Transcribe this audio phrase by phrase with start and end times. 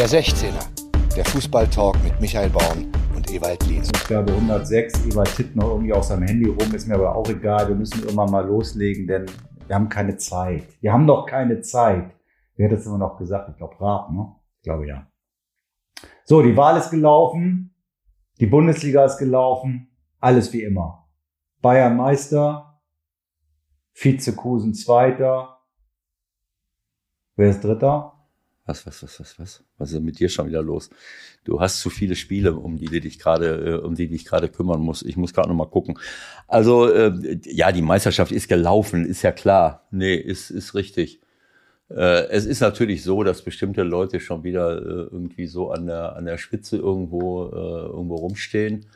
[0.00, 3.82] Der 16er, der Fußballtalk mit Michael Baum und Ewald Lien.
[3.82, 7.68] Ausgabe 106, Ewald tippt noch irgendwie auf seinem Handy rum, ist mir aber auch egal.
[7.68, 9.26] Wir müssen irgendwann mal loslegen, denn
[9.66, 10.68] wir haben keine Zeit.
[10.80, 12.16] Wir haben doch keine Zeit.
[12.56, 13.50] Wer hat das immer noch gesagt?
[13.50, 14.34] Ich glaube, Raab, ne?
[14.56, 15.06] Ich glaube ja.
[16.24, 17.76] So, die Wahl ist gelaufen.
[18.38, 19.94] Die Bundesliga ist gelaufen.
[20.18, 21.10] Alles wie immer.
[21.60, 22.80] Bayern Meister.
[23.92, 25.58] Vizekusen Zweiter.
[27.36, 28.19] Wer ist Dritter?
[28.70, 29.64] Was, was, was, was, was?
[29.78, 30.90] Was ist mit dir schon wieder los?
[31.42, 34.48] Du hast zu viele Spiele, um die du dich gerade, äh, um die dich gerade
[34.48, 35.04] kümmern musst.
[35.04, 35.98] Ich muss gerade noch mal gucken.
[36.46, 39.88] Also äh, ja, die Meisterschaft ist gelaufen, ist ja klar.
[39.90, 41.20] Nee, ist ist richtig.
[41.88, 46.14] Äh, es ist natürlich so, dass bestimmte Leute schon wieder äh, irgendwie so an der
[46.14, 48.86] an der Spitze irgendwo äh, irgendwo rumstehen.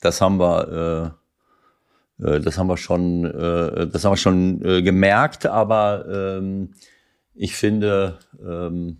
[0.00, 1.14] Das haben wir.
[1.14, 1.20] Äh,
[2.18, 6.74] das haben wir schon, das haben wir schon gemerkt, aber ähm,
[7.34, 8.98] ich finde, ähm,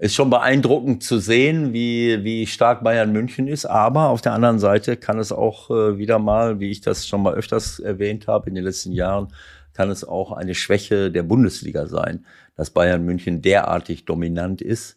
[0.00, 3.66] ist schon beeindruckend zu sehen, wie, wie stark Bayern München ist.
[3.66, 7.22] Aber auf der anderen Seite kann es auch äh, wieder mal, wie ich das schon
[7.22, 9.28] mal öfters erwähnt habe in den letzten Jahren,
[9.74, 12.24] kann es auch eine Schwäche der Bundesliga sein,
[12.56, 14.96] dass Bayern München derartig dominant ist,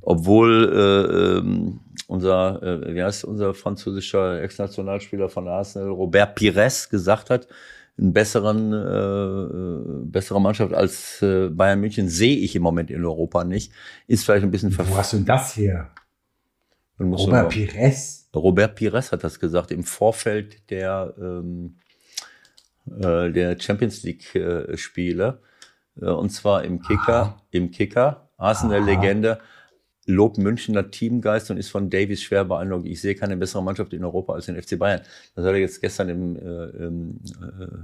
[0.00, 7.30] obwohl äh, ähm, unser, äh, wie heißt unser französischer Ex-Nationalspieler von Arsenal, Robert Pires, gesagt
[7.30, 7.48] hat,
[7.98, 13.44] einen besseren, äh, bessere Mannschaft als äh, Bayern München sehe ich im Moment in Europa
[13.44, 13.72] nicht.
[14.06, 15.90] Ist vielleicht ein bisschen Wo hast du denn das her?
[16.98, 18.28] Robert Pires?
[18.34, 21.76] Robert Pires hat das gesagt im Vorfeld der, ähm,
[22.86, 25.40] äh, der Champions League äh, Spiele.
[26.00, 27.42] Äh, und zwar im Kicker, Aha.
[27.50, 29.40] im Kicker, Arsenal-Legende
[30.06, 32.86] lobt Münchner Teamgeist und ist von Davies schwer beeindruckt.
[32.86, 35.00] Ich sehe keine bessere Mannschaft in Europa als den FC Bayern.
[35.34, 37.78] Das hat er jetzt gestern im, äh, äh,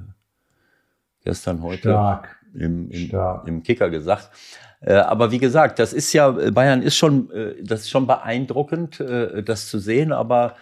[1.24, 2.36] gestern heute Stark.
[2.54, 3.48] Im, im, Stark.
[3.48, 4.30] im Kicker gesagt.
[4.80, 9.00] Äh, aber wie gesagt, das ist ja Bayern ist schon, äh, das ist schon beeindruckend,
[9.00, 10.12] äh, das zu sehen.
[10.12, 10.54] Aber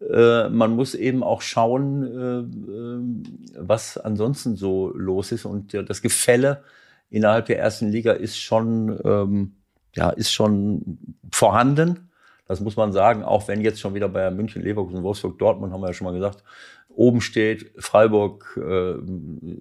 [0.00, 5.84] äh, man muss eben auch schauen, äh, äh, was ansonsten so los ist und äh,
[5.84, 6.62] das Gefälle
[7.10, 9.54] innerhalb der ersten Liga ist schon ähm,
[9.98, 10.98] ja, ist schon
[11.30, 12.10] vorhanden.
[12.46, 15.80] Das muss man sagen, auch wenn jetzt schon wieder bei München, Leverkusen, Wolfsburg, Dortmund, haben
[15.80, 16.44] wir ja schon mal gesagt,
[16.88, 17.72] oben steht.
[17.78, 18.94] Freiburg äh,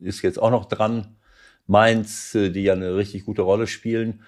[0.05, 1.17] ist jetzt auch noch dran.
[1.65, 4.21] Mainz, äh, die ja eine richtig gute Rolle spielen.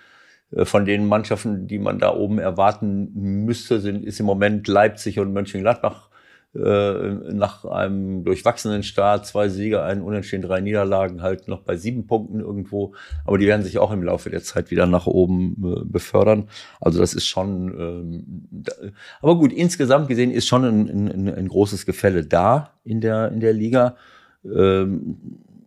[0.52, 3.12] Äh, von den Mannschaften, die man da oben erwarten
[3.46, 6.09] müsste, sind, ist im Moment Leipzig und Mönchengladbach
[6.52, 12.40] nach einem durchwachsenen Start, zwei Siege, einen Unentschieden, drei Niederlagen, halt noch bei sieben Punkten
[12.40, 12.96] irgendwo.
[13.26, 16.50] Aber die werden sich auch im Laufe der Zeit wieder nach oben äh, befördern.
[16.82, 18.66] Also das ist schon, ähm,
[19.22, 23.42] aber gut, insgesamt gesehen ist schon ein, ein, ein, großes Gefälle da in der, in
[23.42, 23.96] der Liga.
[24.44, 25.18] Ähm,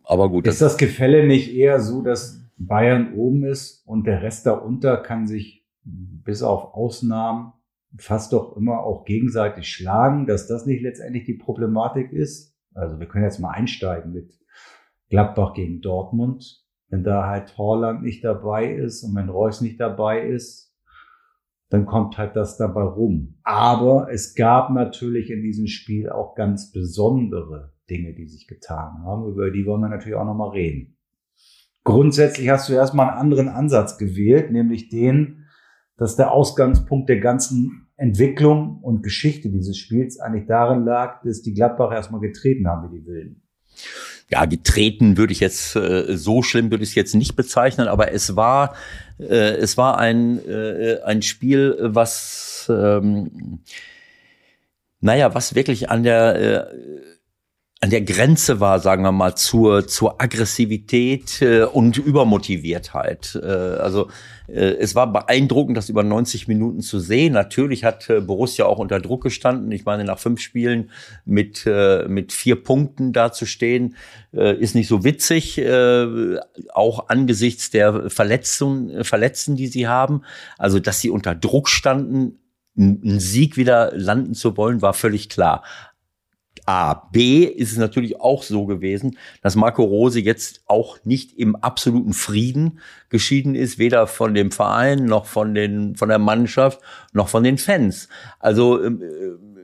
[0.03, 0.47] aber gut.
[0.47, 5.27] Ist das Gefälle nicht eher so, dass Bayern oben ist und der Rest darunter kann
[5.27, 7.53] sich bis auf Ausnahmen
[7.97, 12.55] fast doch immer auch gegenseitig schlagen, dass das nicht letztendlich die Problematik ist.
[12.73, 14.33] Also wir können jetzt mal einsteigen mit
[15.09, 16.63] Gladbach gegen Dortmund.
[16.89, 20.73] Wenn da halt Horland nicht dabei ist und wenn Reus nicht dabei ist,
[21.69, 23.39] dann kommt halt das dabei rum.
[23.43, 29.27] Aber es gab natürlich in diesem Spiel auch ganz besondere Dinge, die sich getan haben.
[29.27, 30.97] Über die wollen wir natürlich auch nochmal reden.
[31.83, 35.42] Grundsätzlich hast du erstmal einen anderen Ansatz gewählt, nämlich den,
[35.97, 41.53] dass der Ausgangspunkt der ganzen Entwicklung und Geschichte dieses Spiels eigentlich darin lag, dass die
[41.53, 43.41] Gladbacher erstmal getreten haben wie die Wilden.
[44.29, 48.11] Ja, getreten würde ich jetzt äh, so schlimm würde ich es jetzt nicht bezeichnen, aber
[48.11, 48.73] es war
[49.19, 53.59] äh, es war ein äh, ein Spiel, was ähm,
[55.01, 56.65] naja, was wirklich an der äh,
[57.83, 63.37] an der Grenze war, sagen wir mal, zur, zur Aggressivität äh, und Übermotiviertheit.
[63.43, 64.07] Äh, also
[64.47, 67.33] äh, es war beeindruckend, das über 90 Minuten zu sehen.
[67.33, 69.69] Natürlich hat äh, Borussia auch unter Druck gestanden.
[69.73, 70.91] Ich meine, nach fünf Spielen
[71.25, 73.97] mit, äh, mit vier Punkten dazustehen,
[74.33, 76.37] äh, ist nicht so witzig, äh,
[76.73, 80.21] auch angesichts der Verletzungen, Verletzten, die sie haben.
[80.57, 82.39] Also, dass sie unter Druck standen,
[82.77, 85.63] einen Sieg wieder landen zu wollen, war völlig klar.
[86.65, 86.93] A.
[87.11, 92.13] B ist es natürlich auch so gewesen, dass Marco Rose jetzt auch nicht im absoluten
[92.13, 92.79] Frieden
[93.09, 96.79] geschieden ist, weder von dem Verein noch von den von der Mannschaft
[97.11, 98.07] noch von den Fans.
[98.39, 99.01] Also ähm,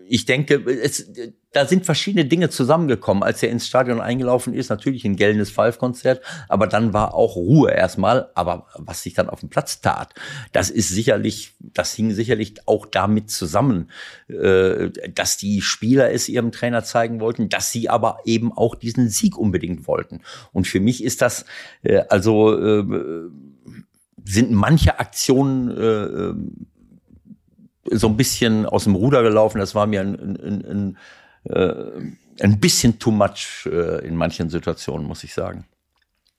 [0.09, 1.11] ich denke, es,
[1.51, 4.69] da sind verschiedene Dinge zusammengekommen, als er ins Stadion eingelaufen ist.
[4.69, 8.29] Natürlich ein gellendes Five-Konzert, aber dann war auch Ruhe erstmal.
[8.33, 10.15] Aber was sich dann auf dem Platz tat,
[10.51, 13.91] das ist sicherlich, das hing sicherlich auch damit zusammen,
[14.27, 19.09] äh, dass die Spieler es ihrem Trainer zeigen wollten, dass sie aber eben auch diesen
[19.09, 20.21] Sieg unbedingt wollten.
[20.51, 21.45] Und für mich ist das
[21.83, 23.29] äh, also äh,
[24.25, 26.65] sind manche Aktionen
[27.91, 29.59] so ein bisschen aus dem Ruder gelaufen.
[29.59, 30.97] Das war mir ein, ein, ein,
[31.43, 35.65] äh, ein bisschen too much äh, in manchen Situationen, muss ich sagen.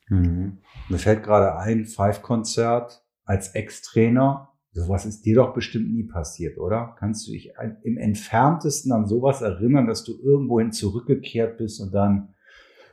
[0.08, 0.58] Mhm.
[0.88, 4.48] Mir fällt gerade ein, Five-Konzert als Ex-Trainer.
[4.72, 6.94] Sowas ist dir doch bestimmt nie passiert, oder?
[6.98, 7.52] Kannst du dich
[7.82, 12.34] im entferntesten an sowas erinnern, dass du irgendwohin zurückgekehrt bist und dann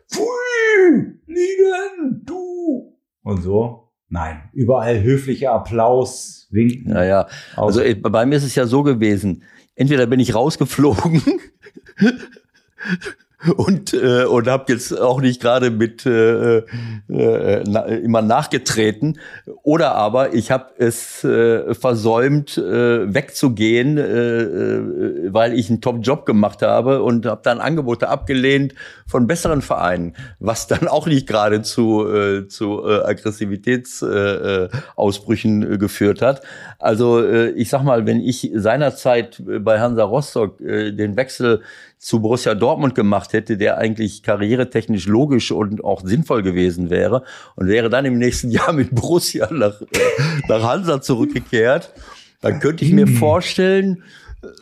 [0.09, 3.86] Pfui, liegen, du und so?
[4.09, 6.93] Nein, überall höflicher Applaus, Winken.
[6.93, 9.43] Naja, also bei mir ist es ja so gewesen.
[9.75, 11.21] Entweder bin ich rausgeflogen
[13.55, 16.63] und äh, und habe jetzt auch nicht gerade mit äh, äh,
[17.67, 19.19] na, immer nachgetreten
[19.61, 25.99] oder aber ich habe es äh, versäumt äh, wegzugehen, äh, äh, weil ich einen Top
[26.01, 28.73] Job gemacht habe und habe dann Angebote abgelehnt
[29.05, 35.77] von besseren Vereinen, was dann auch nicht gerade zu äh, zu äh, Aggressivitätsausbrüchen äh, äh,
[35.77, 36.41] geführt hat.
[36.79, 41.61] Also äh, ich sag mal, wenn ich seinerzeit bei Hansa Rostock äh, den Wechsel
[41.97, 47.23] zu Borussia Dortmund gemacht hätte, der eigentlich karrieretechnisch logisch und auch sinnvoll gewesen wäre
[47.55, 49.81] und wäre dann im nächsten Jahr mit Borussia nach,
[50.47, 51.91] nach Hansa zurückgekehrt,
[52.41, 53.15] dann könnte ich mir hm.
[53.15, 54.03] vorstellen,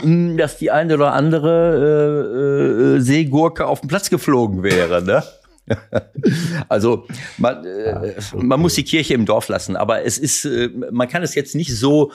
[0.01, 5.03] hm, dass die eine oder andere äh, äh, Seegurke auf den Platz geflogen wäre.
[5.03, 5.23] Ne?
[6.69, 7.07] also
[7.37, 11.23] man, äh, man muss die Kirche im Dorf lassen, aber es ist, äh, man kann
[11.23, 12.11] es jetzt nicht so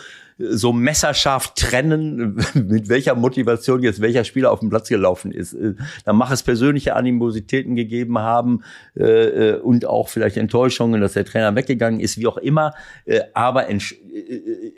[0.49, 5.53] so messerscharf trennen, mit welcher Motivation jetzt welcher Spieler auf dem Platz gelaufen ist.
[5.53, 8.63] Äh, da mag es persönliche Animositäten gegeben haben
[8.97, 12.73] äh, äh, und auch vielleicht Enttäuschungen, dass der Trainer weggegangen ist, wie auch immer.
[13.05, 13.79] Äh, aber äh,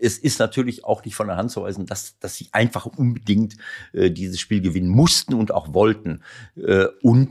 [0.00, 3.56] es ist natürlich auch nicht von der Hand zu weisen, dass, dass sie einfach unbedingt
[3.92, 6.22] äh, dieses Spiel gewinnen mussten und auch wollten.
[7.02, 7.30] Und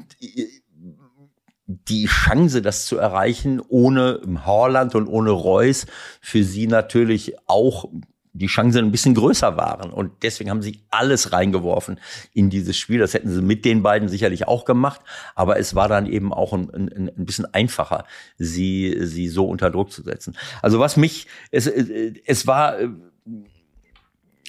[1.67, 5.85] die Chance, das zu erreichen, ohne Horland und ohne Reus,
[6.19, 7.85] für sie natürlich auch
[8.33, 9.91] die Chancen ein bisschen größer waren.
[9.91, 11.99] Und deswegen haben sie alles reingeworfen
[12.33, 12.99] in dieses Spiel.
[12.99, 15.01] Das hätten sie mit den beiden sicherlich auch gemacht.
[15.35, 18.05] Aber es war dann eben auch ein, ein, ein bisschen einfacher,
[18.37, 20.37] sie, sie so unter Druck zu setzen.
[20.61, 22.77] Also was mich, es, es war,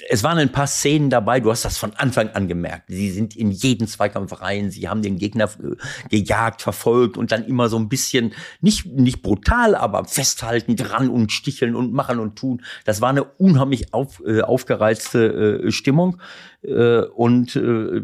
[0.08, 2.84] es waren ein paar Szenen dabei, du hast das von Anfang an gemerkt.
[2.88, 5.76] Sie sind in jeden Zweikampf rein, sie haben den Gegner äh,
[6.08, 11.32] gejagt, verfolgt und dann immer so ein bisschen, nicht, nicht brutal, aber festhalten, dran und
[11.32, 12.62] sticheln und machen und tun.
[12.84, 16.20] Das war eine unheimlich auf, äh, aufgereizte äh, Stimmung.
[16.62, 18.02] Äh, und äh,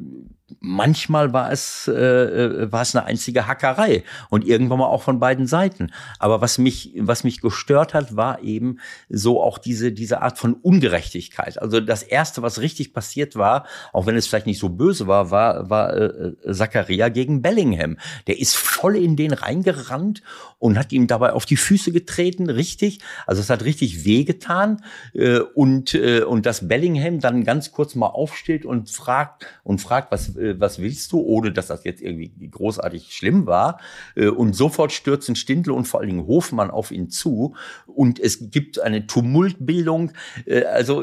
[0.61, 5.21] manchmal war es, äh, äh, war es eine einzige Hackerei und irgendwann mal auch von
[5.21, 5.93] beiden Seiten.
[6.19, 8.79] Aber was mich, was mich gestört hat, war eben
[9.09, 11.61] so auch diese, diese Art von Ungerechtigkeit.
[11.61, 15.31] Also das erste, was richtig passiert war, auch wenn es vielleicht nicht so böse war,
[15.31, 17.99] war, war äh, Zakaria gegen Bellingham.
[18.27, 20.23] Der ist voll in den reingerannt
[20.59, 23.01] und hat ihm dabei auf die Füße getreten, richtig.
[23.27, 24.83] Also es hat richtig wehgetan.
[25.13, 30.11] Äh, und, äh, und dass Bellingham dann ganz kurz mal aufsteht und fragt, und fragt,
[30.11, 33.81] was, äh, was willst du, ohne dass das jetzt irgendwie großartig schlimm war.
[34.15, 37.55] Äh, und sofort stürzen Stindl und vor allen Dingen Hofmann auf ihn zu.
[37.87, 40.13] Und es gibt eine Tumultbildung.
[40.47, 41.03] Äh, also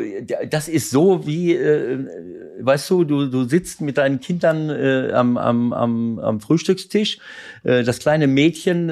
[0.50, 1.58] das ist so wie,
[2.60, 4.70] weißt du, du, du sitzt mit deinen Kindern
[5.12, 7.20] am, am, am, am Frühstückstisch.
[7.64, 8.90] Das kleine Mädchen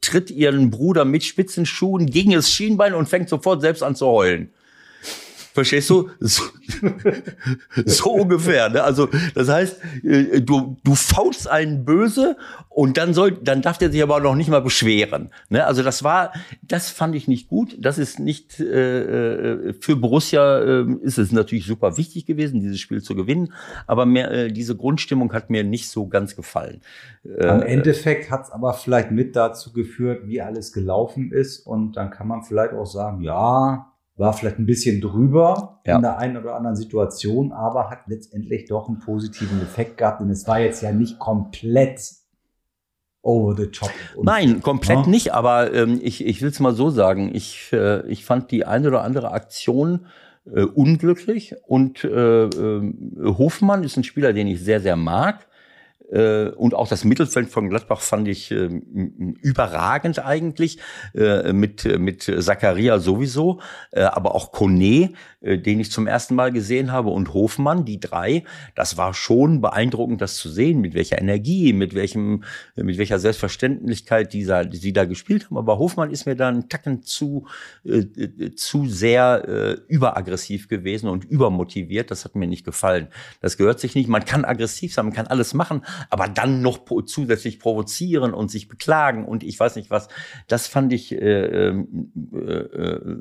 [0.00, 4.50] tritt ihren Bruder mit Spitzenschuhen gegen das Schienbein und fängt sofort selbst an zu heulen.
[5.52, 6.08] Verstehst du?
[6.18, 6.44] So,
[7.84, 8.70] so ungefähr.
[8.70, 8.82] Ne?
[8.82, 12.36] Also das heißt, äh, du, du faust einen böse
[12.68, 15.30] und dann soll, dann darf der sich aber noch nicht mal beschweren.
[15.50, 15.66] Ne?
[15.66, 16.32] Also das war,
[16.62, 17.76] das fand ich nicht gut.
[17.78, 22.80] Das ist nicht äh, äh für Borussia äh, ist es natürlich super wichtig gewesen, dieses
[22.80, 23.52] Spiel zu gewinnen.
[23.86, 26.80] Aber mehr, äh, diese Grundstimmung hat mir nicht so ganz gefallen.
[27.24, 31.96] Äh, Am Endeffekt hat es aber vielleicht mit dazu geführt, wie alles gelaufen ist und
[31.96, 35.96] dann kann man vielleicht auch sagen, ja, war vielleicht ein bisschen drüber ja.
[35.96, 40.20] in der einen oder anderen Situation, aber hat letztendlich doch einen positiven Effekt gehabt.
[40.20, 42.00] Und es war jetzt ja nicht komplett
[43.22, 43.90] over the top.
[44.22, 45.06] Nein, komplett ja?
[45.06, 47.34] nicht, aber ähm, ich, ich will es mal so sagen.
[47.34, 50.06] Ich, äh, ich fand die eine oder andere Aktion
[50.44, 52.92] äh, unglücklich und äh, äh,
[53.24, 55.46] Hofmann ist ein Spieler, den ich sehr, sehr mag.
[56.12, 58.68] Äh, und auch das Mittelfeld von Gladbach fand ich äh,
[59.40, 60.78] überragend eigentlich,
[61.14, 63.60] äh, mit, mit Zakaria sowieso,
[63.92, 68.96] aber auch Kone, den ich zum ersten Mal gesehen habe, und Hofmann, die drei, das
[68.96, 72.44] war schon beeindruckend, das zu sehen, mit welcher Energie, mit welchem,
[72.76, 75.58] mit welcher Selbstverständlichkeit dieser, die da gespielt haben.
[75.58, 77.46] Aber Hofmann ist mir dann Tacken zu,
[78.56, 82.10] zu sehr überaggressiv gewesen und übermotiviert.
[82.10, 83.08] Das hat mir nicht gefallen.
[83.40, 84.08] Das gehört sich nicht.
[84.08, 88.68] Man kann aggressiv sein, man kann alles machen, aber dann noch zusätzlich provozieren und sich
[88.68, 90.08] beklagen und ich weiß nicht was.
[90.48, 93.16] Das fand ich äh, ähm, äh, äh,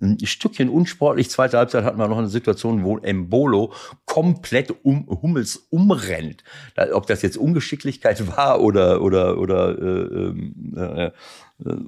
[0.00, 1.30] ein Stückchen unsportlich.
[1.30, 3.72] Zweite Halbzeit hatten wir noch eine Situation, wo Embolo
[4.06, 6.44] komplett um Hummels umrennt.
[6.92, 11.10] Ob das jetzt Ungeschicklichkeit war oder oder oder äh, ähm, äh,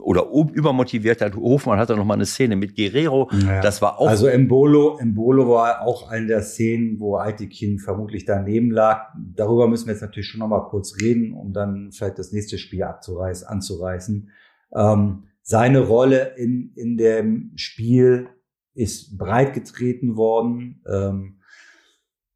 [0.01, 1.37] oder übermotiviert hat.
[1.37, 3.31] Hofmann hatte noch mal eine Szene mit Guerrero.
[3.47, 3.61] Ja.
[3.61, 4.09] Das war auch.
[4.09, 9.13] Also Embolo, Embolo war auch eine der Szenen, wo Aitikin vermutlich daneben lag.
[9.35, 12.59] Darüber müssen wir jetzt natürlich schon noch mal kurz reden, um dann vielleicht das nächste
[12.59, 14.31] Spiel abzureißen, anzureißen.
[14.75, 18.29] Ähm, seine Rolle in, in dem Spiel
[18.75, 20.83] ist breit getreten worden.
[20.91, 21.37] Ähm,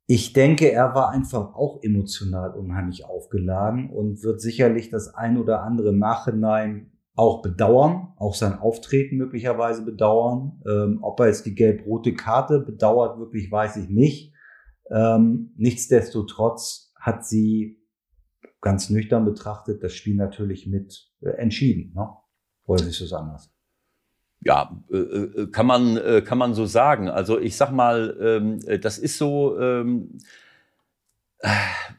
[0.07, 5.63] ich denke, er war einfach auch emotional unheimlich aufgeladen und wird sicherlich das ein oder
[5.63, 10.63] andere Nachhinein auch bedauern, auch sein Auftreten möglicherweise bedauern.
[10.67, 14.33] Ähm, ob er jetzt die gelb-rote Karte bedauert, wirklich weiß ich nicht.
[14.91, 17.79] Ähm, nichtsdestotrotz hat sie
[18.61, 21.93] ganz nüchtern betrachtet das Spiel natürlich mit äh, entschieden.
[21.95, 22.09] Ne?
[22.65, 23.51] Oder siehst du es anders?
[24.43, 27.09] Ja, äh, äh, kann man äh, kann man so sagen.
[27.09, 29.59] Also ich sag mal, ähm, das ist so.
[29.59, 30.19] Ähm,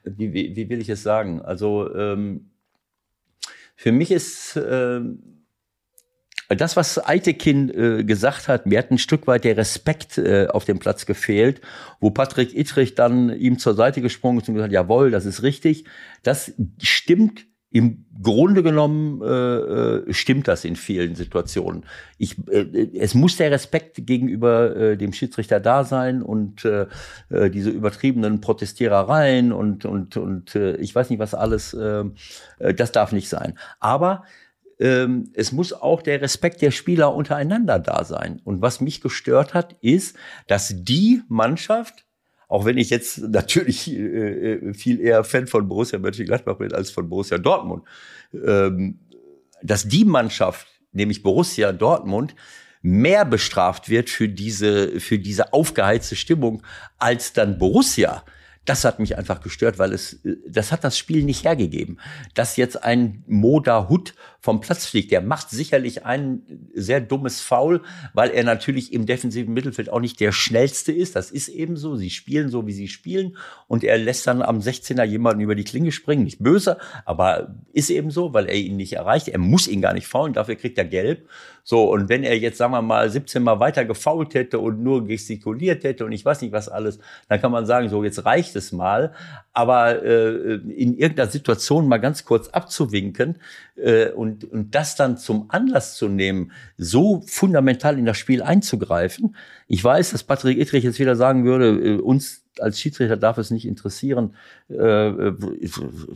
[0.03, 1.41] wie, wie, wie will ich es sagen?
[1.41, 2.50] Also ähm,
[3.81, 5.01] für mich ist äh,
[6.49, 10.65] das, was Eitekin äh, gesagt hat, mir hat ein Stück weit der Respekt äh, auf
[10.65, 11.61] dem Platz gefehlt,
[11.99, 15.85] wo Patrick Ittrich dann ihm zur Seite gesprungen ist und gesagt, jawohl, das ist richtig.
[16.21, 21.85] Das stimmt im Grunde genommen äh, äh, stimmt das in vielen Situationen.
[22.17, 26.87] Ich, äh, es muss der Respekt gegenüber äh, dem Schiedsrichter da sein und äh,
[27.29, 32.03] äh, diese übertriebenen Protestierereien und und und äh, ich weiß nicht was alles, äh,
[32.59, 33.57] äh das darf nicht sein.
[33.79, 34.25] Aber
[34.79, 38.41] ähm, es muss auch der Respekt der Spieler untereinander da sein.
[38.43, 42.05] Und was mich gestört hat, ist, dass die Mannschaft
[42.51, 46.91] auch wenn ich jetzt natürlich äh, äh, viel eher Fan von Borussia Mönchengladbach bin als
[46.91, 47.83] von Borussia Dortmund,
[48.33, 48.99] ähm,
[49.63, 52.35] dass die Mannschaft, nämlich Borussia Dortmund,
[52.81, 56.61] mehr bestraft wird für diese, für diese aufgeheizte Stimmung
[56.97, 58.25] als dann Borussia.
[58.65, 61.99] Das hat mich einfach gestört, weil es, das hat das Spiel nicht hergegeben.
[62.35, 67.81] Dass jetzt ein Moda Hut vom Platz fliegt, der macht sicherlich ein sehr dummes Foul,
[68.13, 71.15] weil er natürlich im defensiven Mittelfeld auch nicht der schnellste ist.
[71.15, 71.95] Das ist eben so.
[71.95, 73.35] Sie spielen so, wie sie spielen.
[73.67, 76.23] Und er lässt dann am 16er jemanden über die Klinge springen.
[76.23, 79.27] Nicht böse, aber ist eben so, weil er ihn nicht erreicht.
[79.27, 80.33] Er muss ihn gar nicht faulen.
[80.33, 81.27] Dafür kriegt er gelb.
[81.63, 85.05] So, und wenn er jetzt, sagen wir mal, 17 Mal weiter gefault hätte und nur
[85.05, 88.55] gestikuliert hätte und ich weiß nicht was alles, dann kann man sagen, so, jetzt reicht
[88.55, 89.13] es mal.
[89.53, 93.37] Aber äh, in irgendeiner Situation mal ganz kurz abzuwinken
[93.75, 99.35] äh, und, und das dann zum Anlass zu nehmen, so fundamental in das Spiel einzugreifen.
[99.67, 103.51] Ich weiß, dass Patrick Ittrich jetzt wieder sagen würde, äh, uns als Schiedsrichter darf es
[103.51, 104.35] nicht interessieren,
[104.69, 105.33] äh, äh,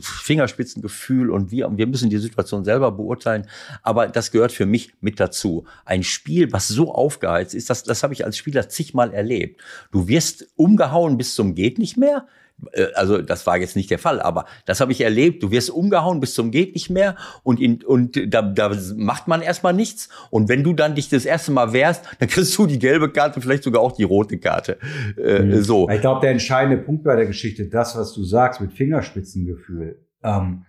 [0.00, 3.46] Fingerspitzengefühl und wir, wir müssen die Situation selber beurteilen.
[3.82, 5.64] Aber das gehört für mich mit dazu.
[5.84, 9.60] Ein Spiel, was so aufgeheizt ist, das, das habe ich als Spieler zigmal erlebt.
[9.90, 12.26] Du wirst umgehauen bis zum geht nicht mehr.
[12.72, 15.42] Äh, also das war jetzt nicht der Fall, aber das habe ich erlebt.
[15.42, 19.42] Du wirst umgehauen bis zum geht nicht mehr und in, und da, da macht man
[19.42, 20.08] erstmal nichts.
[20.30, 23.40] Und wenn du dann dich das erste Mal wehrst, dann kriegst du die gelbe Karte,
[23.40, 24.78] vielleicht sogar auch die rote Karte.
[25.16, 25.62] Äh, mhm.
[25.62, 25.88] So.
[25.88, 30.00] Ich glaube, der entscheidende Punkt bei der Geschichte, das, was du sagst mit Fingerspitzengefühl.
[30.22, 30.64] Ähm,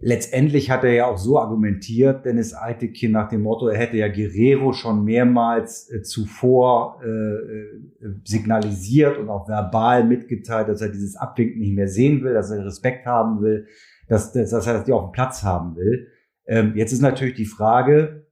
[0.00, 4.08] letztendlich hat er ja auch so argumentiert, Dennis Eitekin nach dem Motto, er hätte ja
[4.08, 11.16] Guerrero schon mehrmals äh, zuvor äh, äh, signalisiert und auch verbal mitgeteilt, dass er dieses
[11.16, 13.66] Abwinken nicht mehr sehen will, dass er Respekt haben will,
[14.08, 16.08] dass, dass, dass er die auf dem Platz haben will.
[16.46, 18.26] Ähm, jetzt ist natürlich die Frage,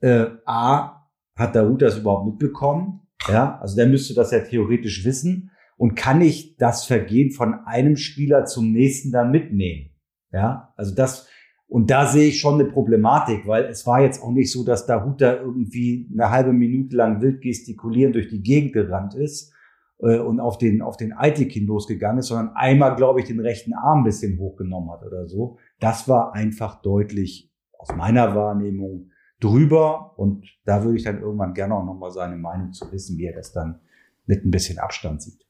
[0.00, 3.00] äh, A, hat Darut das überhaupt mitbekommen?
[3.28, 5.50] Ja, also der müsste das ja theoretisch wissen.
[5.76, 9.91] Und kann ich das Vergehen von einem Spieler zum nächsten dann mitnehmen?
[10.32, 11.28] Ja, also das,
[11.68, 14.86] und da sehe ich schon eine Problematik, weil es war jetzt auch nicht so, dass
[14.86, 19.52] Dahuta irgendwie eine halbe Minute lang wild gestikulierend durch die Gegend gerannt ist
[20.00, 23.74] äh, und auf den, auf den Aitikin losgegangen ist, sondern einmal, glaube ich, den rechten
[23.74, 25.58] Arm ein bisschen hochgenommen hat oder so.
[25.80, 29.10] Das war einfach deutlich aus meiner Wahrnehmung
[29.40, 33.26] drüber und da würde ich dann irgendwann gerne auch nochmal seine Meinung zu wissen, wie
[33.26, 33.80] er das dann
[34.26, 35.44] mit ein bisschen Abstand sieht.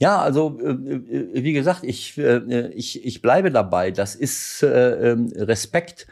[0.00, 3.90] Ja, also äh, äh, wie gesagt, ich, äh, ich, ich bleibe dabei.
[3.90, 6.06] Das ist ähm, Respekt.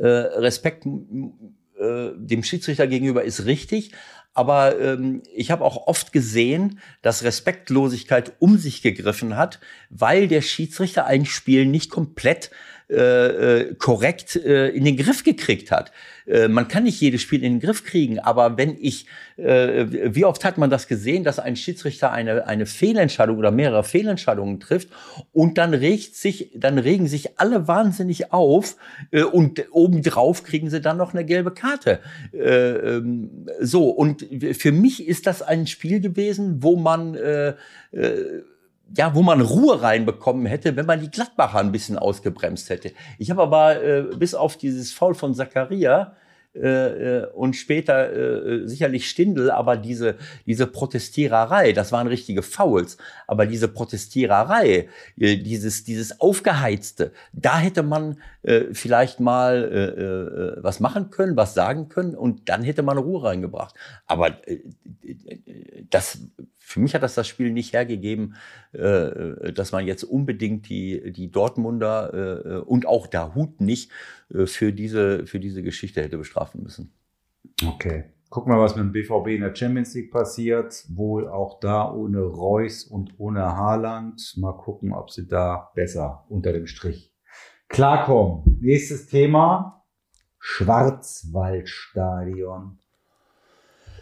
[0.00, 3.90] Respekt dem Schiedsrichter gegenüber ist richtig.
[4.32, 9.58] Aber ähm, ich habe auch oft gesehen, dass Respektlosigkeit um sich gegriffen hat,
[9.90, 12.52] weil der Schiedsrichter ein Spiel nicht komplett
[12.88, 15.92] äh, korrekt äh, in den Griff gekriegt hat.
[16.26, 20.24] Äh, man kann nicht jedes Spiel in den Griff kriegen, aber wenn ich, äh, wie
[20.24, 24.88] oft hat man das gesehen, dass ein Schiedsrichter eine, eine Fehlentscheidung oder mehrere Fehlentscheidungen trifft
[25.32, 28.76] und dann regt sich, dann regen sich alle wahnsinnig auf
[29.10, 32.00] äh, und obendrauf kriegen sie dann noch eine gelbe Karte.
[32.32, 37.54] Äh, ähm, so, und für mich ist das ein Spiel gewesen, wo man äh,
[37.92, 38.42] äh,
[38.96, 42.92] ja, wo man Ruhe reinbekommen hätte, wenn man die Gladbacher ein bisschen ausgebremst hätte.
[43.18, 46.14] Ich habe aber äh, bis auf dieses Foul von Zakaria
[46.60, 52.96] äh, äh, und später äh, sicherlich Stindl, aber diese, diese Protestiererei, das waren richtige Fouls,
[53.26, 54.88] aber diese Protestiererei,
[55.18, 61.36] äh, dieses, dieses Aufgeheizte, da hätte man äh, vielleicht mal äh, äh, was machen können,
[61.36, 63.74] was sagen können und dann hätte man Ruhe reingebracht.
[64.06, 64.58] Aber äh,
[65.90, 66.18] das
[66.68, 68.34] für mich hat das das Spiel nicht hergegeben,
[68.72, 74.72] äh, dass man jetzt unbedingt die, die Dortmunder äh, und auch Dahut nicht äh, für,
[74.72, 76.92] diese, für diese Geschichte hätte bestrafen müssen.
[77.66, 78.04] Okay.
[78.30, 80.84] Gucken wir, was mit dem BVB in der Champions League passiert.
[80.90, 84.34] Wohl auch da ohne Reus und ohne Haaland.
[84.36, 87.14] Mal gucken, ob sie da besser unter dem Strich
[87.68, 88.58] klarkommen.
[88.60, 89.86] Nächstes Thema.
[90.38, 92.78] Schwarzwaldstadion.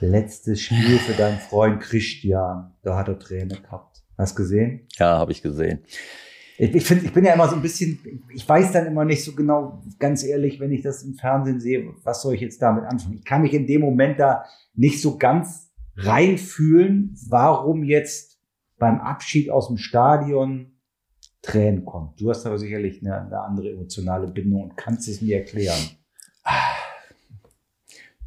[0.01, 2.75] Letztes Spiel für deinen Freund Christian.
[2.83, 4.03] Da hat er Träne gehabt.
[4.19, 4.87] Hast du gesehen?
[4.99, 5.85] Ja, habe ich gesehen.
[6.59, 7.99] Ich, finde, ich bin ja immer so ein bisschen,
[8.35, 11.93] ich weiß dann immer nicht so genau, ganz ehrlich, wenn ich das im Fernsehen sehe,
[12.03, 13.17] was soll ich jetzt damit anfangen?
[13.17, 14.45] Ich kann mich in dem Moment da
[14.75, 18.39] nicht so ganz reinfühlen, warum jetzt
[18.79, 20.73] beim Abschied aus dem Stadion
[21.43, 22.13] Tränen kommen.
[22.19, 25.79] Du hast aber sicherlich eine, eine andere emotionale Bindung und kannst es mir erklären.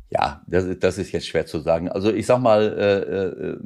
[0.09, 1.89] Ja, das, das ist jetzt schwer zu sagen.
[1.89, 3.59] Also ich sag mal, äh, äh,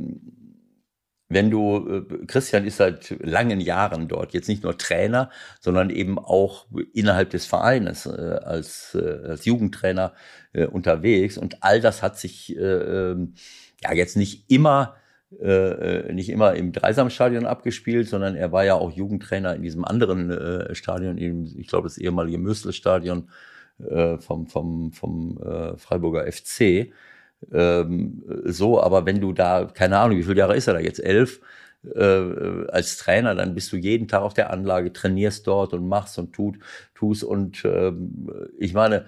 [1.34, 6.20] wenn du, äh, Christian ist seit langen Jahren dort, jetzt nicht nur Trainer, sondern eben
[6.20, 10.14] auch innerhalb des Vereines äh, als, äh, als Jugendtrainer
[10.54, 11.38] äh, unterwegs.
[11.38, 13.34] Und all das hat sich äh, ähm,
[13.82, 14.96] ja jetzt nicht immer
[15.42, 20.30] äh, nicht immer im Dreisamstadion abgespielt, sondern er war ja auch Jugendtrainer in diesem anderen
[20.30, 23.30] äh, Stadion, in, ich glaube das ehemalige Mösle-Stadion
[23.80, 26.92] äh, vom, vom, vom äh, Freiburger FC.
[27.52, 31.04] Ähm, so, aber wenn du da, keine Ahnung, wie viele Jahre ist er da jetzt?
[31.04, 31.42] Elf?
[31.96, 36.18] Äh, als Trainer, dann bist du jeden Tag auf der Anlage, trainierst dort und machst
[36.18, 36.58] und tut,
[36.96, 37.24] tust.
[37.26, 39.06] Und ähm, ich meine,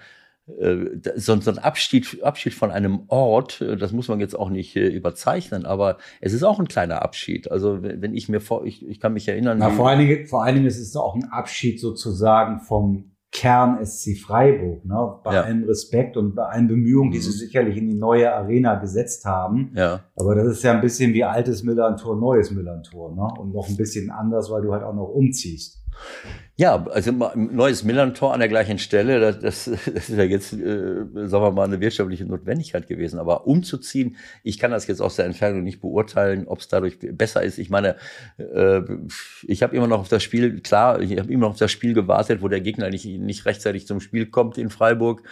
[0.47, 4.49] äh, so, so ein Abschied, Abschied von einem Ort, äh, das muss man jetzt auch
[4.49, 7.49] nicht äh, überzeichnen, aber es ist auch ein kleiner Abschied.
[7.49, 9.57] Also wenn ich mir vor, ich, ich kann mich erinnern.
[9.57, 13.85] Na, vor allen Dingen, vor allen Dingen ist es auch ein Abschied sozusagen vom Kern
[13.85, 15.19] SC Freiburg, ne?
[15.21, 15.41] bei ja.
[15.41, 17.47] allem Respekt und bei allen Bemühungen, die sie mhm.
[17.47, 19.73] sicherlich in die neue Arena gesetzt haben.
[19.75, 20.05] Ja.
[20.15, 23.27] Aber das ist ja ein bisschen wie altes Millantor, neues Millantor, ne?
[23.41, 25.83] Und noch ein bisschen anders, weil du halt auch noch umziehst.
[26.57, 30.53] Ja, also ein neues Millantor an der gleichen Stelle, das, das, das ist ja jetzt,
[30.53, 33.19] äh, sagen wir mal, eine wirtschaftliche Notwendigkeit gewesen.
[33.19, 37.43] Aber umzuziehen, ich kann das jetzt aus der Entfernung nicht beurteilen, ob es dadurch besser
[37.43, 37.57] ist.
[37.57, 37.97] Ich meine,
[38.37, 38.79] äh,
[39.43, 41.93] ich habe immer noch auf das Spiel, klar, ich habe immer noch auf das Spiel
[41.93, 45.23] gewartet, wo der Gegner nicht, nicht rechtzeitig zum Spiel kommt in Freiburg.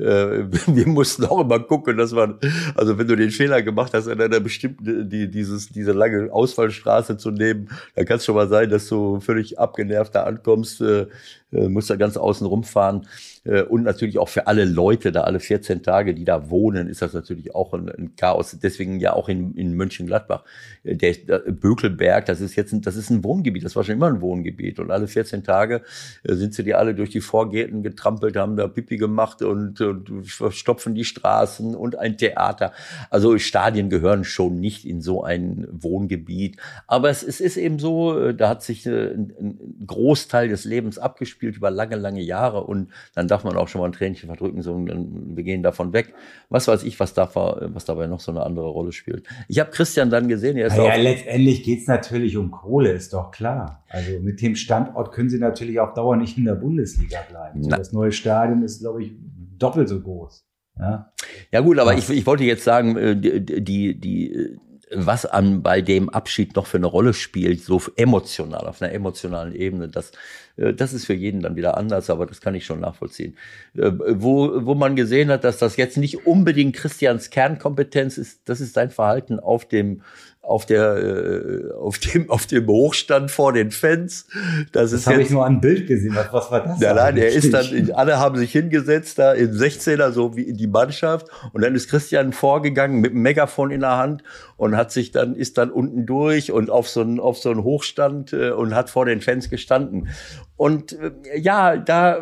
[0.00, 2.38] Äh, wir mussten auch immer gucken, dass man,
[2.74, 7.16] also wenn du den Fehler gemacht hast, in einer bestimmten, die, dieses, diese lange Ausfallstraße
[7.16, 11.06] zu nehmen, dann kann es schon mal sein, dass du völlig abgenervt da ankommst äh,
[11.52, 13.06] äh, musst da ganz außen rumfahren.
[13.44, 17.02] Äh, und natürlich auch für alle Leute da, alle 14 Tage, die da wohnen, ist
[17.02, 18.56] das natürlich auch ein, ein Chaos.
[18.62, 20.44] Deswegen ja auch in, in Mönchengladbach.
[20.84, 23.96] Äh, der, der Bökelberg, das ist jetzt ein, das ist ein Wohngebiet, das war schon
[23.96, 24.78] immer ein Wohngebiet.
[24.78, 25.82] Und alle 14 Tage
[26.22, 30.26] äh, sind sie die alle durch die Vorgärten getrampelt, haben da Pipi gemacht und, und
[30.50, 32.72] stopfen die Straßen und ein Theater.
[33.08, 36.58] Also Stadien gehören schon nicht in so ein Wohngebiet.
[36.86, 41.39] Aber es, es ist eben so, da hat sich ein, ein Großteil des Lebens abgespielt
[41.42, 44.72] über lange, lange Jahre und dann darf man auch schon mal ein Tränchen verdrücken, so,
[44.72, 46.14] und wir gehen davon weg.
[46.48, 49.26] Was weiß ich, was, da, was dabei noch so eine andere Rolle spielt.
[49.48, 53.12] Ich habe Christian dann gesehen, er ist ja, ja, letztendlich geht's natürlich um Kohle, ist
[53.12, 53.84] doch klar.
[53.88, 57.62] Also mit dem Standort können sie natürlich auf Dauer nicht in der Bundesliga bleiben.
[57.62, 59.12] So, das neue Stadion ist, glaube ich,
[59.58, 60.44] doppelt so groß.
[60.78, 61.12] Ja,
[61.52, 61.98] ja gut, aber ja.
[61.98, 64.58] Ich, ich wollte jetzt sagen, äh, die, die, die
[64.92, 69.54] was an bei dem Abschied noch für eine Rolle spielt, so emotional, auf einer emotionalen
[69.54, 70.12] Ebene, das,
[70.56, 73.36] äh, das ist für jeden dann wieder anders, aber das kann ich schon nachvollziehen.
[73.76, 78.60] Äh, wo, wo man gesehen hat, dass das jetzt nicht unbedingt Christians Kernkompetenz ist, das
[78.60, 80.02] ist sein Verhalten auf dem
[80.50, 84.26] auf der äh, auf dem auf dem Hochstand vor den Fans.
[84.72, 86.14] Das, das habe ich nur ein Bild gesehen.
[86.14, 86.80] Was, was war das?
[86.80, 87.92] Ja, nein, er ist dann.
[87.92, 91.88] Alle haben sich hingesetzt da im 16er so wie in die Mannschaft und dann ist
[91.88, 94.24] Christian vorgegangen mit dem Megafon in der Hand
[94.56, 97.62] und hat sich dann ist dann unten durch und auf so einen auf so einen
[97.62, 100.08] Hochstand äh, und hat vor den Fans gestanden.
[100.56, 102.18] Und äh, ja, da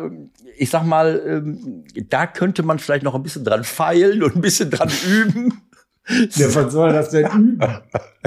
[0.55, 4.41] ich sag mal, ähm, da könnte man vielleicht noch ein bisschen dran feilen und ein
[4.41, 5.61] bisschen dran üben.
[6.09, 7.59] Ja, was soll das denn üben?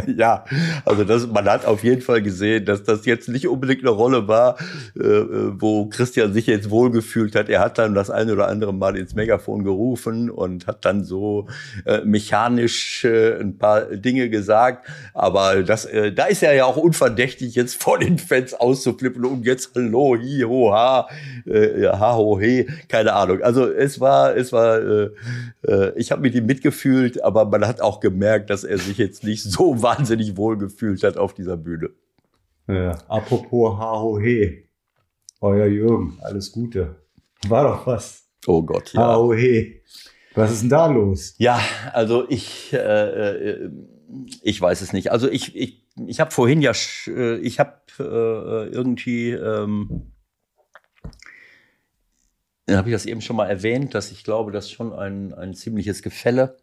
[0.16, 0.44] ja,
[0.84, 4.28] also das, man hat auf jeden Fall gesehen, dass das jetzt nicht unbedingt eine Rolle
[4.28, 4.56] war,
[4.96, 7.48] äh, wo Christian sich jetzt wohlgefühlt hat.
[7.48, 11.48] Er hat dann das eine oder andere Mal ins Megafon gerufen und hat dann so
[11.84, 14.88] äh, mechanisch äh, ein paar Dinge gesagt.
[15.12, 19.44] Aber das, äh, da ist er ja auch unverdächtig, jetzt vor den Fans auszuflippen und
[19.44, 21.08] jetzt Hallo, hi, ho, ha,
[21.46, 23.42] äh, ha, ho, he, keine Ahnung.
[23.42, 25.10] Also es war, es war, äh,
[25.66, 29.24] äh, ich habe mit ihm mitgefühlt, aber man hat auch gemerkt, dass er sich jetzt
[29.24, 31.90] nicht so wahnsinnig wohl gefühlt hat auf dieser Bühne.
[32.68, 34.68] Ja, apropos He.
[35.40, 36.96] Euer Jürgen, alles Gute.
[37.48, 38.28] War doch was.
[38.46, 39.32] Oh Gott, ja.
[39.32, 39.82] He.
[40.34, 41.34] Was ist denn da los?
[41.38, 41.60] Ja,
[41.92, 43.70] also ich, äh, äh
[44.42, 45.10] ich weiß es nicht.
[45.10, 46.72] Also ich, ich, ich habe vorhin ja,
[47.06, 50.12] äh, ich habe äh, irgendwie, ähm,
[52.70, 56.02] habe ich das eben schon mal erwähnt, dass ich glaube, dass schon ein, ein ziemliches
[56.02, 56.56] Gefälle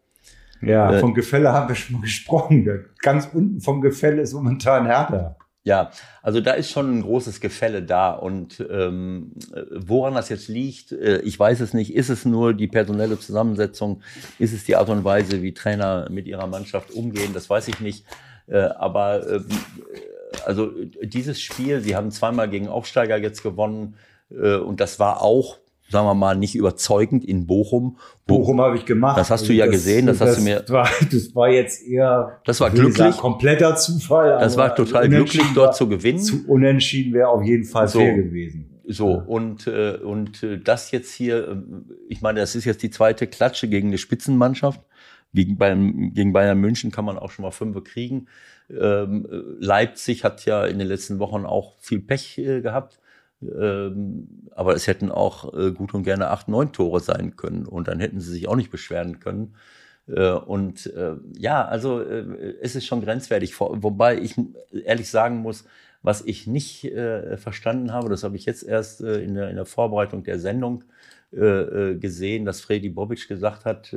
[0.61, 2.85] ja, äh, vom Gefälle haben wir schon mal gesprochen.
[3.01, 5.37] Ganz unten vom Gefälle ist momentan härter.
[5.63, 5.91] Ja,
[6.21, 8.11] also da ist schon ein großes Gefälle da.
[8.11, 9.33] Und ähm,
[9.71, 11.93] woran das jetzt liegt, äh, ich weiß es nicht.
[11.93, 14.01] Ist es nur die personelle Zusammensetzung?
[14.39, 17.33] Ist es die Art und Weise, wie Trainer mit ihrer Mannschaft umgehen?
[17.33, 18.05] Das weiß ich nicht.
[18.47, 19.41] Äh, aber äh,
[20.45, 20.71] also
[21.03, 23.95] dieses Spiel, sie haben zweimal gegen Aufsteiger jetzt gewonnen.
[24.31, 25.57] Äh, und das war auch
[25.89, 27.97] sagen wir mal, nicht überzeugend in Bochum.
[28.27, 29.17] Bochum habe ich gemacht.
[29.17, 30.63] Das hast du ja das, gesehen, das, das, hast du mir.
[30.67, 32.39] War, das war jetzt eher.
[32.45, 32.97] Das war glücklich.
[32.97, 34.37] Sagen, kompletter Zufall.
[34.39, 36.19] Das war total glücklich, dort zu gewinnen.
[36.19, 38.81] Zu unentschieden wäre auf jeden Fall so, fair gewesen.
[38.87, 41.55] So und äh, und äh, das jetzt hier, äh,
[42.07, 44.81] ich meine, das ist jetzt die zweite Klatsche gegen eine Spitzenmannschaft.
[45.31, 48.27] Gegen Bayern, gegen Bayern München kann man auch schon mal fünf kriegen.
[48.71, 49.27] Ähm,
[49.59, 52.99] Leipzig hat ja in den letzten Wochen auch viel Pech äh, gehabt.
[53.41, 57.87] Ähm, aber es hätten auch äh, gut und gerne acht, neun Tore sein können und
[57.87, 59.55] dann hätten sie sich auch nicht beschweren können.
[60.07, 63.59] Äh, und äh, ja, also äh, es ist schon grenzwertig.
[63.59, 64.35] Wobei ich
[64.83, 65.65] ehrlich sagen muss,
[66.01, 69.55] was ich nicht äh, verstanden habe, das habe ich jetzt erst äh, in, der, in
[69.55, 70.83] der Vorbereitung der Sendung
[71.31, 73.95] gesehen, dass Freddy Bobic gesagt hat,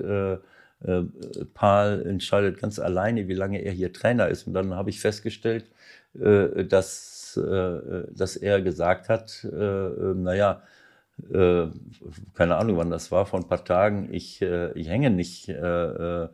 [1.54, 4.46] Paul entscheidet ganz alleine, wie lange er hier Trainer ist.
[4.46, 5.64] Und dann habe ich festgestellt,
[6.12, 10.62] dass äh, dass er gesagt hat, äh, äh naja,
[11.32, 11.66] äh,
[12.34, 15.48] keine Ahnung, wann das war, vor ein paar Tagen, ich, äh, ich hänge nicht.
[15.48, 16.28] Äh, äh,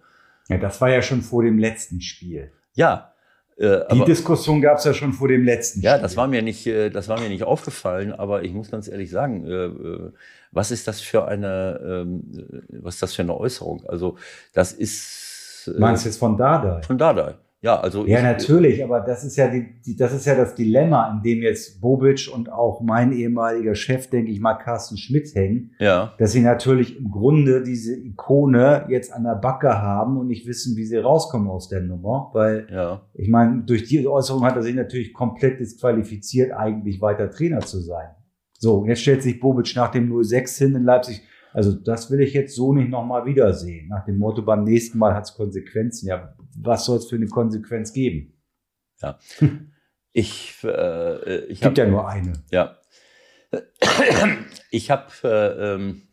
[0.49, 2.53] ja, das war ja schon vor dem letzten Spiel.
[2.75, 3.13] Ja.
[3.57, 5.99] Äh, Die aber, Diskussion gab es ja schon vor dem letzten ja, Spiel.
[5.99, 8.89] Ja, das war mir nicht, äh, das war mir nicht aufgefallen, aber ich muss ganz
[8.89, 10.13] ehrlich sagen, äh, äh,
[10.53, 12.23] was ist das für eine, ähm,
[12.71, 13.85] was ist das für eine Äußerung?
[13.87, 14.17] Also,
[14.55, 15.71] das ist.
[15.77, 16.83] Äh, Meinst du jetzt von Dardai?
[16.83, 17.35] Von Dardai.
[17.61, 21.11] Ja, also ja, natürlich, aber das ist ja die, die, das ist ja das Dilemma,
[21.12, 25.73] in dem jetzt Bobic und auch mein ehemaliger Chef, denke ich mal, Carsten Schmidt hängen.
[25.81, 26.14] Ja.
[26.18, 30.77] Dass sie natürlich im Grunde diese Ikone jetzt an der Backe haben und nicht wissen,
[30.77, 33.03] wie sie rauskommen aus der Nummer, weil ja.
[33.14, 37.81] ich meine, durch die Äußerung hat er sich natürlich komplett disqualifiziert, eigentlich weiter Trainer zu
[37.81, 38.11] sein.
[38.53, 41.23] So, jetzt stellt sich Bobic nach dem 06 hin in Leipzig.
[41.53, 43.88] Also das will ich jetzt so nicht nochmal wiedersehen.
[43.88, 46.07] Nach dem Motto, beim nächsten Mal hat es Konsequenzen.
[46.09, 48.35] Ja, was soll es für eine Konsequenz geben?
[49.01, 49.18] Ja.
[50.14, 52.33] Ich, äh, ich gibt hab, ja nur eine.
[52.51, 52.79] Ja.
[54.71, 56.09] Ich habe äh, ähm,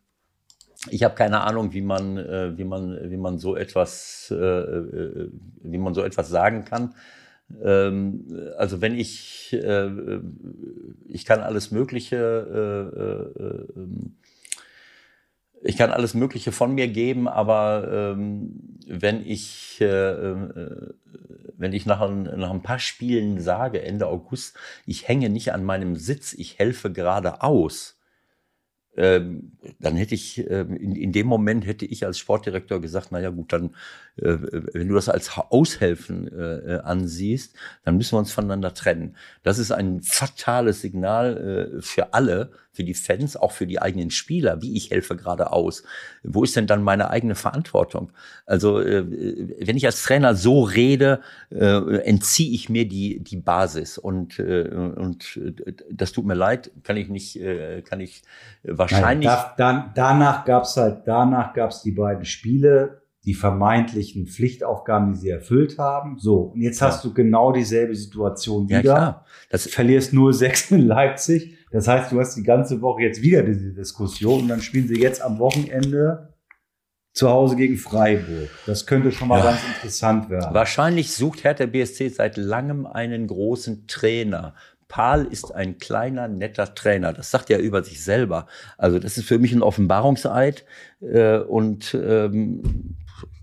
[0.89, 5.31] ich habe keine Ahnung, wie man äh, wie man wie man so etwas äh, äh,
[5.61, 6.95] wie man so etwas sagen kann.
[7.63, 8.25] Ähm,
[8.57, 10.19] also wenn ich äh,
[11.07, 14.17] ich kann alles Mögliche ähm,
[15.65, 20.93] ich kann alles Mögliche von mir geben, aber ähm, wenn ich, äh, äh,
[21.57, 25.63] wenn ich nach ein, nach ein paar Spielen sage, Ende August, ich hänge nicht an
[25.63, 27.99] meinem Sitz, ich helfe gerade aus,
[28.95, 33.19] ähm, dann hätte ich, äh, in, in dem Moment hätte ich als Sportdirektor gesagt, na
[33.19, 33.71] ja gut, dann,
[34.17, 34.37] äh,
[34.73, 39.15] wenn du das als Aushelfen äh, ansiehst, dann müssen wir uns voneinander trennen.
[39.43, 44.11] Das ist ein fatales Signal äh, für alle, für die Fans, auch für die eigenen
[44.11, 45.83] Spieler, wie ich helfe gerade aus.
[46.23, 48.11] Wo ist denn dann meine eigene Verantwortung?
[48.45, 49.05] Also äh,
[49.65, 54.67] wenn ich als Trainer so rede, äh, entziehe ich mir die, die Basis und, äh,
[54.67, 58.23] und äh, das tut mir leid, kann ich nicht, äh, kann ich
[58.63, 59.29] wahrscheinlich.
[59.29, 65.19] Nein, da, da, danach gab's halt, danach gab's die beiden Spiele, die vermeintlichen Pflichtaufgaben, die
[65.19, 66.17] sie erfüllt haben.
[66.19, 66.87] So, und jetzt ja.
[66.87, 68.77] hast du genau dieselbe Situation wieder.
[68.77, 69.25] Ja, klar.
[69.49, 71.57] Das verlierst nur sechs in Leipzig.
[71.71, 75.01] Das heißt, du hast die ganze Woche jetzt wieder diese Diskussion und dann spielen sie
[75.01, 76.35] jetzt am Wochenende
[77.15, 78.49] zu Hause gegen Freiburg.
[78.65, 79.45] Das könnte schon mal ja.
[79.45, 80.53] ganz interessant werden.
[80.53, 84.53] Wahrscheinlich sucht Hertha BSC seit langem einen großen Trainer.
[84.95, 87.11] Paul ist ein kleiner, netter Trainer.
[87.11, 88.47] Das sagt er über sich selber.
[88.77, 90.63] Also das ist für mich ein Offenbarungseid.
[91.01, 92.95] Äh, und ähm,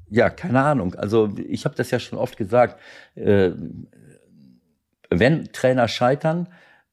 [0.09, 0.95] ja, keine Ahnung.
[0.95, 2.81] Also ich habe das ja schon oft gesagt.
[3.17, 3.51] Äh,
[5.11, 6.49] wenn Trainer scheitern,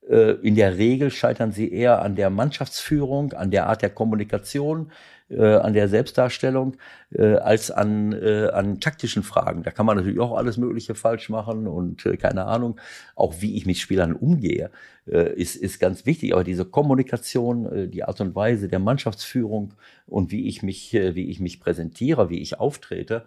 [0.09, 4.91] äh, in der Regel scheitern sie eher an der Mannschaftsführung, an der Art der Kommunikation,
[5.29, 6.77] äh, an der Selbstdarstellung
[7.11, 9.63] äh, als an, äh, an taktischen Fragen.
[9.63, 12.79] Da kann man natürlich auch alles Mögliche falsch machen und äh, keine Ahnung,
[13.15, 14.71] auch wie ich mit Spielern umgehe,
[15.07, 16.33] äh, ist, ist ganz wichtig.
[16.33, 19.73] Aber diese Kommunikation, äh, die Art und Weise der Mannschaftsführung
[20.07, 23.25] und wie ich mich, äh, wie ich mich präsentiere, wie ich auftrete,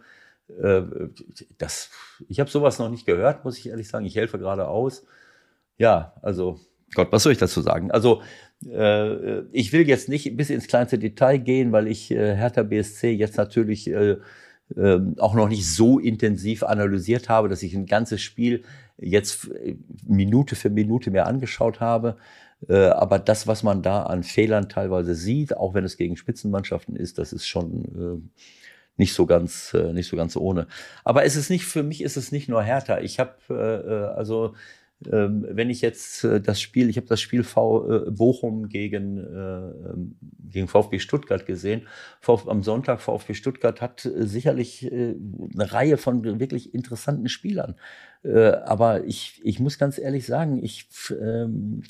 [0.60, 0.82] äh,
[1.58, 1.90] das,
[2.28, 4.04] ich habe sowas noch nicht gehört, muss ich ehrlich sagen.
[4.04, 5.06] Ich helfe gerade aus.
[5.78, 6.60] Ja, also
[6.94, 7.90] Gott, was soll ich dazu sagen?
[7.90, 8.22] Also
[8.66, 13.10] äh, ich will jetzt nicht bis ins kleinste Detail gehen, weil ich äh, Hertha BSC
[13.10, 14.16] jetzt natürlich äh,
[14.76, 18.62] äh, auch noch nicht so intensiv analysiert habe, dass ich ein ganzes Spiel
[18.98, 19.50] jetzt
[20.06, 22.16] Minute für Minute mehr angeschaut habe.
[22.68, 27.18] Aber das, was man da an Fehlern teilweise sieht, auch wenn es gegen Spitzenmannschaften ist,
[27.18, 28.30] das ist schon
[28.96, 30.68] nicht so ganz nicht so ganz ohne.
[31.02, 33.00] Aber es ist nicht für mich ist es nicht nur Hertha.
[33.00, 34.56] Ich habe also ähm,
[35.10, 39.20] wenn ich jetzt äh, das Spiel, ich habe das Spiel v, äh, Bochum gegen, äh,
[39.20, 40.16] ähm,
[40.50, 41.88] gegen VfB Stuttgart gesehen.
[42.20, 47.76] VfB, am Sonntag VfB Stuttgart hat sicherlich eine Reihe von wirklich interessanten Spielern.
[48.22, 51.82] Aber ich, ich muss ganz ehrlich sagen, ich ähm,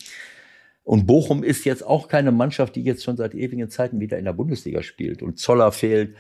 [0.85, 4.25] und Bochum ist jetzt auch keine Mannschaft, die jetzt schon seit ewigen Zeiten wieder in
[4.25, 5.23] der Bundesliga spielt.
[5.23, 6.17] Und Zoller fehlt.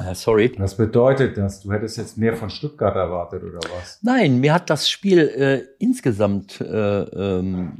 [0.00, 0.52] Ah, sorry.
[0.58, 1.60] Was bedeutet das?
[1.60, 3.98] Du hättest jetzt mehr von Stuttgart erwartet oder was?
[4.00, 7.72] Nein, mir hat das Spiel äh, insgesamt äh, ähm,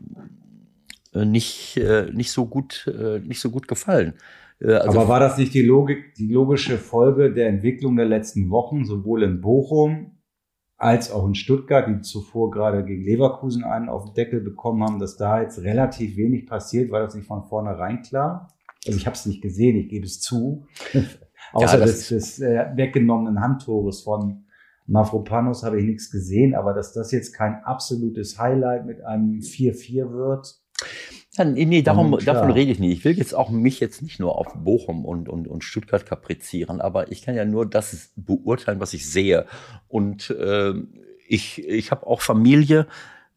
[1.14, 4.14] äh, nicht, äh, nicht, so gut, äh, nicht so gut gefallen.
[4.61, 8.50] Äh, also Aber war das nicht die, Logik, die logische Folge der Entwicklung der letzten
[8.50, 10.18] Wochen, sowohl in Bochum
[10.76, 14.98] als auch in Stuttgart, die zuvor gerade gegen Leverkusen einen auf den Deckel bekommen haben,
[14.98, 18.48] dass da jetzt relativ wenig passiert, war das nicht von vornherein klar?
[18.85, 20.66] Also ich habe es nicht gesehen, ich gebe es zu.
[21.53, 24.45] Außer ja, des, des äh, weggenommenen Handtores von
[24.87, 30.13] Mavropanos habe ich nichts gesehen, aber dass das jetzt kein absolutes Highlight mit einem 4-4
[30.13, 30.55] wird.
[31.37, 32.99] Ja, nee, darum, davon rede ich nicht.
[32.99, 36.81] Ich will jetzt auch mich jetzt nicht nur auf Bochum und, und, und Stuttgart kaprizieren,
[36.81, 39.47] aber ich kann ja nur das beurteilen, was ich sehe.
[39.87, 40.73] Und äh,
[41.29, 42.87] ich, ich habe auch Familie,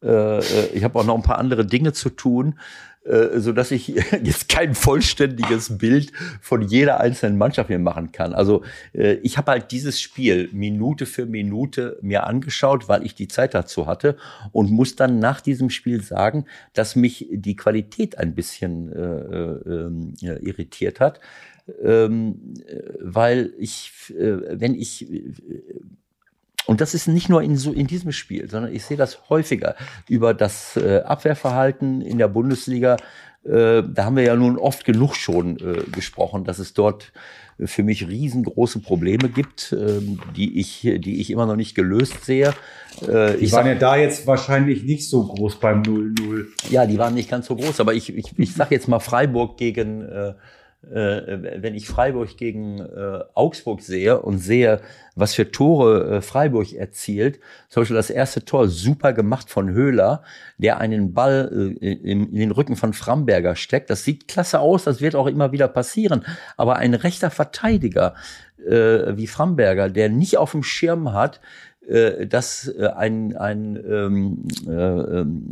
[0.02, 2.58] äh, äh ich habe auch noch ein paar andere Dinge zu tun.
[3.04, 3.88] Äh, so dass ich
[4.22, 8.32] jetzt kein vollständiges Bild von jeder einzelnen Mannschaft mir machen kann.
[8.32, 8.62] Also
[8.92, 13.54] äh, ich habe halt dieses Spiel Minute für Minute mir angeschaut, weil ich die Zeit
[13.54, 14.16] dazu hatte
[14.52, 20.38] und muss dann nach diesem Spiel sagen, dass mich die Qualität ein bisschen äh, äh,
[20.40, 21.18] irritiert hat,
[21.82, 22.54] ähm,
[23.00, 25.08] weil ich, äh, wenn ich
[26.66, 29.74] und das ist nicht nur in, so, in diesem Spiel, sondern ich sehe das häufiger
[30.08, 32.96] über das äh, Abwehrverhalten in der Bundesliga.
[33.44, 37.12] Äh, da haben wir ja nun oft genug schon äh, gesprochen, dass es dort
[37.64, 40.00] für mich riesengroße Probleme gibt, äh,
[40.36, 42.54] die, ich, die ich immer noch nicht gelöst sehe.
[43.00, 46.46] Äh, die waren sag, ja da jetzt wahrscheinlich nicht so groß beim 0-0.
[46.70, 49.56] Ja, die waren nicht ganz so groß, aber ich, ich, ich sage jetzt mal Freiburg
[49.56, 50.34] gegen äh, äh,
[50.82, 54.80] wenn ich Freiburg gegen äh, Augsburg sehe und sehe,
[55.14, 60.22] was für Tore äh, Freiburg erzielt, zum Beispiel das erste Tor super gemacht von Höhler,
[60.58, 63.90] der einen Ball äh, in, in den Rücken von Framberger steckt.
[63.90, 66.24] Das sieht klasse aus, das wird auch immer wieder passieren.
[66.56, 68.14] Aber ein rechter Verteidiger
[68.66, 71.71] äh, wie Framberger, der nicht auf dem Schirm hat, äh,
[72.26, 75.50] dass äh, ein, ein ähm, äh, ähm,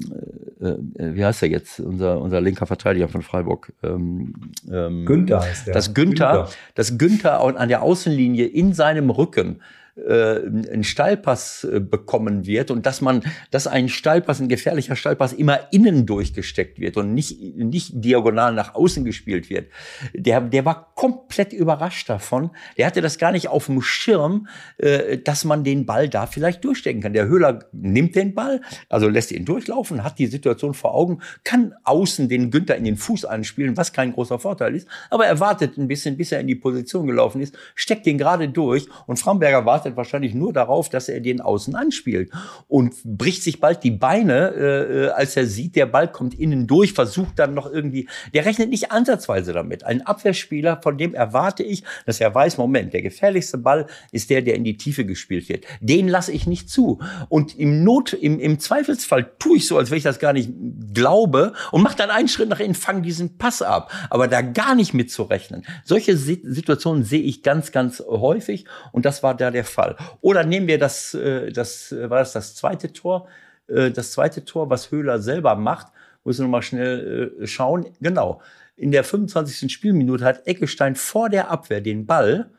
[0.61, 3.73] äh, äh, wie heißt er jetzt, unser, unser linker Verteidiger von Freiburg?
[3.83, 4.35] Ähm,
[4.71, 5.75] ähm, Günther heißt der.
[5.75, 6.49] Das Günther, Günther.
[6.75, 9.61] dass Günther an der Außenlinie in seinem Rücken
[9.97, 10.41] äh,
[10.73, 15.73] ein Steilpass äh, bekommen wird und dass man, dass ein Steilpass, ein gefährlicher Steilpass immer
[15.73, 19.71] innen durchgesteckt wird und nicht, nicht diagonal nach außen gespielt wird.
[20.15, 22.51] Der, der war komplett überrascht davon.
[22.77, 24.49] Der hatte das gar nicht auf dem Schirm,
[24.79, 27.13] äh, dass man den Ball da vielleicht durchstecken kann.
[27.13, 31.75] Der Höhler nimmt den Ball, also lässt ihn durchlaufen, hat die Situation vor Augen, kann
[31.85, 35.77] außen den Günther in den Fuß anspielen, was kein großer Vorteil ist, aber er wartet
[35.79, 39.65] ein bisschen, bis er in die Position gelaufen ist, steckt den gerade durch und Framberger
[39.65, 42.31] wartet wartet wahrscheinlich nur darauf, dass er den Außen anspielt
[42.69, 46.93] und bricht sich bald die Beine, äh, als er sieht, der Ball kommt innen durch,
[46.93, 49.85] versucht dann noch irgendwie, der rechnet nicht ansatzweise damit.
[49.85, 54.43] Ein Abwehrspieler, von dem erwarte ich, dass er weiß, Moment, der gefährlichste Ball ist der,
[54.43, 55.65] der in die Tiefe gespielt wird.
[55.81, 57.01] Den lasse ich nicht zu.
[57.31, 60.51] Und im Not, im, im Zweifelsfall tue ich so, als wenn ich das gar nicht
[60.93, 63.91] glaube und mache dann einen Schritt nach innen, fange diesen Pass ab.
[64.11, 65.65] Aber da gar nicht mitzurechnen.
[65.85, 69.97] Solche Situationen sehe ich ganz, ganz häufig und das war da der Fall.
[70.21, 73.29] Oder nehmen wir das, äh, das war das das zweite Tor,
[73.69, 75.87] äh, das zweite Tor, was Höhler selber macht.
[76.25, 77.87] Muss ich nochmal schnell äh, schauen.
[78.01, 78.43] Genau.
[78.77, 79.73] In der 25.
[79.73, 82.51] Spielminute hat Eckestein vor der Abwehr den Ball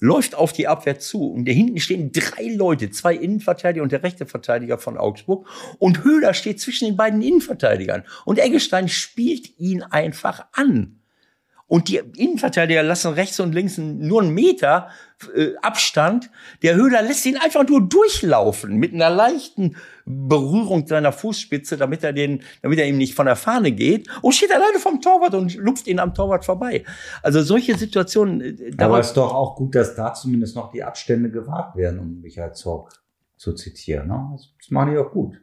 [0.00, 4.02] läuft auf die Abwehr zu und da hinten stehen drei Leute, zwei Innenverteidiger und der
[4.02, 5.46] rechte Verteidiger von Augsburg
[5.78, 10.97] und Höhler steht zwischen den beiden Innenverteidigern und Eggestein spielt ihn einfach an.
[11.68, 14.88] Und die Innenverteidiger lassen rechts und links nur einen Meter
[15.36, 16.30] äh, Abstand.
[16.62, 19.76] Der Höhler lässt ihn einfach nur durchlaufen mit einer leichten
[20.06, 24.34] Berührung seiner Fußspitze, damit er den, damit er ihm nicht von der Fahne geht und
[24.34, 26.84] steht alleine vom Torwart und lupft ihn am Torwart vorbei.
[27.22, 28.40] Also solche Situationen.
[28.40, 31.98] Äh, Aber es ist doch auch gut, dass da zumindest noch die Abstände gewahrt werden,
[32.00, 32.92] um Michael Zorg
[33.36, 34.08] zu zitieren.
[34.08, 34.38] Ne?
[34.58, 35.38] Das machen die auch gut.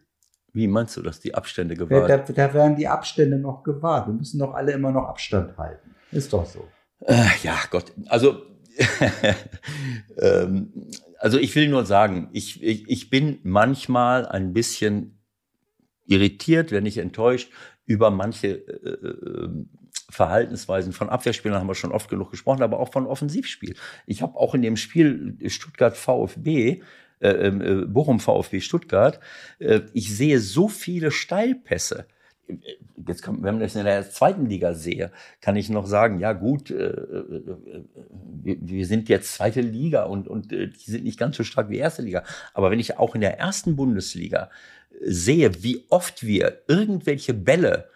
[0.56, 2.10] Wie meinst du, dass die Abstände gewahrt?
[2.10, 4.08] Da, da werden die Abstände noch gewahrt.
[4.08, 5.94] Wir müssen doch alle immer noch Abstand halten.
[6.14, 6.66] Ist doch so.
[7.02, 7.92] Äh, ja, Gott.
[8.08, 8.42] Also,
[10.18, 10.72] ähm,
[11.20, 15.22] also ich will nur sagen, ich, ich, ich bin manchmal ein bisschen
[16.06, 17.52] irritiert, wenn nicht enttäuscht,
[17.86, 19.50] über manche äh, äh,
[20.10, 23.76] Verhaltensweisen von Abwehrspielern haben wir schon oft genug gesprochen, aber auch von Offensivspiel.
[24.06, 26.82] Ich habe auch in dem Spiel Stuttgart VfB
[27.20, 29.20] äh, äh, Bochum VfB Stuttgart,
[29.60, 32.06] äh, ich sehe so viele Steilpässe
[33.08, 36.34] jetzt kann, wenn man das in der zweiten Liga sehe, kann ich noch sagen, ja
[36.34, 37.84] gut, äh, äh,
[38.44, 41.70] wir, wir, sind jetzt zweite Liga und, und äh, die sind nicht ganz so stark
[41.70, 42.24] wie erste Liga.
[42.54, 44.50] Aber wenn ich auch in der ersten Bundesliga
[45.02, 47.90] sehe, wie oft wir irgendwelche Bälle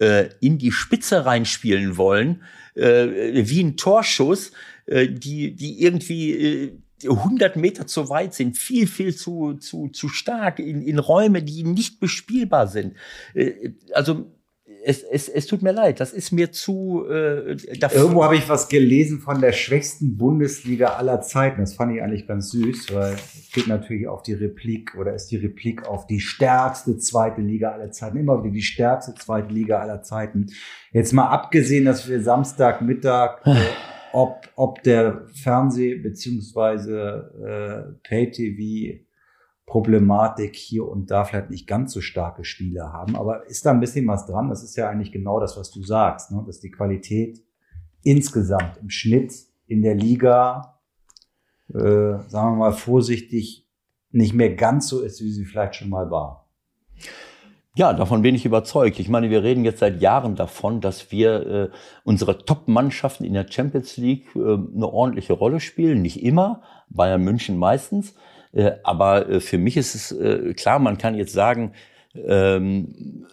[0.00, 2.42] äh, in die Spitze reinspielen wollen,
[2.76, 4.50] wie ein Torschuss,
[4.88, 10.82] die, die irgendwie 100 Meter zu weit sind, viel, viel zu, zu, zu stark in,
[10.82, 12.94] in Räume, die nicht bespielbar sind.
[13.34, 14.26] Äh, also
[14.84, 17.04] es, es, es tut mir leid, das ist mir zu.
[17.08, 17.56] Äh,
[17.92, 21.60] Irgendwo habe ich was gelesen von der schwächsten Bundesliga aller Zeiten.
[21.60, 25.28] Das fand ich eigentlich ganz süß, weil es geht natürlich auf die Replik oder ist
[25.30, 28.18] die Replik auf die stärkste zweite Liga aller Zeiten.
[28.18, 30.46] Immer wieder die stärkste zweite Liga aller Zeiten.
[30.92, 33.56] Jetzt mal abgesehen, dass wir Samstagmittag äh,
[34.14, 39.04] ob, ob der Fernseh- beziehungsweise äh, Pay-TV
[39.66, 43.16] Problematik hier und da vielleicht nicht ganz so starke Spiele haben.
[43.16, 44.50] Aber ist da ein bisschen was dran?
[44.50, 46.42] Das ist ja eigentlich genau das, was du sagst, ne?
[46.46, 47.42] dass die Qualität
[48.02, 49.32] insgesamt im Schnitt
[49.66, 50.78] in der Liga,
[51.70, 53.66] äh, sagen wir mal vorsichtig,
[54.10, 56.48] nicht mehr ganz so ist, wie sie vielleicht schon mal war.
[57.76, 59.00] Ja, davon bin ich überzeugt.
[59.00, 61.70] Ich meine, wir reden jetzt seit Jahren davon, dass wir äh,
[62.04, 66.00] unsere Top-Mannschaften in der Champions League äh, eine ordentliche Rolle spielen.
[66.00, 68.14] Nicht immer, Bayern München meistens.
[68.52, 71.72] Äh, aber äh, für mich ist es äh, klar, man kann jetzt sagen,
[72.14, 73.26] ähm,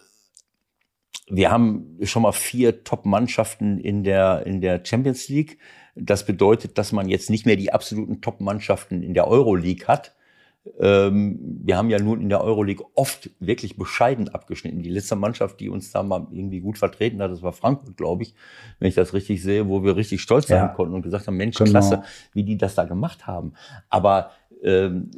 [1.29, 5.59] wir haben schon mal vier Top-Mannschaften in der, in der Champions League.
[5.93, 10.15] Das bedeutet, dass man jetzt nicht mehr die absoluten Top-Mannschaften in der Euroleague hat
[10.63, 14.83] wir haben ja nun in der Euroleague oft wirklich bescheiden abgeschnitten.
[14.83, 18.23] Die letzte Mannschaft, die uns da mal irgendwie gut vertreten hat, das war Frankfurt, glaube
[18.23, 18.35] ich,
[18.77, 20.67] wenn ich das richtig sehe, wo wir richtig stolz sein ja.
[20.67, 21.71] konnten und gesagt haben, Mensch, genau.
[21.71, 23.53] klasse, wie die das da gemacht haben.
[23.89, 24.31] Aber
[24.63, 25.09] ähm,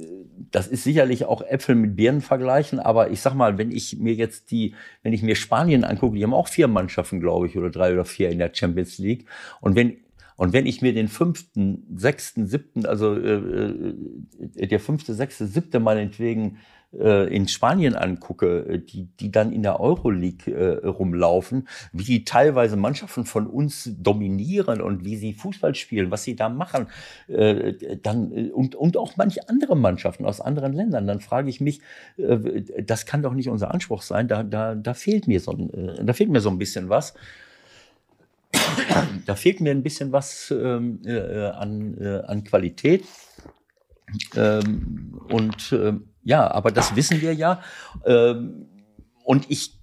[0.52, 4.14] das ist sicherlich auch Äpfel mit Birnen vergleichen, aber ich sag mal, wenn ich mir
[4.14, 7.70] jetzt die, wenn ich mir Spanien angucke, die haben auch vier Mannschaften, glaube ich, oder
[7.70, 9.26] drei oder vier in der Champions League.
[9.60, 9.98] Und wenn
[10.36, 13.94] und wenn ich mir den fünften, sechsten, siebten, also äh,
[14.56, 16.58] äh, der fünfte, sechste, siebte meinetwegen
[16.98, 22.24] äh, in Spanien angucke, äh, die, die dann in der Euroleague äh, rumlaufen, wie die
[22.24, 26.88] teilweise Mannschaften von uns dominieren und wie sie Fußball spielen, was sie da machen,
[27.28, 31.62] äh, dann äh, und, und auch manche andere Mannschaften aus anderen Ländern, dann frage ich
[31.62, 31.82] mich,
[32.18, 36.04] äh, das kann doch nicht unser Anspruch sein, da, da, da fehlt mir so, äh,
[36.04, 37.14] da fehlt mir so ein bisschen was
[39.26, 43.06] da fehlt mir ein bisschen was ähm, äh, an, äh, an Qualität.
[44.36, 47.62] Ähm, und äh, ja, aber das wissen wir ja.
[48.06, 48.68] Ähm,
[49.24, 49.80] und ich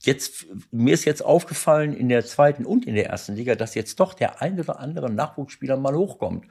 [0.00, 3.98] jetzt, mir ist jetzt aufgefallen in der zweiten und in der ersten Liga, dass jetzt
[4.00, 6.46] doch der ein oder andere Nachwuchsspieler mal hochkommt.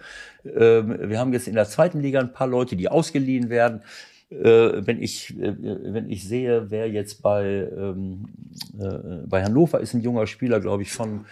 [0.46, 3.84] Ähm, wir haben jetzt in der zweiten Liga ein paar Leute, die ausgeliehen werden.
[4.30, 8.26] Äh, wenn ich äh, wenn ich sehe, wer jetzt bei ähm,
[8.78, 11.26] äh, bei Hannover ist ein junger Spieler, glaube ich, von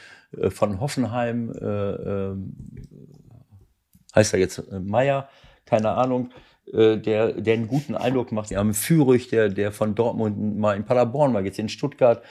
[0.50, 1.54] von Hoffenheim,
[4.14, 5.30] heißt er jetzt Meier,
[5.66, 6.32] keine Ahnung,
[6.74, 8.50] der, der einen guten Eindruck macht.
[8.50, 12.22] Wir haben Fürich, der, der von Dortmund mal in Paderborn war, jetzt in Stuttgart.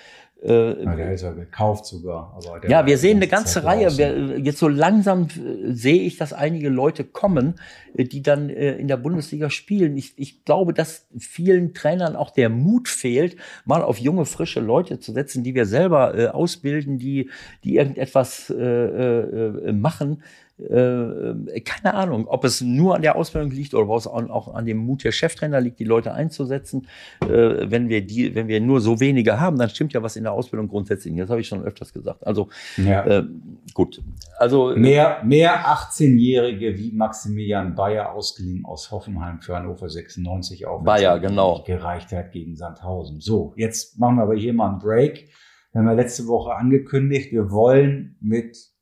[0.44, 2.38] Äh, ja, der ist ja gekauft sogar.
[2.68, 3.96] ja, wir sehen eine ganze Reihe.
[3.96, 7.54] Wir, jetzt so langsam äh, sehe ich, dass einige Leute kommen,
[7.96, 9.96] äh, die dann äh, in der Bundesliga spielen.
[9.96, 14.98] Ich, ich glaube, dass vielen Trainern auch der Mut fehlt, mal auf junge, frische Leute
[14.98, 17.30] zu setzen, die wir selber äh, ausbilden, die,
[17.64, 20.22] die irgendetwas äh, äh, machen
[20.58, 24.66] äh, keine Ahnung, ob es nur an der Ausbildung liegt oder ob es auch an
[24.66, 26.86] dem Mut der Cheftrainer liegt, die Leute einzusetzen.
[27.22, 30.22] Äh, wenn wir die, wenn wir nur so wenige haben, dann stimmt ja was in
[30.22, 31.16] der Ausbildung grundsätzlich.
[31.16, 32.24] Das habe ich schon öfters gesagt.
[32.26, 33.04] Also ja.
[33.04, 33.24] äh,
[33.72, 34.00] gut.
[34.38, 40.84] Also mehr mehr 18-Jährige wie Maximilian Bayer ausgeliehen aus Hoffenheim für Hannover 96 auch.
[40.84, 41.64] Bayer, genau.
[41.66, 43.20] Gereicht hat gegen Sandhausen.
[43.20, 45.28] So, jetzt machen wir aber hier mal einen Break.
[45.72, 48.73] Wir haben ja letzte Woche angekündigt, wir wollen mit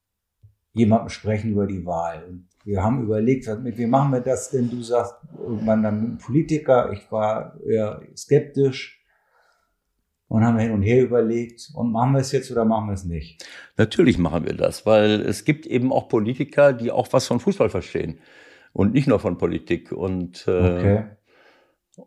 [0.73, 2.25] jemandem sprechen über die Wahl.
[2.29, 4.71] Und wir haben überlegt, mit wem machen wir das denn?
[4.71, 6.93] Du sagst irgendwann dann mit Politiker.
[6.93, 8.99] Ich war eher skeptisch.
[10.29, 13.05] Und haben hin und her überlegt, und machen wir es jetzt oder machen wir es
[13.05, 13.47] nicht?
[13.77, 17.69] Natürlich machen wir das, weil es gibt eben auch Politiker, die auch was von Fußball
[17.69, 18.19] verstehen
[18.73, 19.93] und nicht nur von Politik.
[19.93, 21.05] Und, äh, okay.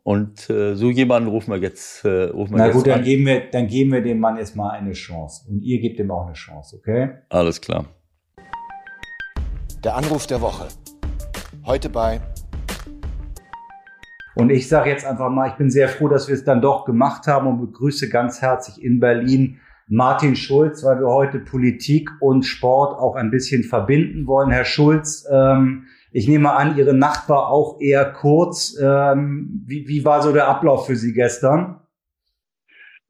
[0.01, 3.27] und äh, so jemanden rufen wir jetzt, äh, rufen wir Na jetzt gut, dann geben,
[3.27, 5.45] wir, dann geben wir dem Mann jetzt mal eine Chance.
[5.47, 7.09] Und ihr gebt ihm auch eine Chance, okay?
[7.29, 7.85] Alles klar.
[9.83, 10.67] Der Anruf der Woche.
[11.65, 12.19] Heute bei.
[14.35, 16.85] Und ich sage jetzt einfach mal, ich bin sehr froh, dass wir es dann doch
[16.85, 22.43] gemacht haben und begrüße ganz herzlich in Berlin Martin Schulz, weil wir heute Politik und
[22.43, 24.49] Sport auch ein bisschen verbinden wollen.
[24.49, 28.77] Herr Schulz, ähm, ich nehme an, Ihre Nacht war auch eher kurz.
[28.81, 31.81] Ähm, wie, wie war so der Ablauf für Sie gestern?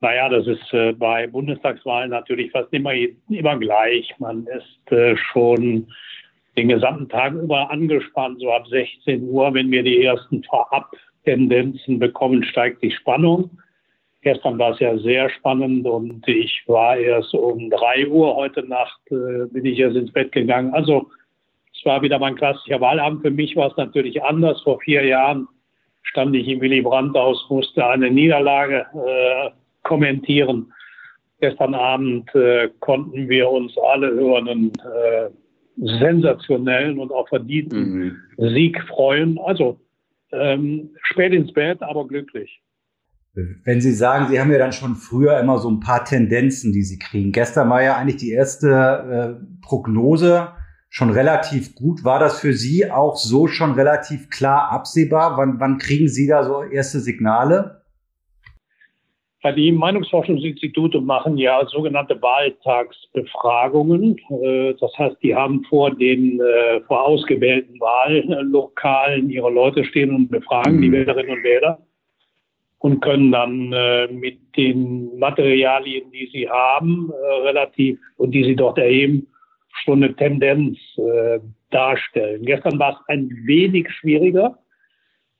[0.01, 4.13] Naja, das ist äh, bei Bundestagswahlen natürlich fast immer, immer gleich.
[4.19, 5.87] Man ist äh, schon
[6.57, 12.43] den gesamten Tag über angespannt, so ab 16 Uhr, wenn wir die ersten Vorab-Tendenzen bekommen,
[12.43, 13.49] steigt die Spannung.
[14.21, 18.99] Gestern war es ja sehr spannend und ich war erst um drei Uhr heute Nacht,
[19.11, 20.73] äh, bin ich erst ins Bett gegangen.
[20.73, 21.09] Also
[21.77, 23.21] es war wieder mein klassischer Wahlabend.
[23.21, 24.61] Für mich war es natürlich anders.
[24.63, 25.47] Vor vier Jahren
[26.01, 29.51] stand ich im Willy Brandt-Haus, musste eine Niederlage äh,
[29.83, 30.71] kommentieren.
[31.39, 35.29] Gestern Abend äh, konnten wir uns alle hören äh,
[35.77, 38.49] sensationellen und auch verdienten mhm.
[38.53, 39.37] Sieg freuen.
[39.39, 39.79] Also
[40.31, 42.61] ähm, spät ins Bett, aber glücklich.
[43.65, 46.83] Wenn Sie sagen, Sie haben ja dann schon früher immer so ein paar Tendenzen, die
[46.83, 47.33] Sie kriegen.
[47.33, 50.53] Gestern war ja eigentlich die erste äh, Prognose
[50.89, 52.05] schon relativ gut.
[52.05, 55.37] War das für Sie auch so schon relativ klar absehbar?
[55.37, 57.81] Wann, wann kriegen Sie da so erste Signale?
[59.51, 64.17] Die Meinungsforschungsinstitute machen ja sogenannte Wahltagsbefragungen.
[64.41, 70.29] Äh, das heißt, die haben vor den äh, vor ausgewählten Wahllokalen ihre Leute stehen und
[70.29, 70.81] befragen mhm.
[70.81, 71.79] die Wählerinnen und Wähler
[72.79, 77.11] und können dann äh, mit den Materialien, die sie haben,
[77.43, 79.27] relativ und die sie dort erheben,
[79.83, 80.77] schon eine Tendenz
[81.69, 82.45] darstellen.
[82.45, 84.57] Gestern war es ein wenig schwieriger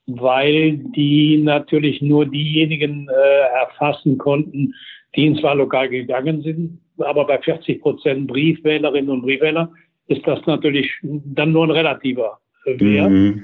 [0.07, 4.73] weil die natürlich nur diejenigen äh, erfassen konnten,
[5.15, 6.79] die ins Wahllokal gegangen sind.
[6.99, 9.71] Aber bei 40 Prozent Briefwählerinnen und Briefwähler
[10.07, 13.09] ist das natürlich dann nur ein relativer Wert.
[13.09, 13.43] Mhm.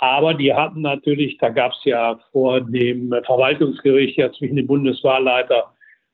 [0.00, 5.72] Aber die hatten natürlich, da gab es ja vor dem Verwaltungsgericht ja zwischen dem Bundeswahlleiter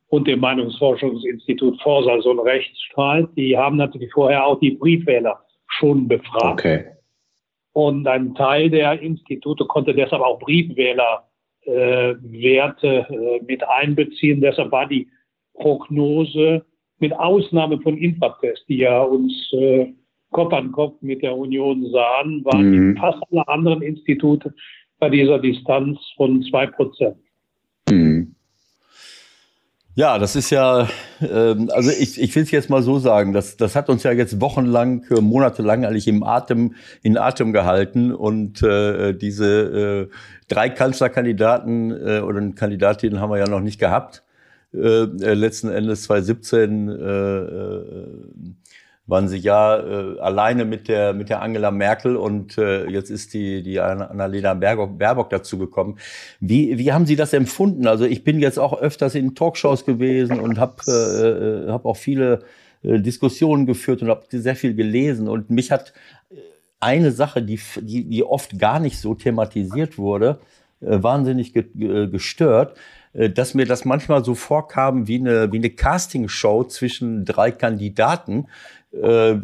[0.09, 3.29] und dem Meinungsforschungsinstitut Forsa so einen Rechtsstreit.
[3.37, 6.61] Die haben natürlich vorher auch die Briefwähler schon befragt.
[6.61, 6.85] Okay.
[7.75, 11.27] Und ein Teil der Institute konnte deshalb auch Briefwählerwerte
[11.67, 14.41] äh, äh, mit einbeziehen.
[14.41, 15.09] Deshalb war die
[15.55, 16.65] Prognose
[17.01, 19.93] mit Ausnahme von Infratest, die ja uns äh,
[20.31, 22.97] Kopf an Kopf mit der Union sahen, waren mhm.
[22.97, 24.55] fast alle anderen Institute
[25.01, 27.17] bei dieser Distanz von zwei Prozent.
[27.91, 28.34] Mhm.
[29.97, 30.89] Ja, das ist ja,
[31.21, 34.11] ähm, also ich, ich will es jetzt mal so sagen, das, das hat uns ja
[34.11, 40.17] jetzt wochenlang, äh, monatelang eigentlich im Atem, in Atem gehalten und äh, diese äh,
[40.49, 44.25] drei Kanzlerkandidaten äh, oder Kandidatinnen haben wir ja noch nicht gehabt.
[44.73, 48.17] Äh, äh letzten Endes 2017 äh, äh,
[49.07, 53.35] waren sie ja äh, alleine mit der mit der Angela Merkel und äh, jetzt ist
[53.35, 55.99] die die Annalena Baerbock, Baerbock dazu gekommen.
[56.41, 57.87] Wie wie haben Sie das empfunden?
[57.87, 61.99] Also ich bin jetzt auch öfters in Talkshows gewesen und habe äh, äh, hab auch
[61.99, 62.45] viele
[62.83, 65.93] äh, Diskussionen geführt und habe sehr viel gelesen und mich hat
[66.31, 66.37] äh,
[66.81, 70.41] eine Sache, die die, die oft gar nicht so thematisiert wurde,
[70.81, 72.75] äh, wahnsinnig ge, gestört
[73.15, 78.49] äh, dass mir das manchmal so vorkam wie eine, wie eine Castingshow zwischen drei Kandidaten,
[79.03, 79.37] äh,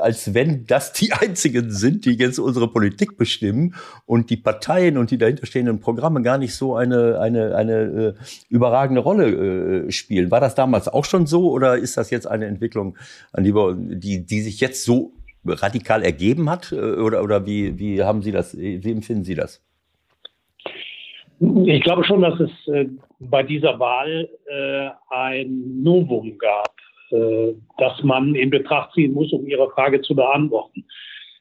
[0.00, 5.10] als wenn das die einzigen sind, die jetzt unsere Politik bestimmen und die Parteien und
[5.10, 8.14] die dahinterstehenden Programme gar nicht so eine, eine, eine äh,
[8.48, 10.30] überragende Rolle äh, spielen.
[10.30, 12.96] War das damals auch schon so oder ist das jetzt eine Entwicklung,
[13.36, 15.12] die, die, sich jetzt so
[15.46, 16.72] radikal ergeben hat?
[16.72, 19.62] Äh, oder, oder wie, wie haben Sie das, wie empfinden Sie das?
[21.66, 22.86] Ich glaube schon, dass es äh,
[23.20, 24.28] bei dieser Wahl
[25.10, 26.75] ein Novum gab,
[27.10, 30.84] äh, das man in Betracht ziehen muss, um Ihre Frage zu beantworten.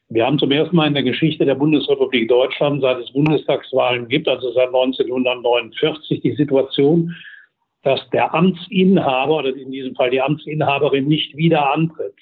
[0.09, 4.27] Wir haben zum ersten Mal in der Geschichte der Bundesrepublik Deutschland, seit es Bundestagswahlen gibt,
[4.27, 7.15] also seit 1949, die Situation,
[7.81, 12.15] dass der Amtsinhaber oder in diesem Fall die Amtsinhaberin nicht wieder antritt.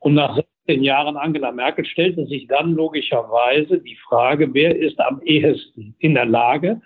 [0.00, 5.22] Und nach 16 Jahren Angela Merkel stellte sich dann logischerweise die Frage, wer ist am
[5.22, 6.80] ehesten in der Lage,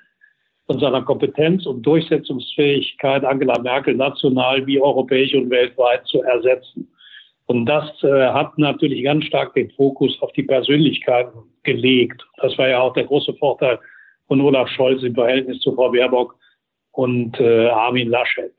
[0.67, 6.89] von seiner Kompetenz und Durchsetzungsfähigkeit Angela Merkel national wie europäisch und weltweit zu ersetzen.
[7.47, 12.27] Und das äh, hat natürlich ganz stark den Fokus auf die Persönlichkeiten gelegt.
[12.39, 13.79] Das war ja auch der große Vorteil
[14.27, 16.37] von Olaf Scholz im Verhältnis zu Frau Baerbock
[16.91, 18.53] und äh, Armin Laschet.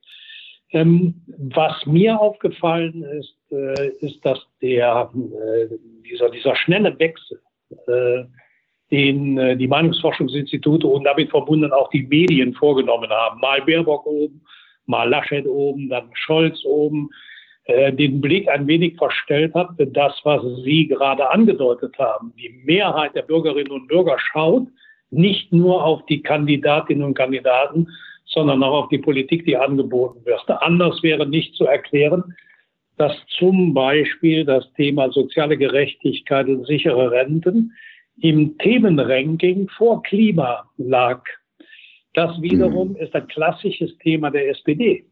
[0.71, 7.41] Ähm, was mir aufgefallen ist, äh, ist, dass der, äh, dieser, dieser schnelle Wechsel,
[7.87, 8.23] äh,
[8.91, 14.41] den äh, die Meinungsforschungsinstitute und damit verbunden auch die Medien vorgenommen haben, mal Baerbock oben,
[14.85, 17.09] mal Laschet oben, dann Scholz oben,
[17.65, 22.33] äh, den Blick ein wenig verstellt hat, das, was Sie gerade angedeutet haben.
[22.37, 24.67] Die Mehrheit der Bürgerinnen und Bürger schaut
[25.09, 27.87] nicht nur auf die Kandidatinnen und Kandidaten,
[28.25, 30.43] sondern auch auf die Politik, die angeboten wird.
[30.61, 32.35] Anders wäre nicht zu erklären,
[32.97, 37.73] dass zum Beispiel das Thema soziale Gerechtigkeit und sichere Renten
[38.21, 41.23] im Themenranking vor Klima lag.
[42.13, 45.05] Das wiederum ist ein klassisches Thema der SPD.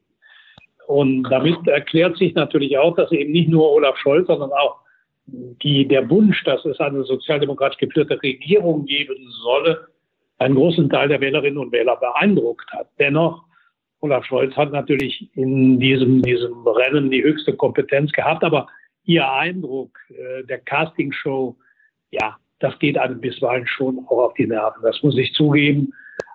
[0.88, 4.80] Und damit erklärt sich natürlich auch, dass eben nicht nur Olaf Scholz, sondern auch
[5.28, 9.88] die, der Wunsch, dass es eine sozialdemokratisch geführte Regierung geben solle,
[10.38, 12.90] einen großen Teil der Wählerinnen und Wähler beeindruckt hat.
[13.00, 13.44] Dennoch,
[14.02, 18.68] Olaf Scholz hat natürlich in diesem, diesem Rennen die höchste Kompetenz gehabt, aber
[19.06, 21.56] ihr Eindruck äh, der Castingshow,
[22.12, 24.82] ja, das geht einem bisweilen schon auch auf die Nerven.
[24.82, 25.94] Das muss ich zugeben.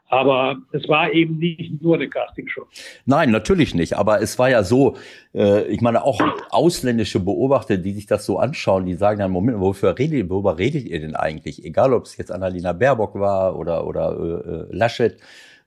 [0.08, 2.66] Aber es war eben nicht nur eine Castingshow.
[3.06, 3.96] Nein, natürlich nicht.
[3.96, 4.96] Aber es war ja so,
[5.34, 6.20] äh, ich meine, auch
[6.50, 10.84] ausländische Beobachter, die sich das so anschauen, die sagen dann, Moment, wofür redet, worüber redet
[10.84, 11.64] ihr denn eigentlich?
[11.64, 15.16] Egal, ob es jetzt Annalena Baerbock war oder, oder äh, äh Laschet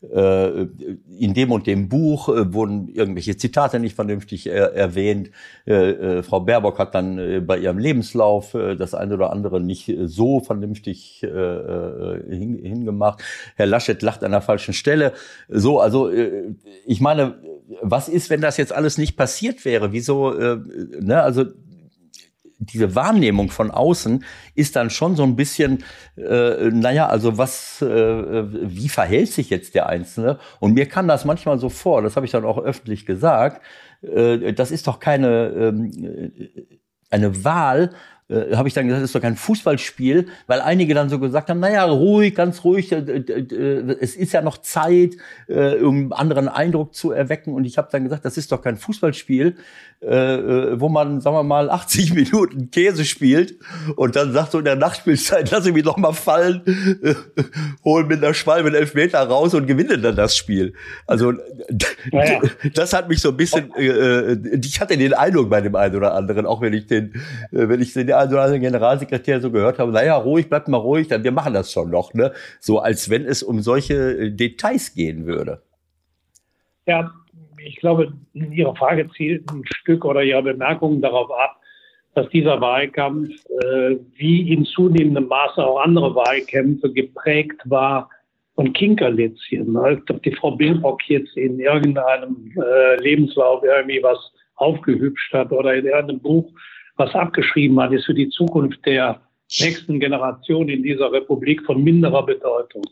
[0.04, 5.32] in dem und dem Buch äh, wurden irgendwelche Zitate nicht vernünftig äh, erwähnt.
[5.66, 11.22] Frau Baerbock hat dann bei ihrem Lebenslauf das eine oder andere nicht so vernünftig
[12.30, 13.24] hingemacht.
[13.56, 15.14] Herr Laschet lacht an der falschen Stelle.
[15.48, 16.10] So, also
[16.86, 17.36] ich meine,
[17.82, 19.94] was ist, wenn das jetzt alles nicht passiert wäre?
[19.94, 21.46] Wieso, ne, also
[22.66, 24.24] diese Wahrnehmung von außen
[24.56, 25.84] ist dann schon so ein bisschen,
[26.16, 30.40] äh, naja, also was, äh, wie verhält sich jetzt der Einzelne?
[30.60, 33.62] Und mir kann das manchmal so vor, das habe ich dann auch öffentlich gesagt,
[34.02, 36.78] äh, das ist doch keine äh,
[37.10, 37.92] eine Wahl,
[38.34, 41.50] äh, habe ich dann gesagt, das ist doch kein Fußballspiel, weil einige dann so gesagt
[41.50, 45.12] haben, naja, ruhig, ganz ruhig, äh, äh, es ist ja noch Zeit,
[45.48, 47.54] äh, um anderen Eindruck zu erwecken.
[47.54, 49.56] Und ich habe dann gesagt, das ist doch kein Fußballspiel,
[50.02, 53.56] äh, äh wo man, sagen wir mal, 80 Minuten Käse spielt
[53.96, 56.64] und dann sagt so in der Nachspielzeit, lass ich mich noch mal fallen,
[57.04, 57.14] äh,
[57.84, 60.74] hol mit einer Schwalbe einen Elfmeter raus und gewinne dann das Spiel.
[61.06, 61.34] Also
[62.12, 62.42] naja.
[62.74, 66.14] das hat mich so ein bisschen, äh, ich hatte den Eindruck bei dem einen oder
[66.14, 67.14] anderen, auch wenn ich den,
[67.52, 71.24] wenn ich den also als Generalsekretär so gehört habe, naja, ruhig, bleibt mal ruhig, dann
[71.24, 72.32] wir machen das schon noch, ne?
[72.60, 75.62] So als wenn es um solche äh, Details gehen würde.
[76.86, 77.12] Ja,
[77.66, 81.58] ich glaube, Ihre Frage zielt ein Stück oder Ihre Bemerkungen darauf ab,
[82.16, 83.30] dass dieser Wahlkampf
[83.64, 88.10] äh, wie in zunehmendem Maße auch andere Wahlkämpfe geprägt war
[88.56, 89.76] von Kinkerlitzchen.
[89.78, 94.20] Als ob die Frau Bilbock jetzt in irgendeinem äh, Lebenslauf irgendwie was
[94.56, 96.52] aufgehübscht hat oder in irgendeinem Buch
[96.96, 99.22] was abgeschrieben hat, ist für die Zukunft der
[99.60, 102.84] nächsten Generation in dieser Republik von minderer Bedeutung.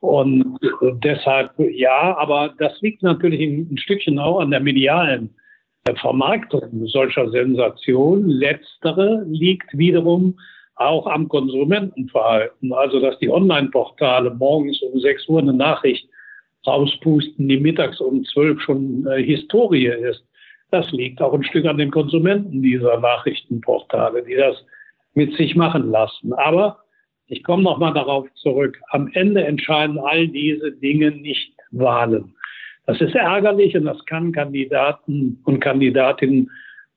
[0.00, 0.58] Und
[1.02, 5.34] deshalb ja, aber das liegt natürlich ein, Stückchen auch an der medialen
[5.96, 8.28] Vermarktung solcher Sensation.
[8.28, 10.38] Letztere liegt wiederum
[10.76, 12.72] auch am Konsumentenverhalten.
[12.72, 16.08] Also, dass die Online-Portale morgens um 6 Uhr eine Nachricht
[16.66, 20.24] rauspusten, die mittags um 12 schon äh, Historie ist.
[20.74, 24.56] Das liegt auch ein Stück an den Konsumenten dieser Nachrichtenportale, die das
[25.14, 26.32] mit sich machen lassen.
[26.32, 26.78] Aber
[27.28, 28.76] ich komme noch mal darauf zurück.
[28.90, 32.34] Am Ende entscheiden all diese Dinge nicht Wahlen.
[32.86, 36.50] Das ist ärgerlich und das kann Kandidaten und Kandidatinnen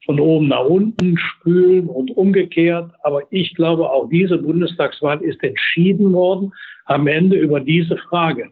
[0.07, 2.91] von oben nach unten spülen und umgekehrt.
[3.03, 6.51] Aber ich glaube, auch diese Bundestagswahl ist entschieden worden
[6.86, 8.49] am Ende über diese Frage.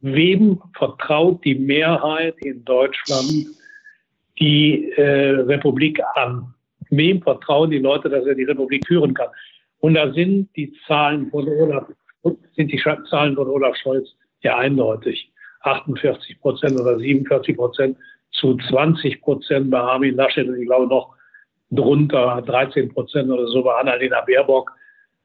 [0.00, 3.46] Wem vertraut die Mehrheit in Deutschland
[4.38, 6.54] die äh, Republik an?
[6.90, 9.28] Wem vertrauen die Leute, dass er die Republik führen kann?
[9.80, 11.86] Und da sind die Zahlen von Olaf,
[12.56, 14.08] sind die Zahlen von Olaf Scholz
[14.40, 15.30] ja eindeutig.
[15.62, 17.96] 48 Prozent oder 47 Prozent
[18.32, 21.14] zu 20 Prozent bei Armin Laschet und ich glaube noch
[21.70, 24.70] drunter 13 Prozent oder so bei Annalena Baerbock.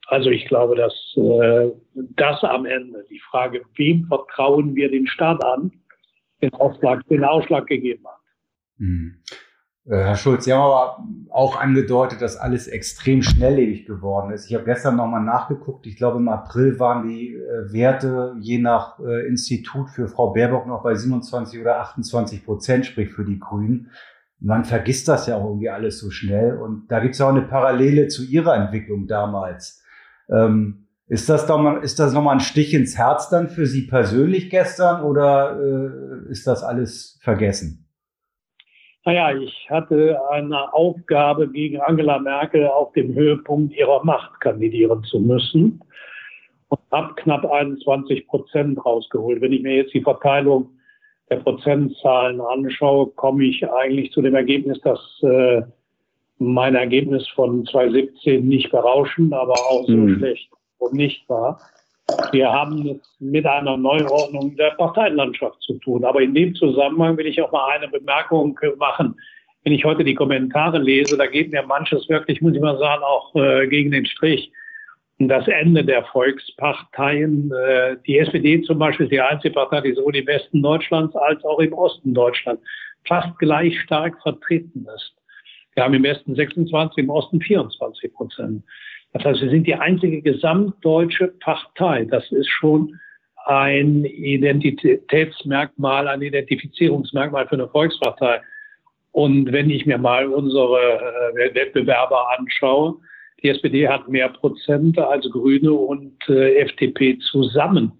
[0.07, 5.43] Also ich glaube, dass äh, das am Ende die Frage, wem vertrauen wir den Staat
[5.43, 5.71] an,
[6.41, 8.18] den Ausschlag, den Ausschlag gegeben hat.
[8.79, 9.21] Mhm.
[9.85, 14.45] Herr Schulz, Sie haben aber auch angedeutet, dass alles extrem schnelllebig geworden ist.
[14.45, 15.87] Ich habe gestern nochmal nachgeguckt.
[15.87, 20.67] Ich glaube, im April waren die äh, Werte je nach äh, Institut für Frau Baerbock
[20.67, 23.89] noch bei 27 oder 28 Prozent, sprich für die Grünen.
[24.39, 26.57] Man vergisst das ja auch irgendwie alles so schnell.
[26.57, 29.83] Und da gibt es auch eine Parallele zu Ihrer Entwicklung damals.
[30.29, 34.51] Ähm, ist das, doch ist das nochmal ein Stich ins Herz dann für Sie persönlich
[34.51, 37.88] gestern oder äh, ist das alles vergessen?
[39.05, 45.19] Naja, ich hatte eine Aufgabe, gegen Angela Merkel auf dem Höhepunkt ihrer Macht kandidieren zu
[45.19, 45.81] müssen
[46.67, 49.41] und habe knapp 21 Prozent rausgeholt.
[49.41, 50.69] Wenn ich mir jetzt die Verteilung
[51.29, 55.61] der Prozentzahlen anschaue, komme ich eigentlich zu dem Ergebnis, dass äh,
[56.39, 60.17] mein Ergebnis von 2017 nicht berauschend, aber auch so hm.
[60.17, 61.59] schlecht und nicht war.
[62.31, 66.03] Wir haben es mit einer Neuordnung der Parteienlandschaft zu tun.
[66.05, 69.15] Aber in dem Zusammenhang will ich auch mal eine Bemerkung machen.
[69.63, 73.03] Wenn ich heute die Kommentare lese, da geht mir manches wirklich, muss ich mal sagen,
[73.03, 74.51] auch äh, gegen den Strich.
[75.17, 77.51] Das Ende der Volksparteien.
[77.51, 81.43] Äh, die SPD zum Beispiel ist die einzige Partei, die sowohl im Westen Deutschlands als
[81.43, 82.63] auch im Osten Deutschlands
[83.05, 85.13] fast gleich stark vertreten ist.
[85.75, 88.63] Wir haben im Westen 26, im Osten 24 Prozent.
[89.13, 92.05] Das heißt, wir sind die einzige gesamtdeutsche Partei.
[92.05, 92.99] Das ist schon
[93.45, 98.41] ein Identitätsmerkmal, ein Identifizierungsmerkmal für eine Volkspartei.
[99.11, 102.97] Und wenn ich mir mal unsere äh, Wettbewerber anschaue,
[103.41, 107.93] die SPD hat mehr Prozent als Grüne und äh, FDP zusammen,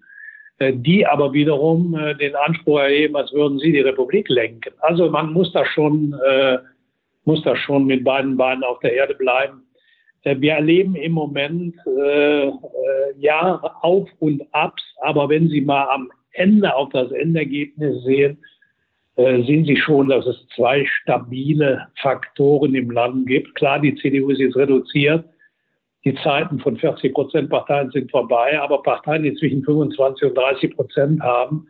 [0.58, 4.72] äh, die aber wiederum den Anspruch erheben, als würden sie die Republik lenken.
[4.80, 6.14] Also man muss da schon,
[7.24, 9.62] muss da schon mit beiden Beinen auf der Erde bleiben.
[10.22, 12.52] Äh, wir erleben im Moment äh, äh,
[13.18, 18.38] ja Auf und Abs, aber wenn Sie mal am Ende auf das Endergebnis sehen,
[19.16, 23.54] äh, sehen Sie schon, dass es zwei stabile Faktoren im Land gibt.
[23.54, 25.24] Klar, die CDU ist jetzt reduziert.
[26.04, 30.76] Die Zeiten von 40 Prozent Parteien sind vorbei, aber Parteien, die zwischen 25 und 30
[30.76, 31.66] Prozent haben,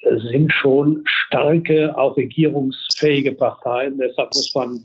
[0.00, 3.98] äh, sind schon starke, auch regierungsfähige Parteien.
[3.98, 4.84] Deshalb muss man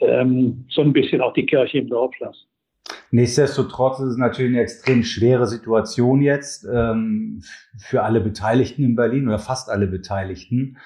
[0.00, 2.46] ähm, so ein bisschen auch die Kirche im Dorf lassen.
[3.10, 7.42] Nichtsdestotrotz ist es natürlich eine extrem schwere Situation jetzt ähm,
[7.78, 10.78] für alle Beteiligten in Berlin oder fast alle Beteiligten.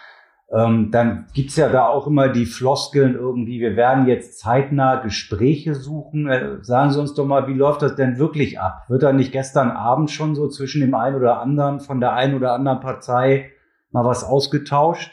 [0.53, 5.75] Ähm, dann gibt's ja da auch immer die Floskeln irgendwie, wir werden jetzt zeitnah Gespräche
[5.75, 6.29] suchen.
[6.29, 8.85] Äh, sagen Sie uns doch mal, wie läuft das denn wirklich ab?
[8.89, 12.35] Wird da nicht gestern Abend schon so zwischen dem einen oder anderen von der einen
[12.35, 13.53] oder anderen Partei
[13.93, 15.13] mal was ausgetauscht?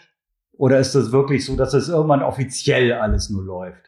[0.54, 3.87] Oder ist das wirklich so, dass es irgendwann offiziell alles nur läuft?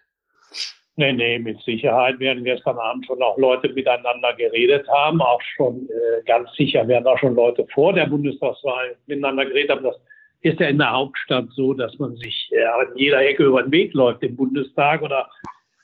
[1.00, 5.22] Nee, nee, mit Sicherheit werden gestern Abend schon auch Leute miteinander geredet haben.
[5.22, 9.84] Auch schon äh, ganz sicher werden auch schon Leute vor der Bundestagswahl miteinander geredet haben.
[9.86, 9.96] Das
[10.42, 13.72] ist ja in der Hauptstadt so, dass man sich äh, an jeder Ecke über den
[13.72, 15.30] Weg läuft im Bundestag oder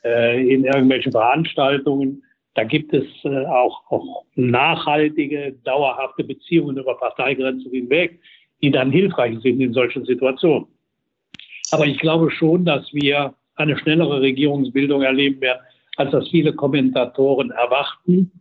[0.04, 2.22] äh, in irgendwelchen Veranstaltungen.
[2.56, 8.20] Da gibt es äh, auch, auch nachhaltige, dauerhafte Beziehungen über Parteigrenzen hinweg,
[8.62, 10.68] die dann hilfreich sind in solchen Situationen.
[11.72, 15.62] Aber ich glaube schon, dass wir eine schnellere Regierungsbildung erleben werden,
[15.98, 18.32] als das viele Kommentatoren erwarten.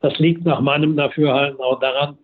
[0.00, 2.18] Das liegt nach meinem Dafürhalten auch daran,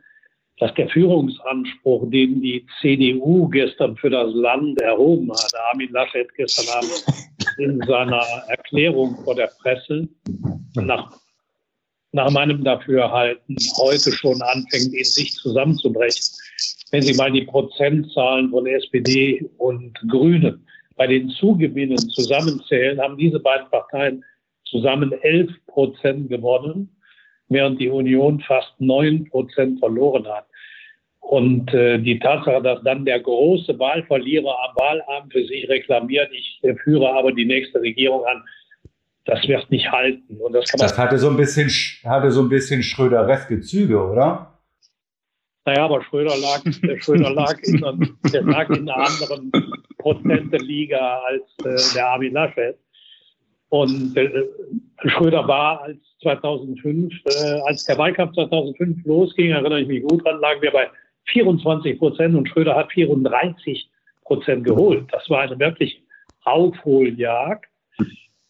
[0.59, 6.79] dass der Führungsanspruch, den die CDU gestern für das Land erhoben hat, Armin Laschet gestern
[6.79, 7.05] Abend
[7.59, 10.09] in seiner Erklärung vor der Presse,
[10.77, 11.13] nach,
[12.13, 16.25] nach meinem Dafürhalten heute schon anfängt, in sich zusammenzubrechen.
[16.93, 20.65] Wenn Sie mal die Prozentzahlen von SPD und Grünen
[20.97, 24.25] bei den Zugewinnen zusammenzählen, haben diese beiden Parteien
[24.65, 26.97] zusammen 11 Prozent gewonnen,
[27.49, 30.47] während die Union fast 9 Prozent verloren hat.
[31.21, 36.61] Und äh, die Tatsache, dass dann der große Wahlverlierer am Wahlabend für sich reklamiert, ich
[36.63, 38.43] äh, führe aber die nächste Regierung an,
[39.25, 40.37] das wird nicht halten.
[40.39, 41.71] Und das, kann man das hatte so ein bisschen,
[42.05, 44.54] hatte so ein bisschen Schröder-reske Züge, oder?
[45.67, 46.63] Naja, aber Schröder lag,
[47.01, 47.81] Schröder lag, in,
[48.33, 49.51] der lag in einer anderen
[49.99, 52.79] Prozentenliga als äh, der Armin Laschet.
[53.71, 54.45] Und äh,
[55.07, 60.39] Schröder war als 2005, äh, als der Wahlkampf 2005 losging, erinnere ich mich gut dran,
[60.41, 60.91] lagen wir bei
[61.27, 63.89] 24 Prozent und Schröder hat 34
[64.25, 65.07] Prozent geholt.
[65.13, 66.03] Das war eine wirklich
[66.45, 67.67] Aufholjagd.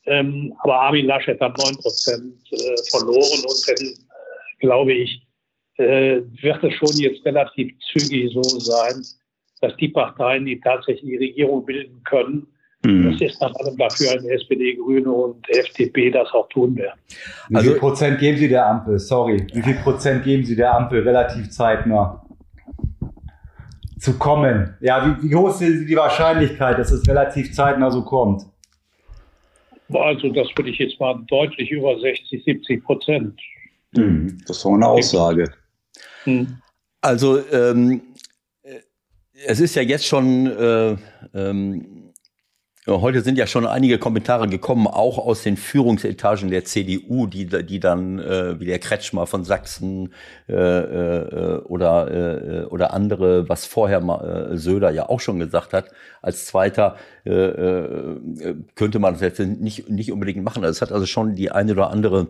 [0.06, 5.23] Ähm, aber Armin Laschet hat 9 Prozent äh, verloren und dann, äh, glaube ich,
[5.76, 9.02] äh, wird es schon jetzt relativ zügig so sein,
[9.60, 12.46] dass die Parteien, die tatsächlich die Regierung bilden können,
[12.84, 13.10] mhm.
[13.10, 16.98] das ist nach allem dafür eine SPD, Grüne und FDP das auch tun werden.
[17.48, 18.98] Wie also, viel Prozent geben Sie der Ampel?
[18.98, 19.46] Sorry.
[19.52, 22.20] Wie viel Prozent geben Sie der Ampel relativ zeitnah?
[23.98, 24.74] Zu kommen.
[24.80, 28.42] Ja, wie, wie hoch ist die Wahrscheinlichkeit, dass es relativ zeitnah so kommt?
[29.92, 33.40] Also, das würde ich jetzt mal deutlich über 60, 70 Prozent.
[33.92, 34.38] Mhm.
[34.46, 35.50] Das ist auch eine Aussage.
[36.24, 36.58] Hm.
[37.00, 38.02] Also ähm,
[39.46, 40.96] es ist ja jetzt schon, äh,
[41.34, 42.12] ähm,
[42.86, 47.80] heute sind ja schon einige Kommentare gekommen, auch aus den Führungsetagen der CDU, die, die
[47.80, 50.12] dann, äh, wie der Kretschmer von Sachsen
[50.48, 55.72] äh, äh, oder, äh, oder andere, was vorher mal, äh, Söder ja auch schon gesagt
[55.72, 60.62] hat, als Zweiter äh, äh, könnte man das jetzt nicht, nicht unbedingt machen.
[60.64, 62.28] Also es hat also schon die eine oder andere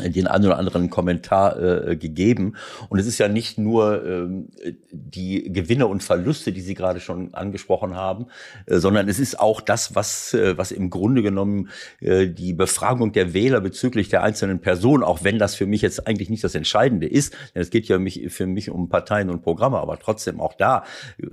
[0.00, 2.54] den einen oder anderen Kommentar äh, gegeben.
[2.88, 4.48] Und es ist ja nicht nur ähm,
[4.90, 8.26] die Gewinne und Verluste, die Sie gerade schon angesprochen haben,
[8.66, 11.68] äh, sondern es ist auch das, was, äh, was im Grunde genommen
[12.00, 16.06] äh, die Befragung der Wähler bezüglich der einzelnen Personen, auch wenn das für mich jetzt
[16.06, 19.42] eigentlich nicht das Entscheidende ist, denn es geht ja mich, für mich um Parteien und
[19.42, 20.84] Programme, aber trotzdem auch da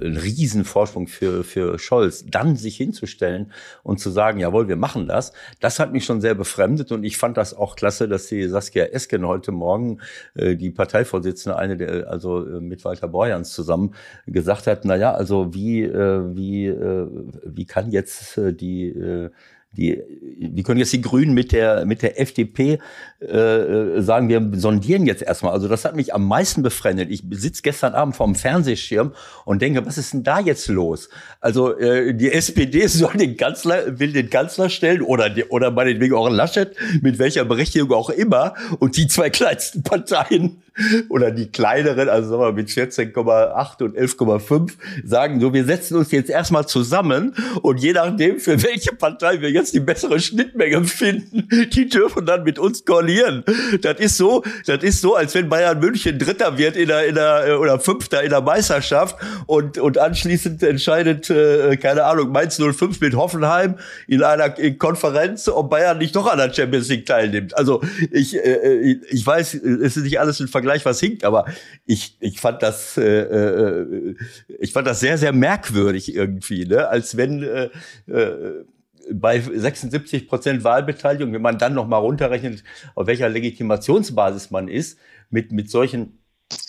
[0.02, 3.54] ein Riesenvorsprung für, für Scholz, dann sich hinzustellen
[3.84, 5.32] und zu sagen, jawohl, wir machen das,
[5.62, 8.86] das hat mich schon sehr befremdet und ich fand das auch klasse, dass Sie Saskia
[8.86, 10.00] Esken heute Morgen,
[10.36, 13.96] äh, die Parteivorsitzende, eine der, also äh, mit Walter Borjans zusammen,
[14.26, 17.08] gesagt hat, na ja, also wie, äh, wie, äh,
[17.46, 19.30] wie kann jetzt äh, die, äh,
[19.78, 20.02] die,
[20.40, 22.80] wie können jetzt die Grünen mit der, mit der FDP
[23.20, 25.54] äh, sagen, wir sondieren jetzt erstmal.
[25.54, 27.10] Also das hat mich am meisten befremdet.
[27.12, 29.14] Ich sitze gestern Abend vorm Fernsehschirm
[29.46, 31.10] und denke, was ist denn da jetzt los?
[31.40, 36.30] Also äh, die SPD soll den Kanzler, will den Kanzler stellen oder, oder meinetwegen auch
[36.30, 38.56] Laschet, mit welcher Berechtigung auch immer.
[38.80, 40.64] Und die zwei kleinsten Parteien
[41.10, 44.72] oder die kleineren, also sagen wir mit 14,8 und 11,5,
[45.04, 49.52] sagen so, wir setzen uns jetzt erstmal zusammen und je nachdem, für welche Partei wir
[49.52, 53.44] jetzt die bessere Schnittmenge finden, die dürfen dann mit uns koalieren.
[53.82, 57.16] Das ist so, das ist so, als wenn Bayern München Dritter wird in der, in
[57.16, 59.16] der oder Fünfter in der Meisterschaft
[59.46, 63.76] und, und anschließend entscheidet, äh, keine Ahnung, Mainz 05 mit Hoffenheim
[64.08, 67.58] in einer Konferenz, ob Bayern nicht doch an der Champions League teilnimmt.
[67.58, 71.46] Also ich, äh, ich weiß, es ist nicht alles ein Vergleich gleich was hinkt, aber
[71.86, 74.16] ich, ich fand das, äh, äh,
[74.60, 76.88] ich fand das sehr, sehr merkwürdig irgendwie, ne?
[76.88, 77.70] als wenn äh,
[78.08, 78.66] äh,
[79.12, 82.64] bei 76 Prozent Wahlbeteiligung, wenn man dann noch mal runterrechnet,
[82.96, 85.00] auf welcher Legitimationsbasis man ist,
[85.30, 86.20] mit, mit solchen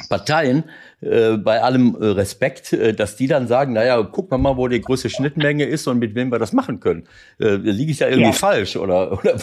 [0.08, 0.64] Parteien,
[1.00, 4.80] äh, bei allem äh, Respekt, äh, dass die dann sagen, naja, guck mal, wo die
[4.80, 7.06] größte Schnittmenge ist und mit wem wir das machen können.
[7.38, 8.32] Äh, liege ich da irgendwie ja.
[8.32, 9.12] falsch, oder?
[9.12, 9.36] oder?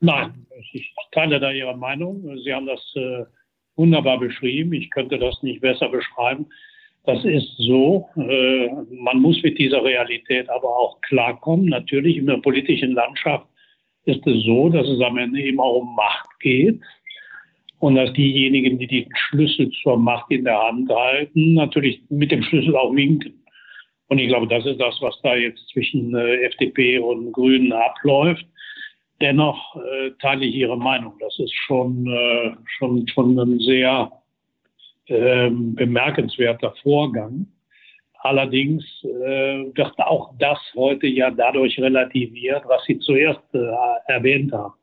[0.00, 2.38] Nein, ich teile da Ihre Meinung.
[2.44, 3.24] Sie haben das äh,
[3.76, 4.72] wunderbar beschrieben.
[4.72, 6.46] Ich könnte das nicht besser beschreiben.
[7.04, 8.08] Das ist so.
[8.16, 11.66] Äh, man muss mit dieser Realität aber auch klarkommen.
[11.66, 13.46] Natürlich in der politischen Landschaft
[14.04, 16.80] ist es so, dass es am Ende immer um Macht geht
[17.78, 22.42] und dass diejenigen, die den Schlüssel zur Macht in der Hand halten, natürlich mit dem
[22.42, 23.42] Schlüssel auch winken.
[24.08, 28.44] Und ich glaube, das ist das, was da jetzt zwischen äh, FDP und Grünen abläuft.
[29.22, 31.14] Dennoch äh, teile ich Ihre Meinung.
[31.20, 34.10] Das ist schon, äh, schon, schon ein sehr
[35.06, 37.46] äh, bemerkenswerter Vorgang.
[38.18, 43.58] Allerdings äh, wird auch das heute ja dadurch relativiert, was Sie zuerst äh,
[44.08, 44.74] erwähnt haben.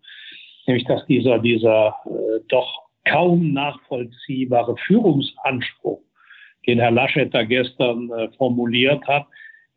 [0.67, 5.99] Nämlich, dass dieser, dieser äh, doch kaum nachvollziehbare Führungsanspruch,
[6.65, 9.25] den Herr Laschet da gestern formuliert hat,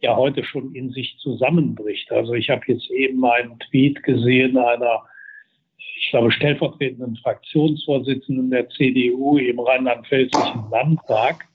[0.02, 2.10] ja heute schon in sich zusammenbricht.
[2.10, 5.02] Also ich habe jetzt eben einen Tweet gesehen einer,
[5.78, 11.46] ich glaube, stellvertretenden Fraktionsvorsitzenden der CDU im Rheinland-Pfälzischen Landtag.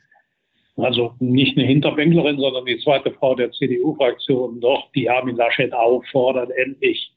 [0.77, 6.51] Also nicht eine Hinterbänklerin, sondern die zweite Frau der CDU-Fraktion, doch die Armin Laschet auffordert,
[6.51, 7.11] endlich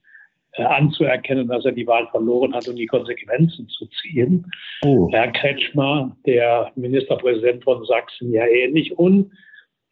[0.52, 4.50] äh, anzuerkennen, dass er die Wahl verloren hat und die Konsequenzen zu ziehen.
[4.82, 5.08] Oh.
[5.12, 8.98] Herr Kretschmer, der Ministerpräsident von Sachsen, ja ähnlich.
[8.98, 9.30] Und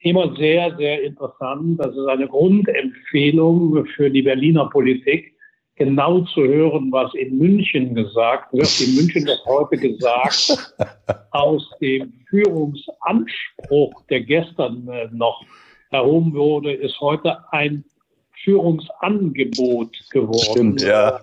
[0.00, 1.80] immer sehr, sehr interessant.
[1.80, 5.34] Das ist eine Grundempfehlung für die Berliner Politik.
[5.76, 8.80] genau zu hören, was in München gesagt wird.
[8.80, 10.74] In München wird heute gesagt,
[11.30, 15.44] aus dem Führungsanspruch, der gestern äh, noch
[15.90, 17.84] erhoben wurde, ist heute ein
[18.42, 20.78] Führungsangebot geworden.
[20.78, 21.20] Stimmt, ja.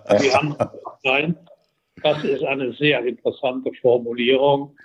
[2.02, 4.76] Das ist eine sehr interessante Formulierung.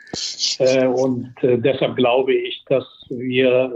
[0.60, 3.74] Äh, und äh, deshalb glaube ich, dass wir,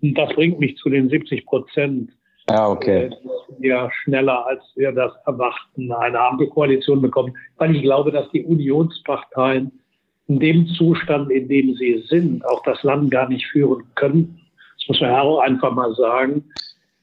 [0.00, 2.10] das bringt mich zu den 70 Prozent
[2.50, 3.10] ja, okay.
[3.58, 9.70] Wir schneller, als wir das erwarten, eine Ampelkoalition bekommen, weil ich glaube, dass die Unionsparteien
[10.28, 14.40] in dem Zustand, in dem sie sind, auch das Land gar nicht führen können.
[14.78, 16.44] Das muss man auch einfach mal sagen.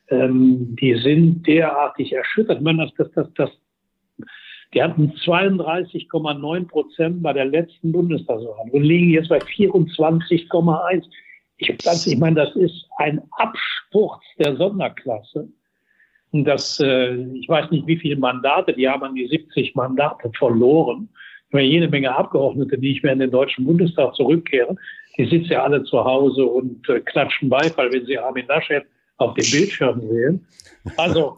[0.09, 2.61] Ähm, die sind derartig erschüttert.
[2.61, 3.49] Man, das, das, das, das,
[4.73, 11.03] die hatten 32,9 Prozent bei der letzten Bundestagswahl und liegen jetzt bei 24,1.
[11.57, 15.49] Ich, ich meine, das ist ein Absturz der Sonderklasse.
[16.31, 20.31] Und das, äh, ich weiß nicht, wie viele Mandate, die haben an die 70 Mandate
[20.37, 21.09] verloren.
[21.49, 24.77] Wir haben jede Menge Abgeordnete, die nicht mehr in den Deutschen Bundestag zurückkehren.
[25.17, 28.85] Die sitzen ja alle zu Hause und äh, klatschen Beifall, wenn sie Armin Laschet
[29.17, 30.45] auf dem Bildschirm sehen.
[30.97, 31.37] Also,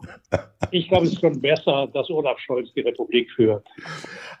[0.70, 3.66] ich glaube, es ist schon besser, dass Olaf Scholz die Republik führt.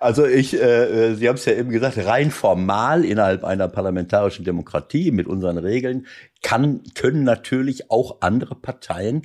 [0.00, 4.44] Also ich, äh, äh Sie haben es ja eben gesagt, rein formal innerhalb einer parlamentarischen
[4.44, 6.06] Demokratie mit unseren Regeln
[6.42, 9.22] kann, können natürlich auch andere Parteien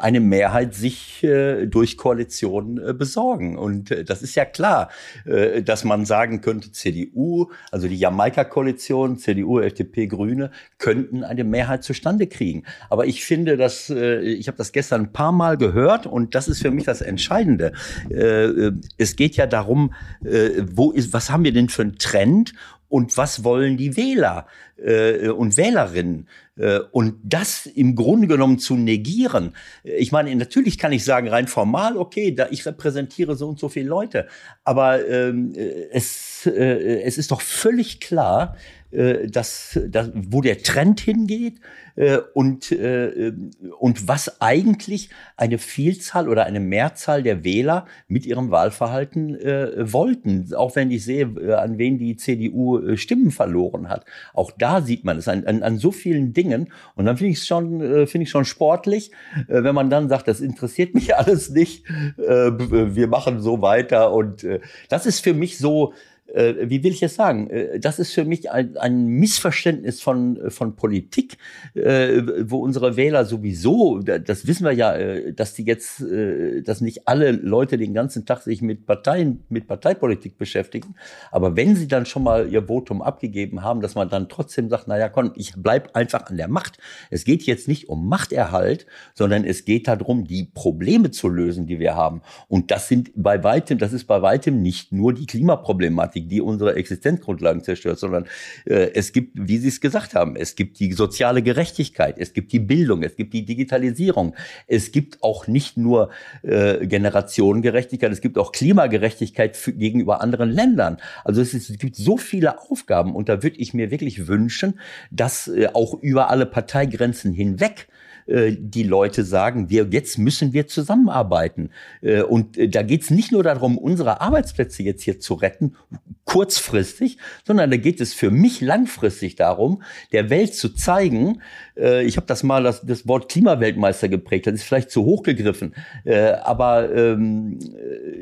[0.00, 3.56] eine Mehrheit sich äh, durch Koalitionen äh, besorgen.
[3.56, 4.90] Und äh, das ist ja klar,
[5.24, 11.84] äh, dass man sagen könnte, CDU, also die Jamaika-Koalition, CDU, FDP, Grüne, könnten eine Mehrheit
[11.84, 12.64] zustande kriegen.
[12.90, 16.46] Aber ich finde, dass äh, ich habe das gestern ein paar Mal gehört und das
[16.46, 17.72] ist für mich das Entscheidende.
[18.10, 19.92] Äh, äh es geht ja darum,
[20.24, 22.54] äh, wo ist, was haben wir denn für einen Trend
[22.88, 26.28] und was wollen die Wähler äh, und Wählerinnen?
[26.56, 29.54] Äh, und das im Grunde genommen zu negieren.
[29.82, 33.68] Ich meine, natürlich kann ich sagen, rein formal, okay, da ich repräsentiere so und so
[33.68, 34.28] viele Leute,
[34.62, 35.52] aber ähm,
[35.90, 38.56] es, äh, es ist doch völlig klar,
[38.90, 41.60] äh, dass, dass, wo der Trend hingeht
[41.96, 43.32] äh, und, äh,
[43.78, 50.54] und was eigentlich eine Vielzahl oder eine Mehrzahl der Wähler mit ihrem Wahlverhalten äh, wollten.
[50.54, 54.06] Auch wenn ich sehe, äh, an wen die CDU äh, Stimmen verloren hat.
[54.32, 56.72] Auch da sieht man es an, an, an so vielen Dingen.
[56.94, 59.10] Und dann finde ich es schon, äh, finde schon sportlich,
[59.48, 61.84] äh, wenn man dann sagt, das interessiert mich alles nicht,
[62.16, 64.14] äh, wir machen so weiter.
[64.14, 65.96] Und äh, das ist für mich so, äh,
[66.34, 67.48] wie will ich es sagen?
[67.50, 71.38] Äh, das ist für mich ein, ein Missverständnis von, von Politik,
[71.74, 76.80] äh, wo unsere Wähler sowieso, das wissen wir ja, äh, dass die jetzt, äh, dass
[76.80, 80.94] nicht alle Leute den ganzen Tag sich mit Parteien, mit Parteipolitik beschäftigen.
[81.30, 84.88] Aber wenn sie dann schon mal ihr Votum abgegeben haben, dass man dann trotzdem sagt,
[84.88, 86.78] naja, komm, ich bleib einfach an der Macht.
[87.10, 91.78] Es geht jetzt nicht um Machterhalt, sondern es geht darum, die Probleme zu lösen, die
[91.78, 92.20] wir haben.
[92.48, 96.40] Und das sind bei weitem, das ist bei weitem nicht nur die Klimaproblematik Problematik, die
[96.40, 98.26] unsere Existenzgrundlagen zerstört, sondern
[98.64, 102.52] äh, es gibt, wie Sie es gesagt haben, es gibt die soziale Gerechtigkeit, es gibt
[102.52, 104.34] die Bildung, es gibt die Digitalisierung,
[104.66, 106.10] es gibt auch nicht nur
[106.42, 110.98] äh, Generationengerechtigkeit, es gibt auch Klimagerechtigkeit für, gegenüber anderen Ländern.
[111.24, 114.78] Also es, ist, es gibt so viele Aufgaben und da würde ich mir wirklich wünschen,
[115.10, 117.88] dass äh, auch über alle Parteigrenzen hinweg
[118.28, 121.70] äh, die Leute sagen, wir, jetzt müssen wir zusammenarbeiten.
[122.02, 125.76] Äh, und äh, da geht es nicht nur darum, unsere Arbeitsplätze jetzt hier zu retten,
[126.24, 127.16] kurzfristig,
[127.46, 131.40] sondern da geht es für mich langfristig darum, der Welt zu zeigen,
[131.74, 135.74] ich habe das mal das, das Wort Klimaweltmeister geprägt, das ist vielleicht zu hoch gegriffen,
[136.04, 137.58] aber ähm,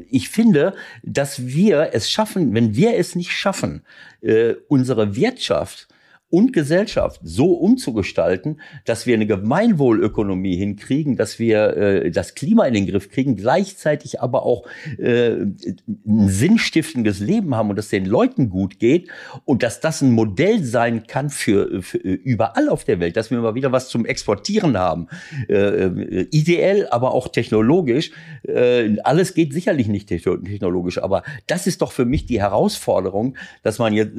[0.09, 3.83] ich finde, dass wir es schaffen, wenn wir es nicht schaffen,
[4.69, 5.89] unsere Wirtschaft
[6.29, 12.75] und Gesellschaft so umzugestalten, dass wir eine Gemeinwohlökonomie hinkriegen, dass wir äh, das Klima in
[12.75, 14.67] den Griff kriegen, gleichzeitig aber auch
[14.99, 19.09] äh, ein sinnstiftendes Leben haben und dass den Leuten gut geht
[19.45, 23.39] und dass das ein Modell sein kann für, für überall auf der Welt, dass wir
[23.39, 25.07] mal wieder was zum Exportieren haben,
[25.49, 28.11] äh, äh ideell, aber auch technologisch.
[28.43, 33.79] Äh, alles geht sicherlich nicht technologisch, aber das ist doch für mich die Herausforderung, dass
[33.79, 34.13] man jetzt,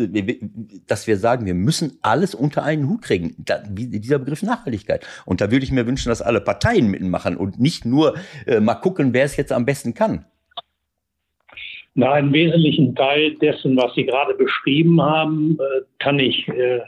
[0.88, 3.36] dass wir sagen, wir müssen alles unter einen Hut kriegen.
[3.38, 5.06] Da, dieser Begriff Nachhaltigkeit.
[5.26, 8.76] Und da würde ich mir wünschen, dass alle Parteien mitmachen und nicht nur äh, mal
[8.76, 10.26] gucken, wer es jetzt am besten kann.
[11.95, 16.82] Na, einen wesentlichen Teil dessen, was Sie gerade beschrieben haben, äh, kann ich äh,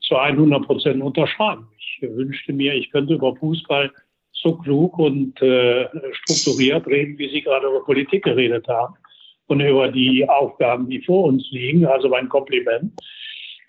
[0.00, 1.68] zu 100 Prozent unterschreiben.
[1.78, 3.90] Ich wünschte mir, ich könnte über Fußball
[4.32, 8.94] so klug und äh, strukturiert reden, wie Sie gerade über Politik geredet haben
[9.48, 11.84] und über die Aufgaben, die vor uns liegen.
[11.84, 12.92] Also mein Kompliment.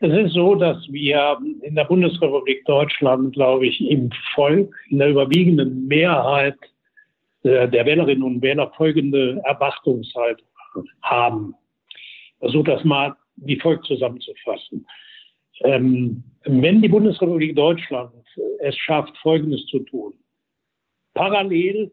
[0.02, 5.10] Es ist so, dass wir in der Bundesrepublik Deutschland, glaube ich, im Volk, in der
[5.10, 6.58] überwiegenden Mehrheit
[7.44, 10.48] der Wählerinnen und Wähler folgende Erwartungshaltung
[11.02, 11.56] haben.
[12.40, 14.86] Versuche das mal wie folgt zusammenzufassen.
[15.62, 18.12] Ähm, wenn die Bundesrepublik Deutschland
[18.60, 20.14] es schafft, Folgendes zu tun.
[21.14, 21.92] Parallel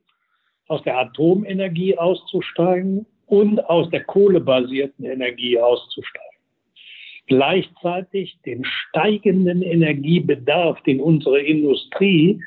[0.68, 6.25] aus der Atomenergie auszusteigen und aus der kohlebasierten Energie auszusteigen.
[7.26, 12.40] Gleichzeitig den steigenden Energiebedarf, den unsere Industrie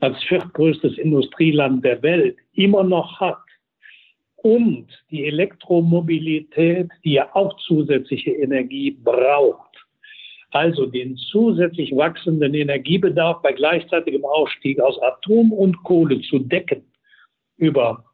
[0.00, 3.38] als viertgrößtes Industrieland der Welt immer noch hat,
[4.46, 9.76] und die Elektromobilität, die ja auch zusätzliche Energie braucht.
[10.52, 16.84] Also den zusätzlich wachsenden Energiebedarf bei gleichzeitigem Ausstieg aus Atom und Kohle zu decken
[17.56, 18.04] über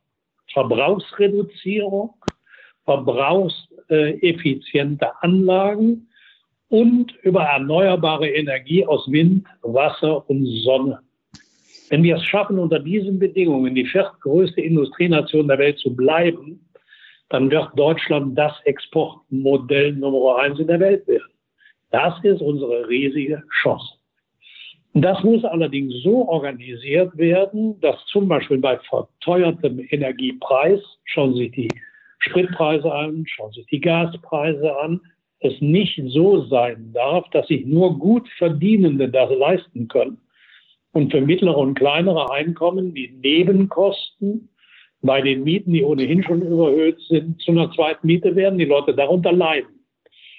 [0.55, 2.15] Verbrauchsreduzierung,
[3.93, 6.09] verbrauchseffiziente Anlagen
[6.69, 11.01] und über erneuerbare Energie aus Wind, Wasser und Sonne.
[11.91, 16.67] Wenn wir es schaffen, unter diesen Bedingungen die viertgrößte Industrienation der Welt zu bleiben,
[17.29, 21.33] dann wird Deutschland das Exportmodell Nummer eins in der Welt werden.
[21.91, 23.87] Das ist unsere riesige Chance.
[24.95, 30.81] Das muss allerdings so organisiert werden, dass zum Beispiel bei verteuertem Energiepreis,
[31.15, 31.69] Sie sich die
[32.23, 35.01] Spritpreise an, schauen Sie sich die Gaspreise an,
[35.41, 40.19] es nicht so sein darf, dass sich nur gut Verdienende das leisten können
[40.93, 44.49] und für mittlere und kleinere Einkommen die Nebenkosten
[45.01, 48.95] bei den Mieten, die ohnehin schon überhöht sind, zu einer zweiten Miete werden, die Leute
[48.95, 49.81] darunter leiden.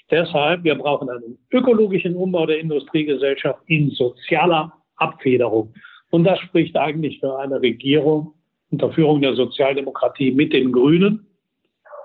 [0.09, 5.73] Deshalb, wir brauchen einen ökologischen Umbau der Industriegesellschaft in sozialer Abfederung.
[6.11, 8.33] Und das spricht eigentlich für eine Regierung
[8.71, 11.25] unter Führung der Sozialdemokratie mit den Grünen.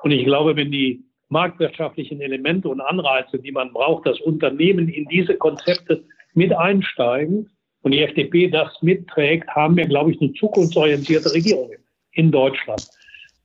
[0.03, 5.05] Und ich glaube, wenn die marktwirtschaftlichen Elemente und Anreize, die man braucht, das Unternehmen in
[5.07, 7.51] diese Konzepte mit einsteigen,
[7.83, 11.71] und die FDP das mitträgt, haben wir, glaube ich, eine zukunftsorientierte Regierung
[12.13, 12.87] in Deutschland.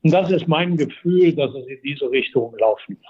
[0.01, 3.07] Und das ist mein Gefühl, dass es in diese Richtung laufen wird.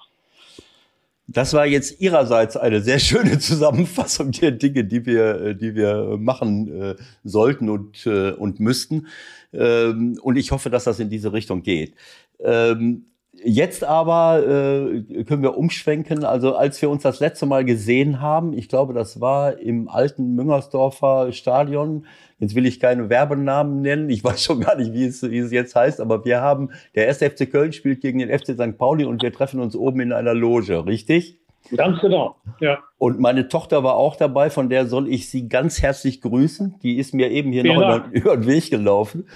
[1.27, 6.81] Das war jetzt Ihrerseits eine sehr schöne Zusammenfassung der Dinge, die wir, die wir machen
[6.81, 9.07] äh, sollten und, äh, und müssten.
[9.53, 11.95] Ähm, und ich hoffe, dass das in diese Richtung geht.
[12.39, 13.05] Ähm,
[13.43, 16.23] Jetzt aber äh, können wir umschwenken.
[16.23, 20.35] Also als wir uns das letzte Mal gesehen haben, ich glaube, das war im alten
[20.35, 22.05] Müngersdorfer Stadion.
[22.39, 24.09] Jetzt will ich keine Werbenamen nennen.
[24.09, 25.99] Ich weiß schon gar nicht, wie es, wie es jetzt heißt.
[25.99, 28.77] Aber wir haben, der erste FC Köln spielt gegen den FC St.
[28.77, 31.39] Pauli und wir treffen uns oben in einer Loge, richtig?
[31.75, 32.79] Ganz genau, ja.
[32.97, 36.75] Und meine Tochter war auch dabei, von der soll ich sie ganz herzlich grüßen.
[36.83, 39.27] Die ist mir eben hier Vielen noch über, über, den Weg gelaufen.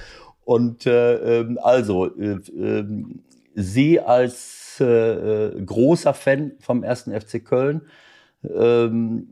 [0.43, 2.86] Und äh, ähm, also, äh, äh,
[3.60, 7.82] Sie als äh, äh, großer Fan vom ersten FC Köln
[8.43, 9.28] ähm,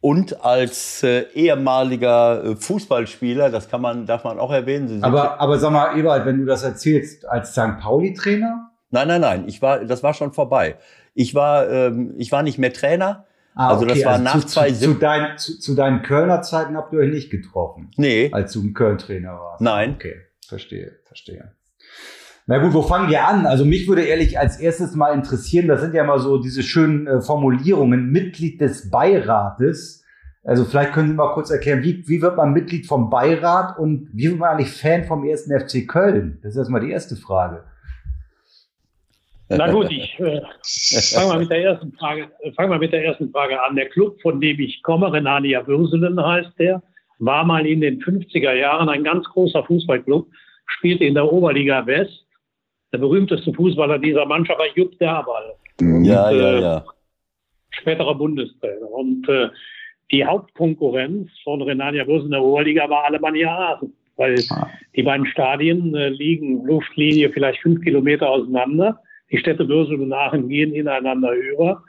[0.00, 5.04] und als äh, ehemaliger äh, Fußballspieler, das kann man, darf man auch erwähnen.
[5.04, 7.78] aber, aber sag mal, Ebert, wenn du das erzählst, als St.
[7.80, 8.70] Pauli-Trainer?
[8.90, 10.76] Nein, nein, nein, ich war, das war schon vorbei.
[11.12, 13.26] Ich war, ähm, ich war nicht mehr Trainer.
[13.54, 13.96] Ah, also okay.
[13.96, 16.94] das war also nach zu, zwei zu, zu, dein, zu, zu deinen Kölner Zeiten habt
[16.94, 17.90] ihr euch nicht getroffen.
[17.96, 18.30] Nee.
[18.32, 19.60] Als du ein Köln-Trainer warst.
[19.60, 19.94] Nein.
[19.96, 20.14] Okay,
[20.46, 21.52] verstehe, verstehe.
[22.50, 23.44] Na gut, wo fangen wir an?
[23.44, 27.06] Also mich würde ehrlich als erstes mal interessieren, das sind ja mal so diese schönen
[27.06, 30.02] äh, Formulierungen, Mitglied des Beirates.
[30.44, 34.08] Also vielleicht können Sie mal kurz erklären, wie, wie wird man Mitglied vom Beirat und
[34.14, 36.38] wie wird man eigentlich Fan vom ersten FC Köln?
[36.42, 37.64] Das ist erstmal die erste Frage.
[39.50, 40.40] Na gut, ich äh,
[41.14, 43.76] fange mal mit der ersten Frage, äh, fang mal mit der ersten Frage an.
[43.76, 46.82] Der Club, von dem ich komme, Renania Würselen heißt der,
[47.18, 50.26] war mal in den 50er Jahren ein ganz großer Fußballclub,
[50.64, 52.24] spielte in der Oberliga West
[52.92, 55.54] der berühmteste Fußballer dieser Mannschaft war Jupp Derbal.
[55.80, 56.84] Ja, ja, äh, ja.
[57.70, 58.90] Späterer Bundestrainer.
[58.90, 59.48] Und äh,
[60.10, 63.92] die Hauptkonkurrenz von Renania Würs in der Oberliga war Alemannia Aachen.
[64.16, 64.68] Weil ah.
[64.96, 68.98] die beiden Stadien äh, liegen Luftlinie vielleicht fünf Kilometer auseinander.
[69.30, 71.82] Die Städte Würsel und Aachen gehen ineinander über.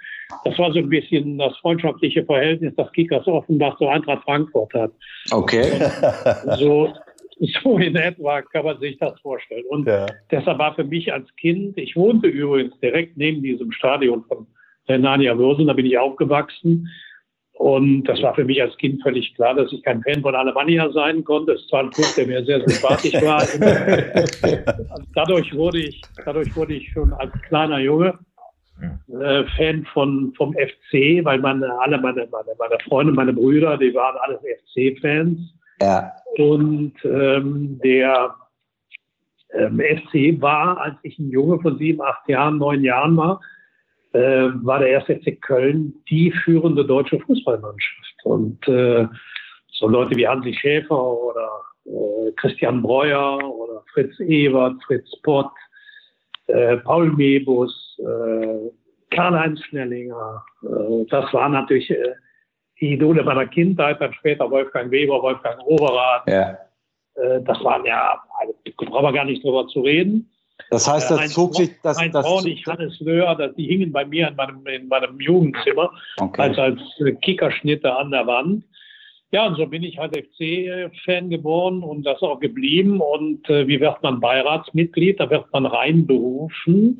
[0.43, 4.91] Das war so ein bisschen das freundschaftliche Verhältnis, das Kickers Offenbach zu Eintracht Frankfurt hat.
[5.31, 5.63] Okay.
[6.59, 6.93] So,
[7.63, 9.63] So in etwa kann man sich das vorstellen.
[9.69, 10.05] Und ja.
[10.29, 14.45] deshalb war für mich als Kind, ich wohnte übrigens direkt neben diesem Stadion von
[14.87, 16.89] Renania Würsen, da bin ich aufgewachsen.
[17.53, 20.89] Und das war für mich als Kind völlig klar, dass ich kein Fan von Alemannia
[20.91, 21.53] sein konnte.
[21.53, 23.45] Es war ein Club, der mir sehr sympathisch war.
[25.13, 28.17] dadurch wurde ich, dadurch wurde ich schon als kleiner Junge
[28.81, 33.93] äh, Fan von, vom FC, weil meine, alle meine, meine, meine Freunde, meine Brüder, die
[33.93, 35.37] waren alles FC-Fans.
[35.82, 36.11] Ja.
[36.38, 38.36] Und ähm, der
[39.53, 43.41] ähm, FC war, als ich ein Junge von sieben, acht Jahren, neun Jahren war,
[44.13, 48.15] äh, war der erste FC Köln die führende deutsche Fußballmannschaft.
[48.23, 49.07] Und äh,
[49.71, 51.49] so Leute wie Hansi Schäfer oder
[51.86, 55.51] äh, Christian Breuer oder Fritz Ebert, Fritz Pott,
[56.47, 60.43] äh, Paul Mebus, äh, Karl-Heinz Schnellinger.
[60.63, 61.93] Äh, das waren natürlich
[62.82, 66.27] die Idole meiner Kindheit, dann später Wolfgang Weber, Wolfgang Overath.
[66.27, 66.57] Ja.
[67.15, 70.30] Äh, das waren ja, also, brauchen wir gar nicht drüber zu reden.
[70.69, 71.97] Das heißt, das zog sich das.
[71.97, 75.19] Mein das Frau nicht, Hannes Löhr, das, die hingen bei mir in meinem, in meinem
[75.19, 76.41] Jugendzimmer okay.
[76.41, 76.80] als, als
[77.21, 78.65] Kickerschnitte an der Wand.
[79.32, 82.99] Ja, und so bin ich halt FC-Fan geworden und das auch geblieben.
[82.99, 85.19] Und äh, wie wird man Beiratsmitglied?
[85.19, 86.97] Da wird man reinberufen.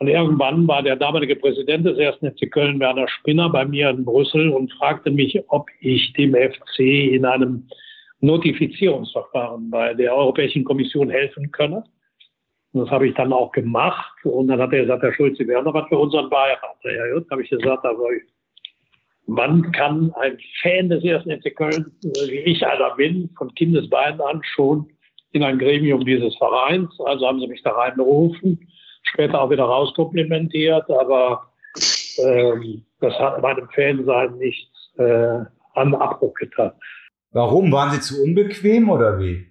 [0.00, 4.04] Und irgendwann war der damalige Präsident des ersten FC Köln, Werner Spinner, bei mir in
[4.04, 7.66] Brüssel und fragte mich, ob ich dem FC in einem
[8.20, 11.82] Notifizierungsverfahren bei der Europäischen Kommission helfen könne.
[12.72, 14.24] Und das habe ich dann auch gemacht.
[14.24, 16.76] Und dann hat er gesagt, Herr Schulz, Sie wären noch was für unseren Beirat.
[16.84, 18.08] Ja, gut, habe ich gesagt, aber
[19.26, 24.42] man kann ein Fan des ersten FC Köln, wie ich einer bin, von Kindesbeinen an
[24.54, 24.88] schon
[25.32, 26.88] in ein Gremium dieses Vereins.
[27.04, 28.68] Also haben sie mich da reinberufen,
[29.12, 31.50] später auch wieder rauskomplimentiert, aber
[32.18, 35.44] ähm, das hat meinem Fansein nichts äh,
[35.74, 36.72] an Abbruch getan.
[37.32, 37.70] Warum?
[37.72, 39.46] Waren Sie zu unbequem oder wie?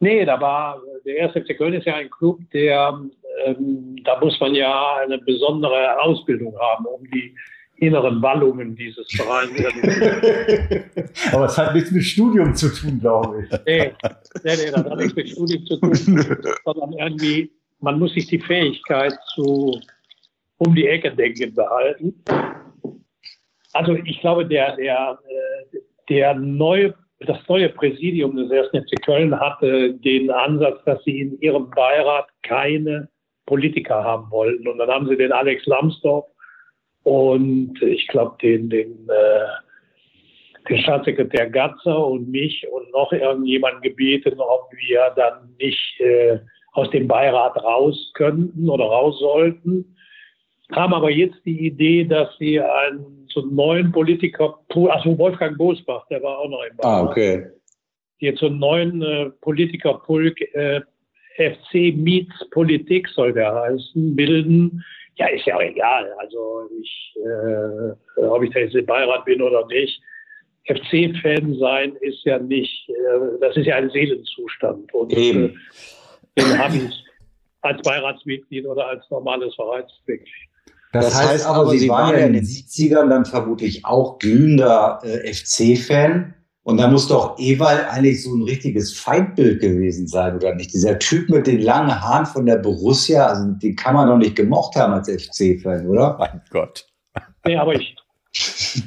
[0.00, 2.98] Nee, da war, der erste FC Köln ist ja ein Club, der,
[3.44, 7.36] ähm, da muss man ja eine besondere Ausbildung haben, um die
[7.76, 9.52] inneren Wallungen dieses Vereins.
[11.32, 13.50] Aber es hat nichts mit Studium zu tun, glaube ich.
[13.66, 13.92] Nee,
[14.44, 15.94] nee, nee, das hat nichts mit Studium zu tun,
[16.64, 17.52] sondern irgendwie,
[17.82, 19.78] man muss sich die Fähigkeit zu
[20.58, 22.22] um die Ecke denken behalten.
[23.72, 25.78] Also ich glaube, der, der, äh,
[26.08, 26.94] der neue
[27.26, 28.84] das neue Präsidium des 1.
[28.84, 33.08] FC Köln hatte den Ansatz, dass sie in ihrem Beirat keine
[33.46, 34.66] Politiker haben wollten.
[34.66, 36.24] Und dann haben sie den Alex Lambsdorff
[37.04, 44.40] und ich glaube den, den, äh, den Staatssekretär Gatzer und mich und noch irgendjemand gebeten,
[44.40, 46.38] ob wir dann nicht äh,
[46.72, 49.96] aus dem Beirat raus könnten oder raus sollten
[50.76, 56.06] haben aber jetzt die Idee, dass sie einen so einen neuen Politiker, also Wolfgang Bosbach,
[56.08, 57.06] der war auch noch im Beirat.
[57.06, 57.46] Ah, okay.
[58.18, 60.80] Jetzt so einen neuen äh, Politikerpulk, äh,
[61.36, 64.84] FC Meets Politik soll der heißen, bilden.
[65.16, 66.12] Ja, ist ja auch egal.
[66.18, 70.00] Also ich, äh, ob ich da jetzt im Beirat bin oder nicht.
[70.64, 74.92] FC-Fan sein ist ja nicht, äh, das ist ja ein Seelenzustand.
[74.94, 75.48] Und Eben.
[75.48, 75.52] Äh,
[76.36, 77.04] den habe ich
[77.62, 80.28] als Beiratsmitglied oder als normales Vereinsmitglied.
[80.92, 85.00] Das, das heißt, heißt aber, Sie waren ja in den 70ern dann vermutlich auch glühender
[85.02, 86.34] äh, FC-Fan.
[86.64, 90.72] Und da muss doch Ewald eigentlich so ein richtiges Feindbild gewesen sein, oder nicht?
[90.72, 94.36] Dieser Typ mit den langen Haaren von der Borussia, also den kann man doch nicht
[94.36, 96.16] gemocht haben als FC-Fan, oder?
[96.18, 96.86] Mein Gott.
[97.44, 97.96] Nee, aber ich,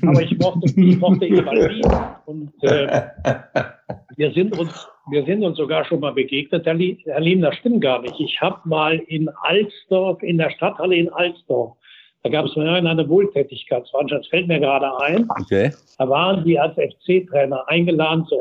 [0.03, 1.85] aber ich mochte, ich mochte Ewald nie.
[2.25, 3.07] Und äh,
[4.15, 6.65] wir, sind uns, wir sind uns sogar schon mal begegnet.
[6.65, 8.19] Herr, Herr Liem, das stimmt gar nicht.
[8.19, 11.77] Ich habe mal in Alsdorf, in der Stadthalle in Alsdorf,
[12.25, 15.29] da gab es eine Wohltätigkeitsveranstaltung, das fällt mir gerade ein.
[15.29, 15.71] Okay.
[15.99, 18.35] Da waren die als FC-Trainer eingeladen zu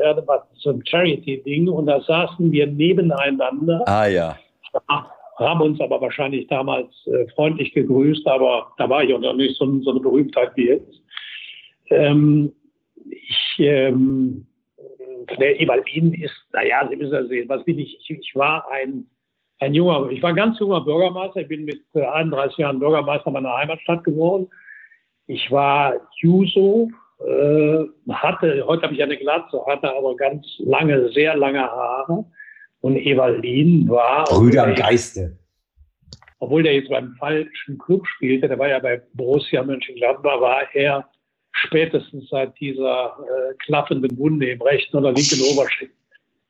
[0.63, 3.83] zum Charity-Ding und da saßen wir nebeneinander.
[3.85, 4.35] Ah ja.
[5.37, 9.55] Haben uns aber wahrscheinlich damals äh, freundlich gegrüßt, aber da war ich auch noch nicht
[9.55, 11.01] so, so eine Berühmtheit wie jetzt.
[11.91, 12.51] Ähm,
[13.11, 14.47] ich, ähm,
[15.39, 17.97] der Evalin ist, naja, Sie müssen ja sehen, was bin ich?
[17.99, 19.09] Ich, ich war ein
[19.59, 21.41] ein junger, ich war ein ganz junger Bürgermeister.
[21.41, 24.49] Ich bin mit 31 Jahren Bürgermeister meiner Heimatstadt geworden.
[25.27, 26.89] Ich war Juso,
[27.25, 32.25] äh, hatte, heute habe ich eine Glatze, hatte aber ganz lange, sehr lange Haare.
[32.81, 34.25] Und Evalin war.
[34.25, 35.39] Brüder im Geiste.
[36.39, 41.09] Obwohl der jetzt beim falschen Club spielte, der war ja bei Borussia Mönchengladbach, war er
[41.55, 45.95] spätestens seit dieser äh, klaffenden Wunde im rechten oder linken Oberschenkel.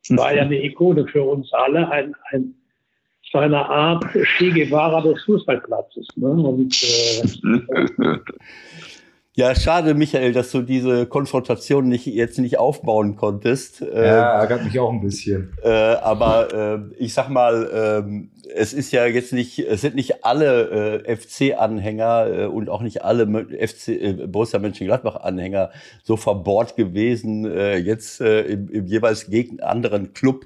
[0.10, 2.54] War ja eine Ikone für uns alle, ein, ein
[3.32, 6.08] so eine Art Che Guevara des Fußballplatzes.
[6.16, 6.30] Ne?
[6.30, 7.24] Und, äh,
[9.38, 13.82] Ja, schade, Michael, dass du diese Konfrontation nicht, jetzt nicht aufbauen konntest.
[13.82, 15.52] Ja, ähm, ärgert mich auch ein bisschen.
[15.62, 18.00] Äh, aber äh, ich sag mal,
[18.46, 22.82] äh, es ist ja jetzt nicht, es sind nicht alle äh, FC-Anhänger äh, und auch
[22.82, 25.72] nicht alle FC äh, Borussia Mönchengladbach-Anhänger
[26.02, 30.46] so verbohrt gewesen, äh, jetzt äh, im, im jeweils gegen anderen Club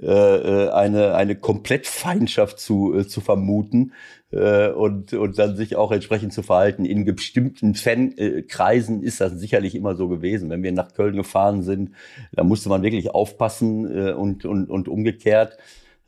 [0.00, 3.92] äh, äh eine eine Komplettfeindschaft zu äh, zu vermuten
[4.30, 6.84] äh, und, und dann sich auch entsprechend zu verhalten.
[6.84, 10.50] In bestimmten Fankreisen ist das sicherlich immer so gewesen.
[10.50, 11.92] Wenn wir nach Köln gefahren sind,
[12.32, 15.56] da musste man wirklich aufpassen äh, und, und, und umgekehrt.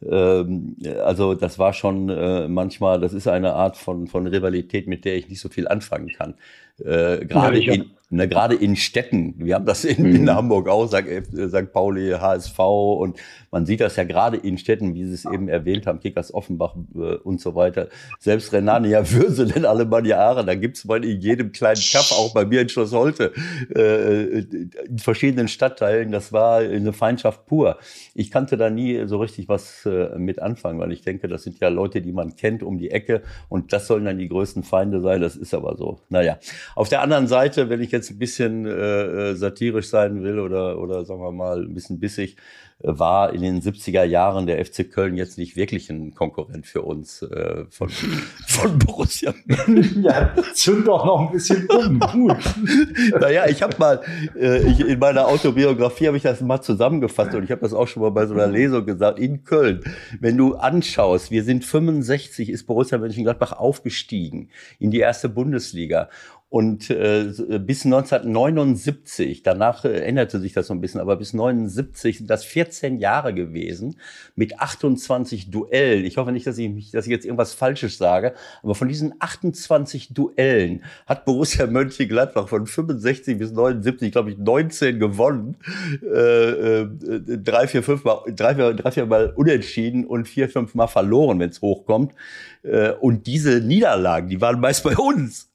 [0.03, 5.05] Ähm, also das war schon äh, manchmal, das ist eine Art von, von Rivalität, mit
[5.05, 6.35] der ich nicht so viel anfangen kann.
[6.85, 10.31] Äh, Gerade ja, in, Ne, gerade in Städten, wir haben das in, in mhm.
[10.31, 11.05] Hamburg auch, St.
[11.33, 11.73] St.
[11.73, 13.17] Pauli, HSV und
[13.53, 16.75] man sieht das ja gerade in Städten, wie Sie es eben erwähnt haben, Kickers Offenbach
[16.97, 17.89] äh, und so weiter.
[18.19, 22.69] Selbst Renania Würselen, Alemannia da gibt's mal in jedem kleinen Kaff, auch bei mir in
[22.69, 23.33] Schloss Holte,
[23.77, 26.11] äh, in verschiedenen Stadtteilen.
[26.11, 27.79] Das war eine Feindschaft pur.
[28.15, 31.61] Ich kannte da nie so richtig was äh, mit anfangen, weil ich denke, das sind
[31.61, 35.01] ja Leute, die man kennt um die Ecke und das sollen dann die größten Feinde
[35.01, 35.21] sein.
[35.21, 36.01] Das ist aber so.
[36.09, 36.39] Naja,
[36.75, 38.71] auf der anderen Seite, wenn ich jetzt ein bisschen äh,
[39.31, 42.37] äh satirisch sein will oder, oder sagen wir mal ein bisschen bissig,
[42.83, 47.21] war in den 70er Jahren der FC Köln jetzt nicht wirklich ein Konkurrent für uns
[47.23, 47.89] äh, von,
[48.49, 49.35] von Borussia.
[50.01, 52.01] ja, zünd doch noch ein bisschen um.
[52.01, 52.39] Gut.
[53.21, 54.01] naja, ich habe mal,
[54.35, 57.87] äh, ich, in meiner Autobiografie habe ich das mal zusammengefasst und ich habe das auch
[57.87, 59.83] schon mal bei so einer Lesung gesagt, in Köln,
[60.19, 64.49] wenn du anschaust, wir sind 65, ist Borussia Mönchengladbach aufgestiegen
[64.79, 66.09] in die erste Bundesliga
[66.51, 72.19] und äh, bis 1979, danach äh, änderte sich das so ein bisschen, aber bis 79
[72.19, 74.01] sind das 14 Jahre gewesen
[74.35, 76.05] mit 28 Duellen.
[76.05, 79.15] Ich hoffe nicht, dass ich, mich, dass ich jetzt irgendwas Falsches sage, aber von diesen
[79.21, 85.57] 28 Duellen hat Borussia Mönchengladbach von 65 bis 79, glaube ich, 19 gewonnen,
[86.03, 86.89] äh, äh,
[87.45, 91.39] drei, vier, fünf Mal, drei, vier, drei, vier Mal unentschieden und vier, fünf Mal verloren,
[91.39, 92.13] wenn es hochkommt.
[92.65, 95.50] Äh, und diese Niederlagen, die waren meist bei uns.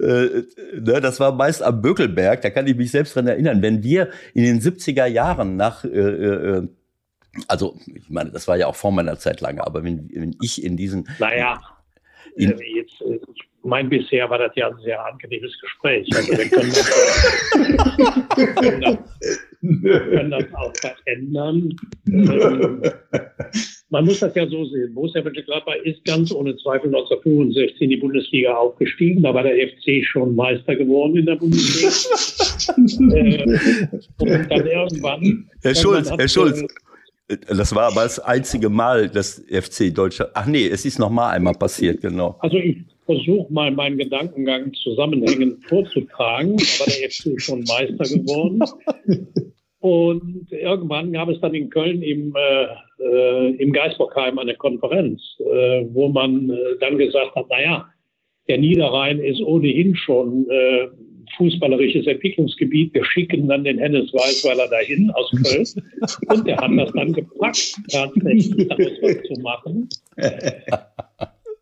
[0.00, 0.42] Äh,
[0.80, 3.62] ne, das war meist am Bökelberg, da kann ich mich selbst dran erinnern.
[3.62, 6.68] Wenn wir in den 70er Jahren nach, äh, äh,
[7.46, 10.64] also ich meine, das war ja auch vor meiner Zeit lange, aber wenn, wenn ich
[10.64, 11.08] in diesen...
[11.18, 11.60] Naja,
[12.36, 13.18] in, äh, jetzt, äh,
[13.62, 16.08] mein bisher war das ja ein sehr angenehmes Gespräch.
[16.14, 16.72] Also wir können
[18.80, 18.98] das,
[19.60, 21.76] das, können das auch verändern.
[22.06, 22.82] Ähm,
[23.90, 24.94] man muss das ja so sehen.
[24.94, 29.22] Borussia Mönchengladbach ist ganz ohne Zweifel 1965 in die Bundesliga aufgestiegen.
[29.22, 31.88] Da war der FC schon Meister geworden in der Bundesliga.
[33.16, 33.42] äh,
[34.18, 35.50] und dann irgendwann.
[35.62, 36.64] Herr Schulz, Herr Schulz.
[37.28, 40.30] Das war aber das einzige Mal, dass FC Deutschland.
[40.34, 42.36] Ach nee, es ist noch mal einmal passiert, genau.
[42.40, 48.62] Also ich versuche mal meinen Gedankengang zusammenhängend vorzutragen, aber der FC schon Meister geworden.
[49.80, 52.66] Und irgendwann gab es dann in Köln im, äh,
[53.02, 57.88] äh, im Geisbockheim eine Konferenz, äh, wo man äh, dann gesagt hat, naja,
[58.48, 60.88] der Niederrhein ist ohnehin schon äh,
[61.36, 62.94] fußballerisches Entwicklungsgebiet.
[62.94, 65.66] Wir schicken dann den Hennes Weißweiler dahin aus Köln.
[66.28, 69.88] Und der hat das dann gepackt, tatsächlich was zu machen.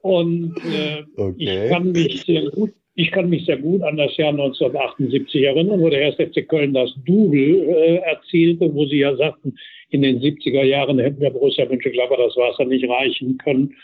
[0.03, 1.35] Und äh, okay.
[1.39, 5.81] ich kann mich sehr gut ich kann mich sehr gut an das Jahr 1978 erinnern,
[5.81, 9.55] wo der erste FC Köln das Double äh, erzielte, wo sie ja sagten,
[9.91, 13.75] in den 70er Jahren hätten wir Borussia Mönchengladbach das Wasser nicht reichen können.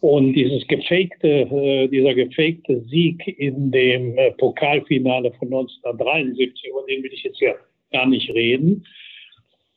[0.00, 7.02] Und dieses gefakte, äh, dieser gefakte Sieg in dem äh, Pokalfinale von 1973, über den
[7.02, 7.54] will ich jetzt ja
[7.92, 8.84] gar nicht reden.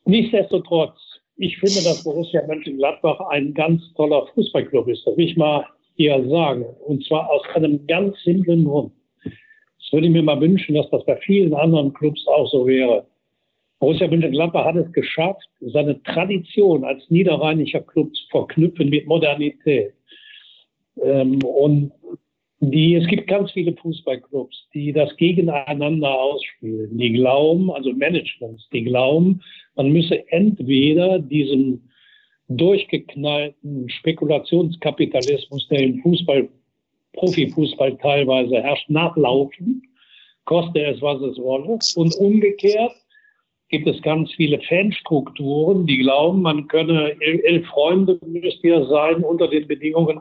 [0.05, 0.97] Nichtsdestotrotz,
[1.37, 5.07] ich finde, dass Borussia Mönchengladbach ein ganz toller Fußballclub ist.
[5.07, 5.65] Das will ich mal
[5.95, 6.65] hier sagen.
[6.85, 8.91] Und zwar aus einem ganz simplen Grund.
[9.23, 13.05] Das würde ich mir mal wünschen, dass das bei vielen anderen Clubs auch so wäre.
[13.79, 19.93] Borussia Mönchengladbach hat es geschafft, seine Tradition als niederrheinischer Club zu verknüpfen mit Modernität.
[21.03, 21.91] Ähm, und
[22.61, 26.97] die, es gibt ganz viele Fußballclubs, die das gegeneinander ausspielen.
[26.97, 29.41] Die glauben, also Managements, die glauben,
[29.75, 31.81] man müsse entweder diesem
[32.49, 36.49] durchgeknallten Spekulationskapitalismus, der im Fußball,
[37.13, 39.83] Profifußball teilweise herrscht, nachlaufen,
[40.45, 41.79] koste es, was es wolle.
[41.95, 42.93] Und umgekehrt
[43.69, 49.47] gibt es ganz viele Fanstrukturen, die glauben, man könne elf Freunde müsste ja sein unter
[49.47, 50.19] den Bedingungen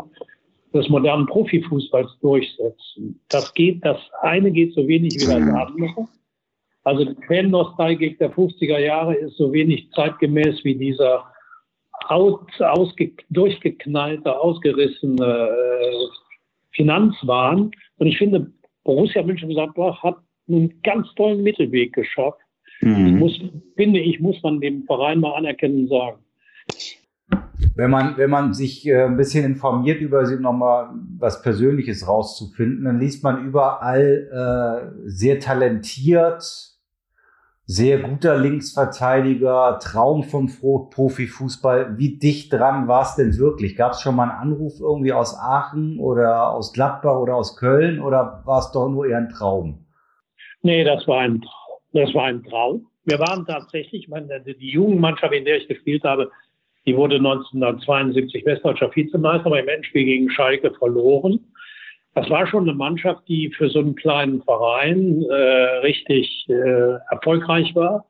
[0.75, 3.21] des modernen Profifußballs durchsetzen.
[3.29, 6.09] Das geht, das eine geht so wenig wie das andere.
[6.85, 11.25] Also die Fan-Nostalgik der 50er Jahre ist so wenig zeitgemäß wie dieser
[12.07, 16.07] aus, ausge, durchgeknallte, ausgerissene äh,
[16.73, 17.71] Finanzwahn.
[17.97, 18.51] Und ich finde,
[18.85, 20.17] Borussia Mönchengladbach hat
[20.49, 22.41] einen ganz tollen Mittelweg geschafft.
[22.81, 23.19] Mhm.
[23.19, 23.39] Muss,
[23.77, 26.25] finde ich, muss man dem Verein mal anerkennen sagen.
[27.75, 32.85] Wenn man, wenn man sich äh, ein bisschen informiert über sie, nochmal was Persönliches rauszufinden,
[32.85, 36.43] dann liest man überall äh, sehr talentiert,
[37.65, 41.99] sehr guter Linksverteidiger, Traum vom Profifußball.
[41.99, 43.77] Wie dicht dran war es denn wirklich?
[43.77, 48.01] Gab es schon mal einen Anruf irgendwie aus Aachen oder aus Gladbach oder aus Köln
[48.01, 49.85] oder war es doch nur eher ein Traum?
[50.63, 51.45] Nee, das war ein,
[51.93, 52.87] das war ein Traum.
[53.05, 56.31] Wir waren tatsächlich, meine, die Jugendmannschaft, in der ich gespielt habe,
[56.89, 61.39] die wurde 1972 Westdeutscher Vizemeister beim Endspiel gegen Schalke verloren.
[62.15, 65.35] das war schon eine Mannschaft, die für so einen kleinen Verein äh,
[65.85, 68.07] richtig äh, erfolgreich war.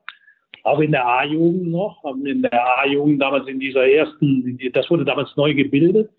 [0.63, 5.35] Auch in der A-Jugend noch, in der A-Jugend damals in dieser ersten, das wurde damals
[5.35, 6.09] neu gebildet,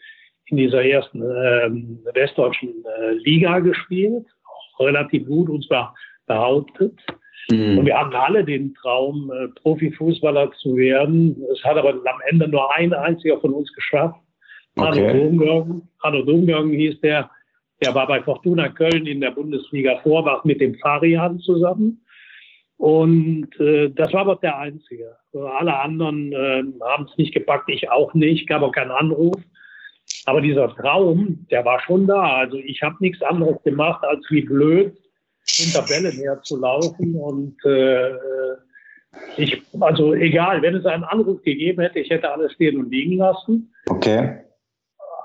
[0.46, 5.94] in dieser ersten ähm, westdeutschen äh, Liga gespielt, auch relativ gut und zwar
[6.26, 6.92] behauptet.
[7.51, 7.78] Mhm.
[7.78, 11.43] Und wir hatten alle den Traum, äh, Profifußballer zu werden.
[11.52, 14.20] Es hat aber am Ende nur ein einziger von uns geschafft.
[14.77, 14.86] Okay.
[14.86, 15.89] Arno Domjörgen.
[16.01, 17.31] Arno Domjörgen hieß der.
[17.82, 22.05] Der war bei Fortuna Köln in der Bundesliga Vorwach mit dem Farian zusammen.
[22.77, 25.16] Und äh, das war aber der Einzige.
[25.32, 29.36] Alle anderen äh, haben es nicht gepackt, ich auch nicht, gab auch keinen Anruf.
[30.27, 32.36] Aber dieser Traum, der war schon da.
[32.36, 34.97] Also ich habe nichts anderes gemacht, als wie blöd
[35.56, 37.14] hinter Bälle her zu laufen.
[37.14, 38.10] Und äh,
[39.36, 43.18] ich, also egal, wenn es einen Anruf gegeben hätte, ich hätte alles stehen und liegen
[43.18, 43.72] lassen.
[43.89, 44.40] Okay.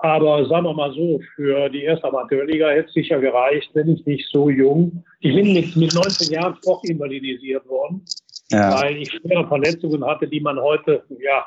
[0.02, 4.06] Aber sagen wir mal so, für die erste Amateurliga hätte es sicher gereicht, wenn ich
[4.06, 5.03] nicht so jung.
[5.19, 8.06] Ich bin mit, mit 19 Jahren doch invalidisiert worden,
[8.52, 8.80] ja.
[8.80, 11.45] weil ich schwere Verletzungen hatte, die man heute, ja,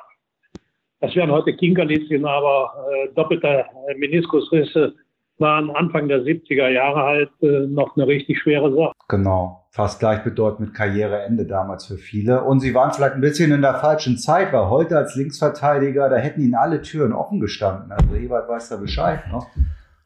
[1.01, 4.95] das wären heute Kinkerlitzchen, aber äh, doppelter Meniskusrisse
[5.41, 8.93] waren Anfang der 70er Jahre halt äh, noch eine richtig schwere Sache.
[9.09, 12.43] Genau, fast gleichbedeutend mit Karriereende damals für viele.
[12.45, 16.17] Und sie waren vielleicht ein bisschen in der falschen Zeit, weil heute als Linksverteidiger, da
[16.17, 17.93] hätten ihnen alle Türen offen gestanden.
[17.93, 19.21] Also Ebert weiß da Bescheid.
[19.33, 19.41] Ne?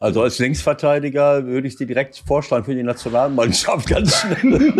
[0.03, 4.37] Also als Linksverteidiger würde ich sie direkt vorschlagen für die Nationalmannschaft ganz schnell.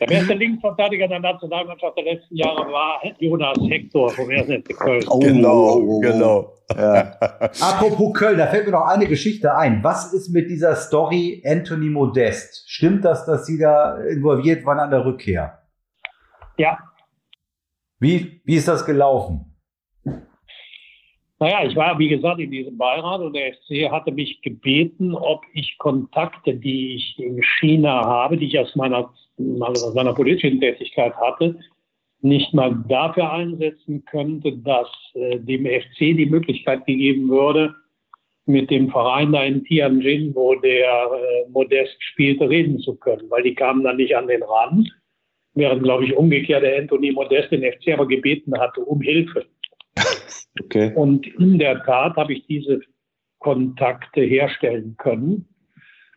[0.00, 4.48] der beste Linksverteidiger der Nationalmannschaft der letzten Jahre war Jonas Hector vom 1.
[4.76, 5.04] Köln.
[5.08, 6.52] Oh, genau, genau.
[6.76, 7.12] Ja.
[7.60, 9.84] Apropos Köln, da fällt mir noch eine Geschichte ein.
[9.84, 12.68] Was ist mit dieser Story Anthony Modest?
[12.68, 15.60] Stimmt das, dass Sie da involviert waren an der Rückkehr?
[16.58, 16.76] Ja.
[18.00, 19.49] Wie, wie ist das gelaufen?
[21.40, 25.42] Naja, ich war, wie gesagt, in diesem Beirat und der FC hatte mich gebeten, ob
[25.54, 29.10] ich Kontakte, die ich in China habe, die ich aus meiner,
[29.60, 31.58] aus meiner politischen Tätigkeit hatte,
[32.20, 37.74] nicht mal dafür einsetzen könnte, dass äh, dem FC die Möglichkeit gegeben würde,
[38.44, 43.44] mit dem Verein da in Tianjin, wo der äh, Modest spielte, reden zu können, weil
[43.44, 44.90] die kamen dann nicht an den Rand,
[45.54, 49.46] während, glaube ich, umgekehrt der Anthony Modest den FC aber gebeten hatte um Hilfe.
[50.62, 50.92] Okay.
[50.94, 52.80] Und in der Tat habe ich diese
[53.38, 55.48] Kontakte herstellen können.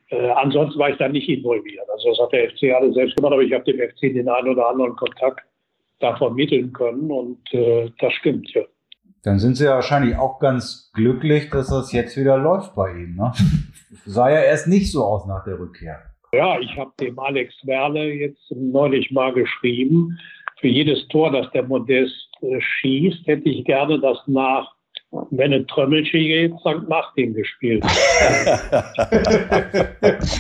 [0.10, 1.90] Äh, ansonsten war ich da nicht involviert.
[1.90, 4.50] Also das hat der FC alles selbst gemacht, aber ich habe dem FC den einen
[4.50, 5.42] oder anderen Kontakt
[6.00, 8.64] da vermitteln können und äh, das stimmt, ja.
[9.24, 13.16] Dann sind Sie ja wahrscheinlich auch ganz glücklich, dass das jetzt wieder läuft bei Ihnen.
[13.16, 13.32] Ne?
[14.06, 16.02] Sah ja erst nicht so aus nach der Rückkehr.
[16.34, 20.20] Ja, ich habe dem Alex Werle jetzt neulich mal geschrieben,
[20.60, 24.74] für jedes Tor, das der Modest schießt, hätte ich gerne das nach
[25.32, 26.88] wenn eine Trömmelche geht, St.
[26.88, 27.84] Martin gespielt.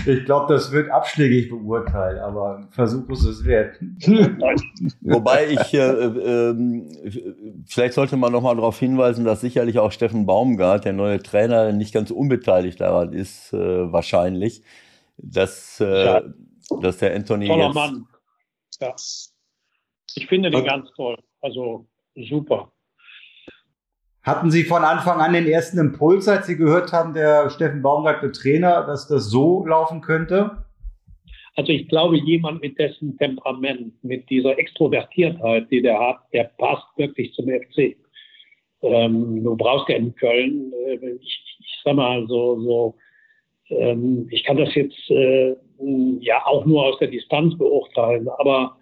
[0.06, 3.78] ich glaube, das wird abschlägig beurteilt, aber ein Versuch ist es wert.
[5.02, 6.56] Wobei ich, äh, äh,
[7.68, 11.94] vielleicht sollte man nochmal darauf hinweisen, dass sicherlich auch Steffen Baumgart, der neue Trainer, nicht
[11.94, 14.64] ganz unbeteiligt daran ist, äh, wahrscheinlich,
[15.18, 16.24] dass, äh, ja.
[16.82, 17.48] dass der Anthony.
[17.48, 18.08] Toller jetzt Mann.
[18.80, 18.96] Ja.
[20.16, 21.18] Ich finde den ganz toll.
[21.42, 22.72] Also super.
[24.22, 28.22] Hatten Sie von Anfang an den ersten Impuls, als Sie gehört haben, der Steffen Baumgart
[28.22, 30.64] wird Trainer, dass das so laufen könnte?
[31.56, 36.88] Also ich glaube, jemand mit dessen Temperament, mit dieser Extrovertiertheit, die der hat, der passt
[36.96, 37.98] wirklich zum FC.
[38.82, 42.96] Ähm, du brauchst ja in Köln, äh, ich, ich sag mal so, so
[43.70, 45.56] ähm, ich kann das jetzt äh,
[46.20, 48.78] ja auch nur aus der Distanz beurteilen, aber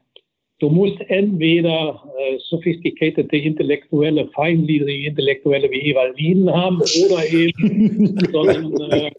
[0.61, 8.91] Du musst entweder äh, sophisticated intellektuelle, feingliedrige Intellektuelle wie Wien haben oder eben so einen,
[8.91, 9.11] äh,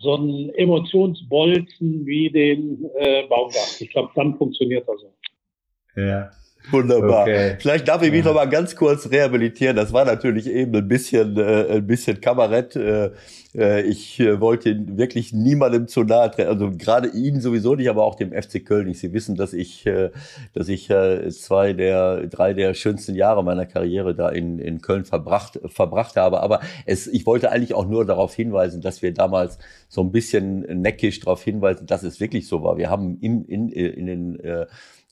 [0.00, 3.80] so einen Emotionsbolzen wie den äh, Baumgart.
[3.80, 6.00] Ich glaube, dann funktioniert das so.
[6.00, 6.30] Ja.
[6.70, 7.22] Wunderbar.
[7.22, 7.56] Okay.
[7.58, 8.26] Vielleicht darf ich mich ja.
[8.26, 9.76] noch mal ganz kurz rehabilitieren.
[9.76, 12.76] Das war natürlich eben ein bisschen, äh, ein bisschen Kabarett.
[12.76, 13.10] Äh,
[13.56, 16.50] äh ich äh, wollte wirklich niemandem zu nahe treten.
[16.50, 19.00] Also gerade Ihnen sowieso nicht, aber auch dem FC Köln nicht.
[19.00, 20.10] Sie wissen, dass ich, äh,
[20.52, 25.04] dass ich äh, zwei der, drei der schönsten Jahre meiner Karriere da in, in Köln
[25.04, 26.40] verbracht, verbracht habe.
[26.40, 29.58] Aber es, ich wollte eigentlich auch nur darauf hinweisen, dass wir damals
[29.88, 32.76] so ein bisschen neckisch darauf hinweisen, dass es wirklich so war.
[32.76, 34.66] Wir haben in, in, in den, äh,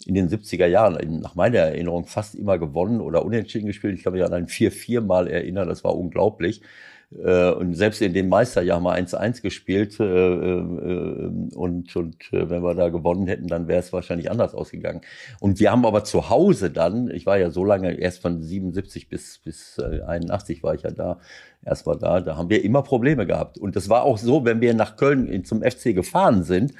[0.09, 3.95] in den 70er Jahren, nach meiner Erinnerung, fast immer gewonnen oder unentschieden gespielt.
[3.95, 6.63] Ich kann mich an ein 4-4 mal erinnern, das war unglaublich.
[7.25, 10.01] äh, und selbst in dem Meisterjahr mal 1-1 gespielt.
[10.01, 15.03] Äh, äh, und und wenn wir da gewonnen hätten, dann wäre es wahrscheinlich anders ausgegangen.
[15.41, 19.09] Und wir haben aber zu Hause dann, ich war ja so lange, erst von 77
[19.11, 21.19] bis, bis 81 war ich ja da,
[21.65, 23.59] erst mal da, da haben wir immer Probleme gehabt.
[23.59, 26.73] Und das war auch so, wenn wir nach Köln zum FC gefahren sind,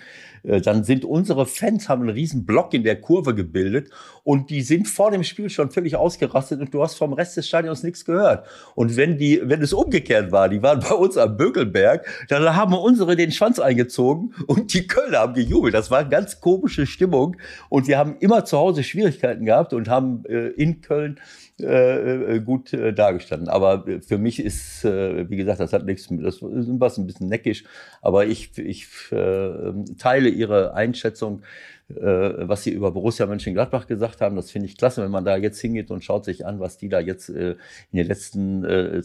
[0.43, 3.91] dann sind unsere Fans haben einen riesen Block in der Kurve gebildet
[4.29, 7.49] und die sind vor dem Spiel schon völlig ausgerastet und du hast vom Rest des
[7.49, 8.47] Stadions nichts gehört.
[8.75, 12.75] Und wenn die, wenn es umgekehrt war, die waren bei uns am Bökelberg, dann haben
[12.75, 15.73] unsere den Schwanz eingezogen und die Kölner haben gejubelt.
[15.73, 17.39] Das war eine ganz komische Stimmung
[17.71, 21.19] und wir haben immer zu Hause Schwierigkeiten gehabt und haben äh, in Köln
[21.59, 23.49] äh, äh, gut äh, dargestanden.
[23.49, 27.29] Aber für mich ist, äh, wie gesagt, das hat nichts, mit, das ist ein bisschen
[27.29, 27.65] neckisch,
[28.03, 34.37] aber ich, ich äh, teile Ihre Einschätzung, äh, was Sie über Borussia Mönchengladbach gesagt haben.
[34.37, 36.91] Das finde ich klasse, wenn man da jetzt hingeht und schaut sich an, was die
[36.91, 37.53] da jetzt äh,
[37.93, 39.03] in den letzten äh,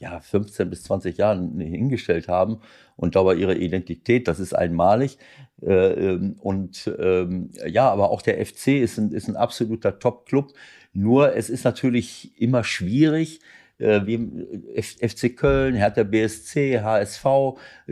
[0.00, 2.58] ja, 15 bis 20 Jahren hingestellt haben
[2.96, 5.18] und dabei ihre Identität, das ist einmalig.
[5.62, 10.52] Äh, ähm, und ähm, ja, aber auch der FC ist ein, ist ein absoluter Top-Club.
[10.92, 17.24] Nur es ist natürlich immer schwierig, äh, wie FC Köln, Hertha BSC, HSV,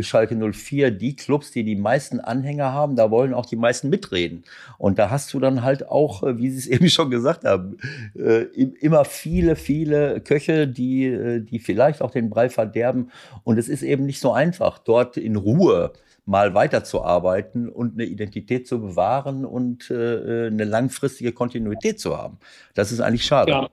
[0.01, 4.45] Schalke 04, die Clubs, die die meisten Anhänger haben, da wollen auch die meisten mitreden.
[4.79, 7.77] Und da hast du dann halt auch, äh, wie Sie es eben schon gesagt haben,
[8.15, 8.43] äh,
[8.81, 13.11] immer viele, viele Köche, die, die vielleicht auch den Brei verderben.
[13.45, 15.93] Und es ist eben nicht so einfach, dort in Ruhe
[16.25, 22.39] mal weiterzuarbeiten und eine Identität zu bewahren und äh, eine langfristige Kontinuität zu haben.
[22.75, 23.51] Das ist eigentlich schade.
[23.51, 23.69] Ja,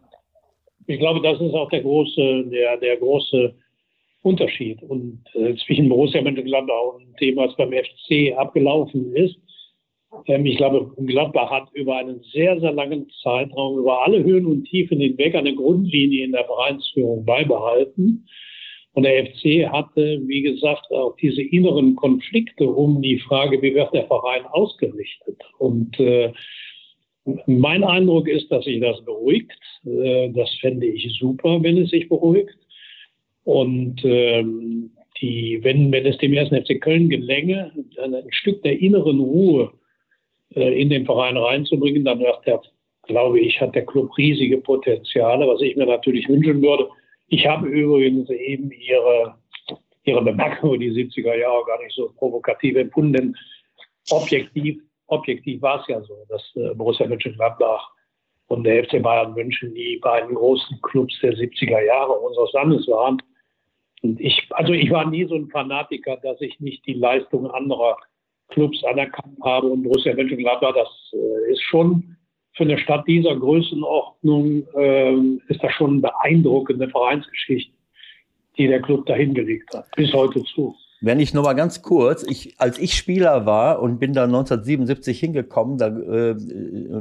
[0.90, 3.54] ich glaube, das ist auch der große, der, der große
[4.22, 9.38] Unterschied und äh, zwischen Borussia Mönchengladbach und dem, was beim FC abgelaufen ist.
[10.26, 14.66] Ähm, ich glaube, Gladbach hat über einen sehr, sehr langen Zeitraum, über alle Höhen und
[14.66, 18.28] Tiefen hinweg eine Grundlinie in der Vereinsführung beibehalten.
[18.94, 23.94] Und der FC hatte, wie gesagt, auch diese inneren Konflikte um die Frage, wie wird
[23.94, 25.40] der Verein ausgerichtet.
[25.60, 26.34] Und äh,
[27.46, 29.60] mein Eindruck ist, dass sich das beruhigt.
[29.86, 32.58] Äh, das fände ich super, wenn es sich beruhigt.
[33.44, 34.92] Und ähm,
[35.22, 39.72] die, wenn, wenn es dem ersten FC Köln gelänge, ein Stück der inneren Ruhe
[40.56, 42.62] äh, in den Verein reinzubringen, dann wird der,
[43.04, 46.90] glaube ich, hat der Club riesige Potenziale, was ich mir natürlich wünschen würde.
[47.28, 49.36] Ich habe übrigens eben Ihre,
[50.04, 53.36] Ihre Bemerkung über die 70er Jahre gar nicht so provokativ empfunden.
[54.10, 57.92] Objektiv, objektiv war es ja so, dass äh, Borussia Mönchengladbach
[58.48, 63.22] und der FC Bayern München die beiden großen Clubs der 70er Jahre unseres Landes waren.
[64.02, 67.98] Und ich, also ich war nie so ein Fanatiker, dass ich nicht die Leistung anderer
[68.50, 69.68] Clubs anerkannt habe.
[69.68, 72.16] Und Borussia Mönchengladbach, das äh, ist schon
[72.54, 75.16] für eine Stadt dieser Größenordnung äh,
[75.48, 77.74] ist das schon eine beeindruckende Vereinsgeschichte,
[78.58, 80.76] die der Club da hingelegt hat, bis heute zu.
[81.02, 85.18] Wenn ich nur mal ganz kurz, ich, als ich Spieler war und bin da 1977
[85.18, 86.36] hingekommen, da, äh,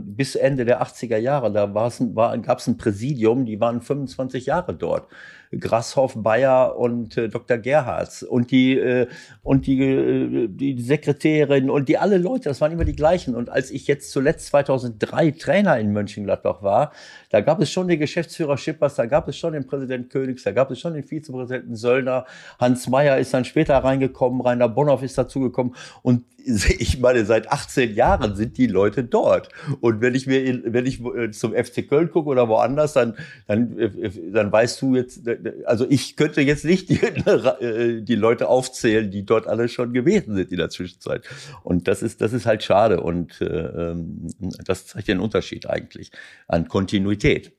[0.01, 4.75] bis Ende der 80er Jahre, da war, gab es ein Präsidium, die waren 25 Jahre
[4.75, 5.09] dort.
[5.57, 7.59] Grasshoff, Bayer und äh, Dr.
[7.59, 9.07] Gerhards und die äh,
[9.43, 13.35] und die, äh, die Sekretärin und die alle Leute, das waren immer die gleichen.
[13.35, 16.93] Und als ich jetzt zuletzt 2003 Trainer in Mönchengladbach war,
[17.31, 20.53] da gab es schon den Geschäftsführer Schippers, da gab es schon den Präsident Königs, da
[20.53, 22.27] gab es schon den Vizepräsidenten Söllner,
[22.59, 26.25] Hans Meyer ist dann später reingekommen, Rainer Bonhoff ist dazugekommen und
[26.79, 29.51] ich meine, seit 18 Jahren sind die Leute dort.
[29.81, 33.15] Und wenn ich mir, wenn ich äh, zum FC Köln gucke oder woanders, dann,
[33.47, 35.23] dann, äh, dann weißt du jetzt,
[35.65, 40.35] also ich könnte jetzt nicht die, äh, die Leute aufzählen, die dort alle schon gewesen
[40.37, 41.25] sind in der Zwischenzeit.
[41.63, 43.01] Und das ist, das ist halt schade.
[43.01, 44.29] Und äh, ähm,
[44.65, 46.11] das zeigt den Unterschied eigentlich
[46.47, 47.53] an Kontinuität.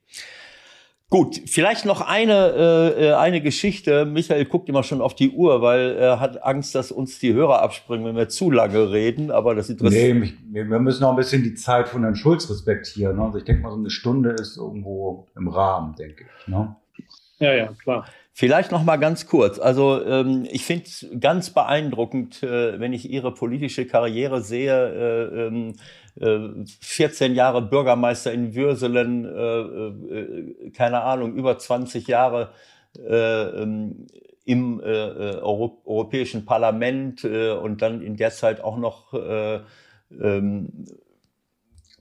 [1.10, 4.04] Gut, vielleicht noch eine, äh, äh, eine Geschichte.
[4.06, 7.62] Michael guckt immer schon auf die Uhr, weil er hat Angst, dass uns die Hörer
[7.62, 9.32] abspringen, wenn wir zu lange reden.
[9.32, 10.34] Aber das interessiert.
[10.48, 13.16] Nee, wir müssen noch ein bisschen die Zeit von Herrn Schulz respektieren.
[13.16, 13.24] Ne?
[13.24, 16.46] Also ich denke mal, so eine Stunde ist irgendwo im Rahmen, denke ich.
[16.46, 16.76] Ne?
[17.40, 18.06] Ja, ja, klar.
[18.40, 19.58] Vielleicht noch mal ganz kurz.
[19.58, 25.74] Also ähm, ich finde es ganz beeindruckend, äh, wenn ich Ihre politische Karriere sehe.
[26.16, 32.52] Äh, ähm, 14 äh, Jahre Bürgermeister in Würselen, äh, äh, keine Ahnung, über 20 Jahre
[33.06, 34.06] ähm,
[34.46, 40.86] im Europäischen Parlament und dann in der Zeit auch noch ähm,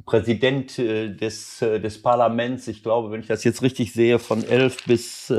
[0.09, 2.67] Präsident des, des Parlaments.
[2.67, 5.31] Ich glaube, wenn ich das jetzt richtig sehe, von 11 bis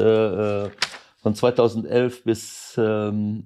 [1.22, 3.44] von 2011 bis ähm,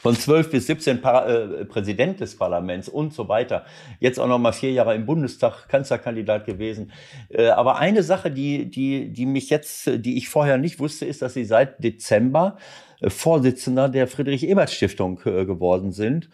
[0.00, 3.64] von 12 bis 17 Par äh, Präsident des Parlaments und so weiter.
[3.98, 6.92] Jetzt auch noch mal vier Jahre im Bundestag Kanzlerkandidat gewesen.
[7.28, 11.20] Äh, aber eine Sache, die, die, die mich jetzt, die ich vorher nicht wusste, ist,
[11.20, 12.58] dass Sie seit Dezember
[13.00, 16.30] äh, Vorsitzender der Friedrich-Ebert-Stiftung äh, geworden sind.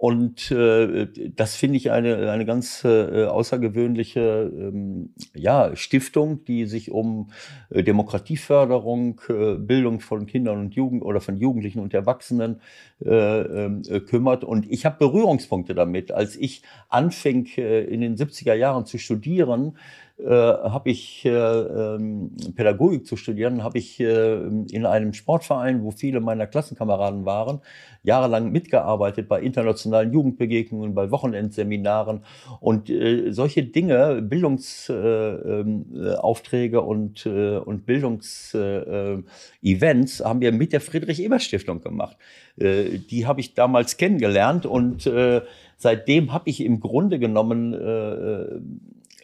[0.00, 6.92] Und äh, das finde ich eine, eine ganz äh, außergewöhnliche ähm, ja, Stiftung, die sich
[6.92, 7.30] um
[7.70, 12.60] äh, Demokratieförderung, äh, Bildung von Kindern und Jugend oder von Jugendlichen und Erwachsenen
[13.04, 14.44] äh, äh, kümmert.
[14.44, 16.12] Und ich habe Berührungspunkte damit.
[16.12, 19.76] Als ich anfing, äh, in den 70er Jahren zu studieren,
[20.18, 25.92] äh, habe ich äh, ähm, Pädagogik zu studieren, habe ich äh, in einem Sportverein, wo
[25.92, 27.60] viele meiner Klassenkameraden waren,
[28.02, 32.24] jahrelang mitgearbeitet bei internationalen Jugendbegegnungen, bei Wochenendseminaren
[32.58, 40.80] und äh, solche Dinge, Bildungsaufträge äh, ähm, und, äh, und Bildungsevents haben wir mit der
[40.80, 42.16] Friedrich-Ebert-Stiftung gemacht.
[42.56, 45.42] Äh, die habe ich damals kennengelernt und äh,
[45.76, 48.58] seitdem habe ich im Grunde genommen äh,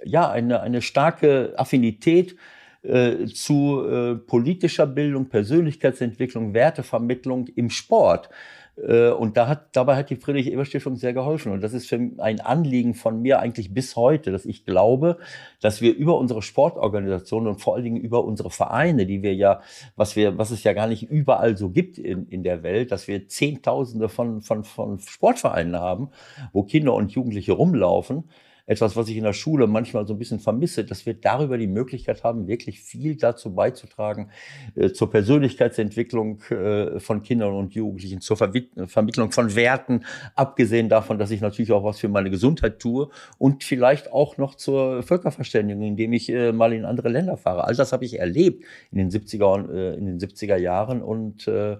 [0.05, 2.37] ja, eine, eine starke Affinität
[2.83, 8.29] äh, zu äh, politischer Bildung, Persönlichkeitsentwicklung, Wertevermittlung im Sport.
[8.77, 11.53] Äh, und da hat, dabei hat die Friedrich-Ebert-Stiftung sehr geholfen.
[11.53, 15.19] Und das ist für ein Anliegen von mir eigentlich bis heute, dass ich glaube,
[15.61, 19.61] dass wir über unsere Sportorganisationen und vor allen Dingen über unsere Vereine, die wir ja,
[19.97, 23.09] was wir, was es ja gar nicht überall so gibt in, in der Welt, dass
[23.09, 26.11] wir Zehntausende von, von, von Sportvereinen haben,
[26.53, 28.25] wo Kinder und Jugendliche rumlaufen,
[28.66, 31.66] etwas, was ich in der Schule manchmal so ein bisschen vermisse, dass wir darüber die
[31.66, 34.31] Möglichkeit haben, wirklich viel dazu beizutragen,
[34.74, 38.53] äh, zur Persönlichkeitsentwicklung äh, von Kindern und Jugendlichen, zur Ver
[38.86, 40.05] Vermittlung von Werten,
[40.35, 43.09] abgesehen davon, dass ich natürlich auch was für meine Gesundheit tue
[43.39, 47.65] und vielleicht auch noch zur Völkerverständigung, indem ich äh, mal in andere Länder fahre.
[47.65, 51.77] All das habe ich erlebt in den 70er, äh, in den 70er Jahren und äh,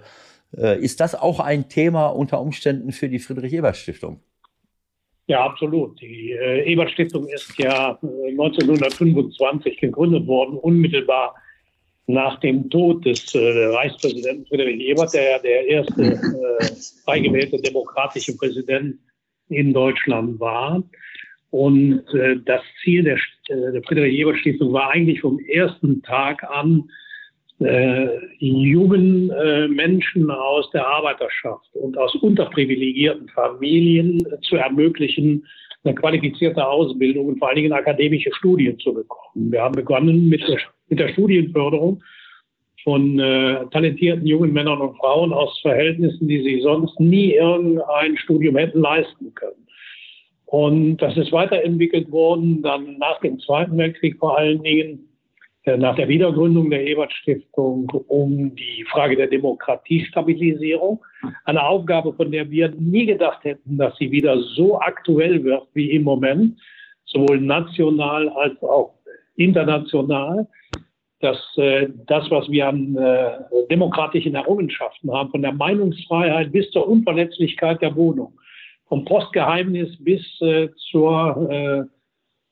[0.57, 4.21] äh, ist das auch ein Thema unter Umständen für die Friedrich-Ebert-Stiftung?
[5.27, 6.01] Ja, absolut.
[6.01, 11.35] Die äh, Ebert-Stiftung ist ja äh, 1925 gegründet worden, unmittelbar
[12.07, 16.67] nach dem Tod des äh, Reichspräsidenten Friedrich Ebert, der ja der erste äh,
[17.05, 18.99] frei gewählte demokratische Präsident
[19.49, 20.83] in Deutschland war.
[21.51, 23.17] Und äh, das Ziel der,
[23.49, 26.91] äh, der Friedrich-Ebert-Stiftung war eigentlich vom ersten Tag an,
[27.61, 28.09] äh,
[28.39, 35.47] jungen äh, Menschen aus der Arbeiterschaft und aus unterprivilegierten Familien zu ermöglichen,
[35.85, 39.53] eine qualifizierte Ausbildung und vor allen Dingen akademische Studien zu bekommen.
[39.53, 40.59] Wir haben begonnen mit der,
[40.89, 42.03] mit der Studienförderung
[42.83, 48.57] von äh, talentierten jungen Männern und Frauen aus Verhältnissen, die sich sonst nie irgendein Studium
[48.57, 49.67] hätten leisten können.
[50.47, 55.09] Und das ist weiterentwickelt worden, dann nach dem Zweiten Weltkrieg vor allen Dingen
[55.67, 61.03] nach der Wiedergründung der Ebert-Stiftung um die Frage der Demokratiestabilisierung.
[61.45, 65.91] Eine Aufgabe, von der wir nie gedacht hätten, dass sie wieder so aktuell wird wie
[65.93, 66.59] im Moment,
[67.07, 68.95] sowohl national als auch
[69.37, 70.47] international,
[71.21, 73.39] dass äh, das, was wir an äh,
[73.71, 78.39] demokratischen Errungenschaften haben, von der Meinungsfreiheit bis zur Unverletzlichkeit der Wohnung,
[78.89, 81.94] vom Postgeheimnis bis äh, zur äh,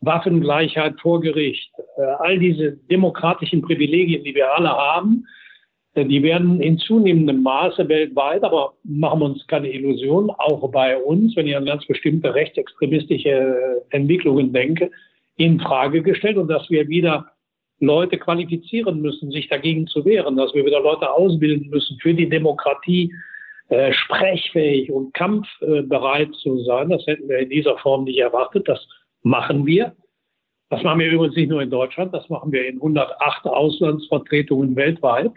[0.02, 5.26] Waffengleichheit vor Gericht, äh, all diese demokratischen Privilegien, die wir alle haben,
[5.94, 10.96] äh, die werden in zunehmendem Maße weltweit, aber machen wir uns keine Illusion, auch bei
[10.96, 14.90] uns, wenn ich an ganz bestimmte rechtsextremistische Entwicklungen denke,
[15.36, 17.30] in Frage gestellt und dass wir wieder
[17.78, 22.28] Leute qualifizieren müssen, sich dagegen zu wehren, dass wir wieder Leute ausbilden müssen für die
[22.28, 23.12] Demokratie,
[23.68, 26.90] äh, sprechfähig und kampfbereit zu sein.
[26.90, 28.68] Das hätten wir in dieser Form nicht erwartet.
[28.68, 28.86] Das
[29.22, 29.94] machen wir.
[30.70, 35.32] Das machen wir übrigens nicht nur in Deutschland, das machen wir in 108 Auslandsvertretungen weltweit.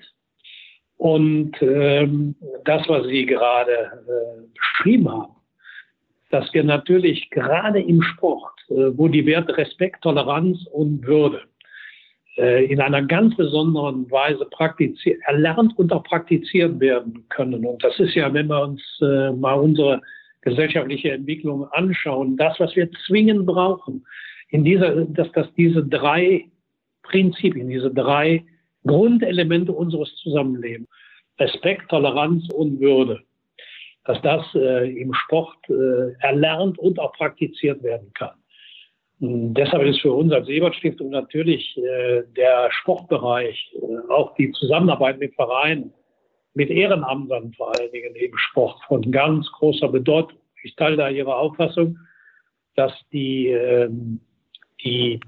[0.97, 5.35] Und ähm, das, was Sie gerade äh, beschrieben haben,
[6.31, 11.41] dass wir natürlich gerade im Sport, äh, wo die Werte Respekt, Toleranz und Würde
[12.37, 14.47] äh, in einer ganz besonderen Weise
[15.25, 17.65] erlernt und auch praktiziert werden können.
[17.65, 20.01] Und das ist ja, wenn wir uns äh, mal unsere
[20.45, 24.05] gesellschaftliche Entwicklung anschauen, das, was wir zwingend brauchen,
[24.49, 26.45] in dieser, dass, dass diese drei
[27.03, 28.45] Prinzipien, diese drei
[28.85, 30.87] Grundelemente unseres Zusammenlebens,
[31.39, 33.21] Respekt, Toleranz und Würde,
[34.05, 38.35] dass das äh, im Sport äh, erlernt und auch praktiziert werden kann.
[39.19, 45.19] Und deshalb ist für uns als Ebert-Stiftung natürlich äh, der Sportbereich, äh, auch die Zusammenarbeit
[45.19, 45.91] mit Vereinen,
[46.55, 50.39] mit Ehrenamtern vor allen Dingen im Sport von ganz großer Bedeutung.
[50.63, 51.99] Ich teile da Ihre Auffassung,
[52.75, 54.19] dass die, ähm,
[54.83, 55.19] die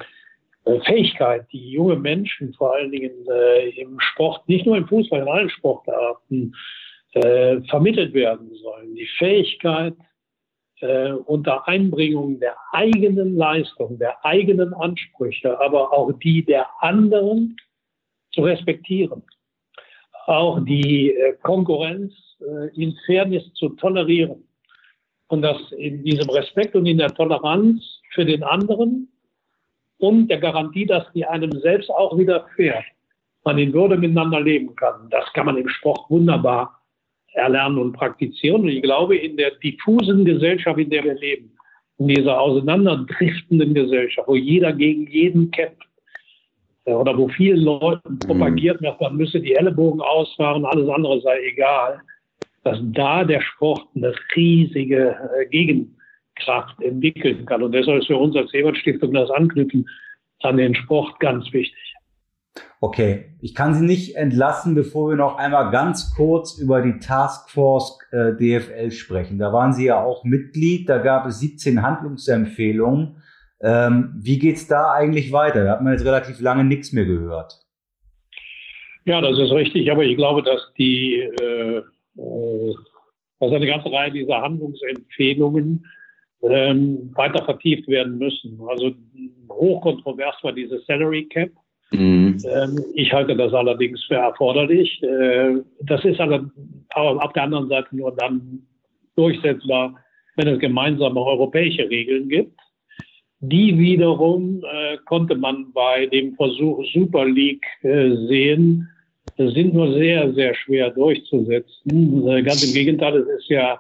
[0.65, 5.21] äh, Fähigkeit, die junge Menschen vor allen Dingen äh, im Sport, nicht nur im Fußball,
[5.21, 6.55] in allen Sportarten,
[7.13, 8.95] äh, vermittelt werden sollen.
[8.95, 9.95] Die Fähigkeit,
[10.79, 17.57] äh, unter Einbringung der eigenen Leistung, der eigenen Ansprüche, aber auch die der anderen
[18.31, 19.23] zu respektieren.
[20.27, 24.43] Auch die äh, Konkurrenz äh, in Fairness zu tolerieren.
[25.29, 27.81] Und das in diesem Respekt und in der Toleranz
[28.13, 29.09] für den anderen
[29.97, 32.85] und der Garantie, dass die einem selbst auch widerfährt,
[33.43, 35.09] man in Würde miteinander leben kann.
[35.09, 36.81] Das kann man im Sport wunderbar
[37.33, 38.61] erlernen und praktizieren.
[38.61, 41.51] Und ich glaube, in der diffusen Gesellschaft, in der wir leben,
[41.99, 45.87] in dieser auseinanderdriftenden Gesellschaft, wo jeder gegen jeden kämpft,
[46.95, 48.19] oder wo vielen Leuten mhm.
[48.19, 52.01] propagiert wird, man müsse die Ellenbogen ausfahren, alles andere sei egal,
[52.63, 57.63] dass da der Sport eine riesige äh, Gegenkraft entwickeln kann.
[57.63, 59.87] Und deshalb ist für uns als Ebert Stiftung das Anknüpfen
[60.41, 61.87] an den Sport ganz wichtig.
[62.79, 67.99] Okay, ich kann Sie nicht entlassen, bevor wir noch einmal ganz kurz über die Taskforce
[68.11, 69.39] äh, DFL sprechen.
[69.39, 73.17] Da waren Sie ja auch Mitglied, da gab es 17 Handlungsempfehlungen.
[73.61, 75.63] Ähm, wie geht's da eigentlich weiter?
[75.63, 77.59] Da hat man jetzt relativ lange nichts mehr gehört.
[79.05, 81.81] Ja, das ist richtig, aber ich glaube, dass die äh,
[82.17, 82.75] äh,
[83.39, 85.85] dass eine ganze Reihe dieser Handlungsempfehlungen
[86.41, 88.59] ähm, weiter vertieft werden müssen.
[88.67, 88.93] Also
[89.49, 91.51] hochkontrovers war dieses Salary Cap.
[91.91, 92.37] Mhm.
[92.45, 95.01] Ähm, ich halte das allerdings für erforderlich.
[95.03, 96.49] Äh, das ist aber,
[96.89, 98.63] aber auf der anderen Seite nur dann
[99.15, 99.95] durchsetzbar,
[100.35, 102.59] wenn es gemeinsame europäische Regeln gibt.
[103.39, 108.89] Die wiederum äh, konnte man bei dem Versuch Super League äh, sehen,
[109.37, 112.27] sind nur sehr, sehr schwer durchzusetzen.
[112.27, 113.79] Äh, ganz im Gegenteil, es ist ja,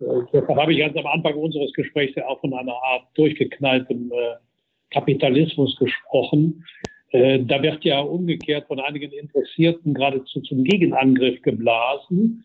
[0.00, 4.10] äh, das habe ich ganz am Anfang unseres Gesprächs ja auch von einer Art durchgeknalltem
[4.10, 4.34] äh,
[4.90, 6.64] Kapitalismus gesprochen.
[7.12, 12.42] Da wird ja umgekehrt von einigen Interessierten geradezu zum Gegenangriff geblasen.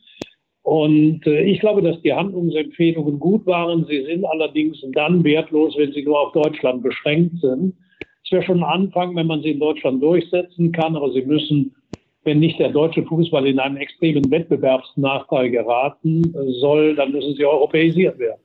[0.68, 3.86] Und ich glaube, dass die Handlungsempfehlungen gut waren.
[3.86, 7.74] Sie sind allerdings dann wertlos, wenn sie nur auf Deutschland beschränkt sind.
[8.26, 11.74] Es wäre schon ein Anfang, wenn man sie in Deutschland durchsetzen kann, aber sie müssen
[12.26, 18.20] wenn nicht der deutsche Fußball in einen extremen Wettbewerbsnachteil geraten soll, dann müssen sie europäisiert
[18.20, 18.42] werden.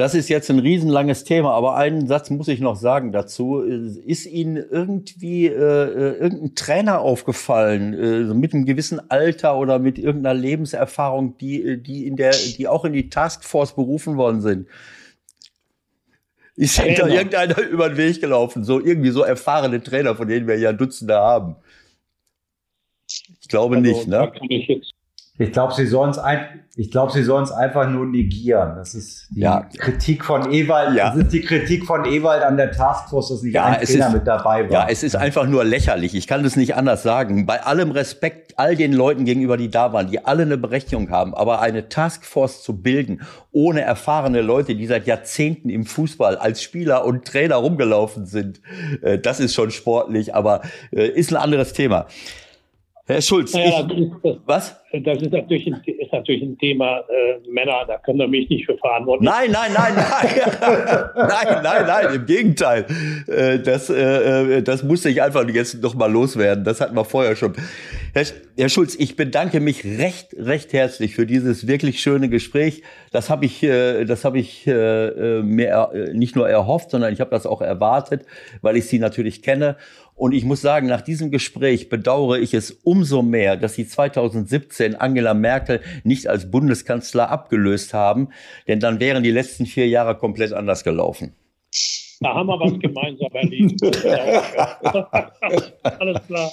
[0.00, 3.60] Das ist jetzt ein riesenlanges Thema, aber einen Satz muss ich noch sagen dazu.
[3.60, 9.98] Ist Ihnen irgendwie äh, äh irgendein Trainer aufgefallen, äh, mit einem gewissen Alter oder mit
[9.98, 14.68] irgendeiner Lebenserfahrung, die, die, in der, die auch in die Taskforce berufen worden sind?
[16.56, 17.00] Ist Trainer.
[17.00, 18.64] da irgendeiner über den Weg gelaufen?
[18.64, 21.56] So irgendwie so erfahrene Trainer, von denen wir ja Dutzende haben.
[23.06, 24.32] Ich glaube also, nicht, ne?
[25.40, 28.74] Ich glaube, sie sollen es ein, ich glaube, sie sollen es einfach nur negieren.
[28.76, 29.62] Das ist die ja.
[29.78, 30.94] Kritik von Ewald.
[30.94, 31.08] Ja.
[31.08, 34.12] Das ist die Kritik von Ewald an der Taskforce, dass nicht ja, ein Trainer ist,
[34.12, 34.70] mit dabei war.
[34.70, 36.14] Ja, es ist einfach nur lächerlich.
[36.14, 37.46] Ich kann das nicht anders sagen.
[37.46, 41.34] Bei allem Respekt all den Leuten gegenüber, die da waren, die alle eine Berechtigung haben,
[41.34, 47.06] aber eine Taskforce zu bilden, ohne erfahrene Leute, die seit Jahrzehnten im Fußball als Spieler
[47.06, 48.60] und Trainer rumgelaufen sind,
[49.00, 50.60] äh, das ist schon sportlich, aber
[50.92, 52.08] äh, ist ein anderes Thema.
[53.10, 54.80] Herr Schulz, naja, ich, das, was?
[54.92, 58.66] Das ist natürlich ein, ist natürlich ein Thema äh, Männer, da können wir mich nicht
[58.66, 59.24] für verantworten.
[59.24, 60.28] Nein, nein, nein, nein.
[61.16, 62.86] nein, nein, nein, im Gegenteil.
[63.26, 66.64] Äh, das, äh, äh, das musste ich einfach jetzt noch mal loswerden.
[66.64, 67.54] Das hatten wir vorher schon.
[68.14, 68.24] Herr,
[68.56, 72.82] Herr Schulz, ich bedanke mich recht, recht herzlich für dieses wirklich schöne Gespräch.
[73.10, 77.30] Das habe ich, äh, das habe ich äh, mir nicht nur erhofft, sondern ich habe
[77.30, 78.24] das auch erwartet,
[78.62, 79.76] weil ich Sie natürlich kenne.
[80.20, 84.94] Und ich muss sagen, nach diesem Gespräch bedauere ich es umso mehr, dass sie 2017
[84.94, 88.28] Angela Merkel nicht als Bundeskanzler abgelöst haben,
[88.68, 91.32] denn dann wären die letzten vier Jahre komplett anders gelaufen.
[92.20, 93.82] Da haben wir was gemeinsam erlebt.
[95.82, 96.50] Alles klar.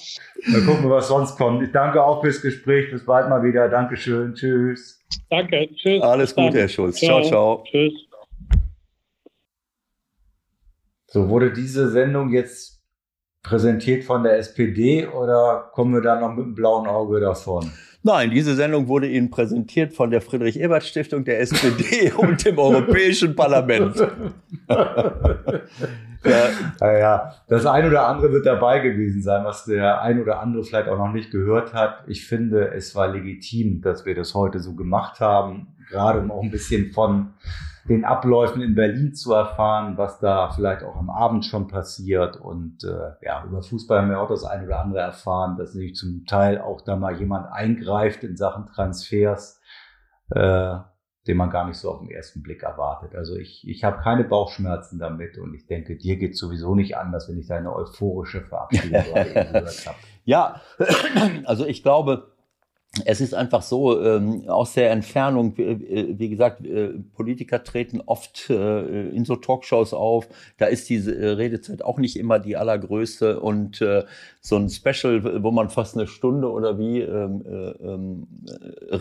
[0.49, 1.61] Dann gucken wir, was sonst kommt.
[1.61, 2.89] Ich danke auch fürs Gespräch.
[2.89, 3.67] Bis bald mal wieder.
[3.67, 4.33] Dankeschön.
[4.33, 5.03] Tschüss.
[5.29, 5.67] Danke.
[5.75, 6.01] Tschüss.
[6.01, 7.01] Alles Gute, Herr Schulz.
[7.01, 7.29] Ciao, ciao.
[7.29, 7.63] ciao.
[7.69, 7.93] Tschüss.
[11.07, 12.76] So wurde diese Sendung jetzt
[13.47, 17.71] präsentiert von der SPD oder kommen wir da noch mit einem blauen Auge davon?
[18.03, 23.95] Nein, diese Sendung wurde Ihnen präsentiert von der Friedrich-Ebert-Stiftung, der SPD und dem Europäischen Parlament.
[24.67, 26.49] ja.
[26.79, 30.89] Naja, das ein oder andere wird dabei gewesen sein, was der ein oder andere vielleicht
[30.89, 32.03] auch noch nicht gehört hat.
[32.07, 36.43] Ich finde, es war legitim, dass wir das heute so gemacht haben, gerade um auch
[36.43, 37.33] ein bisschen von
[37.87, 42.35] den Abläufen in Berlin zu erfahren, was da vielleicht auch am Abend schon passiert.
[42.37, 45.95] Und äh, ja, über Fußball haben wir auch das eine oder andere erfahren, dass natürlich
[45.95, 49.61] zum Teil auch da mal jemand eingreift in Sachen Transfers,
[50.31, 50.75] äh,
[51.27, 53.15] den man gar nicht so auf den ersten Blick erwartet.
[53.15, 57.29] Also ich, ich habe keine Bauchschmerzen damit und ich denke, dir geht sowieso nicht anders,
[57.29, 59.35] wenn ich deine euphorische Verabschiedung gehört
[59.85, 59.97] habe.
[60.25, 60.61] Ja,
[61.45, 62.33] also ich glaube,
[63.05, 68.49] es ist einfach so, ähm, aus der Entfernung, äh, wie gesagt, äh, Politiker treten oft
[68.49, 70.27] äh, in so Talkshows auf,
[70.57, 73.39] da ist diese äh, Redezeit auch nicht immer die allergrößte.
[73.39, 74.05] Und äh,
[74.41, 78.27] so ein Special, wo man fast eine Stunde oder wie ähm, äh, ähm,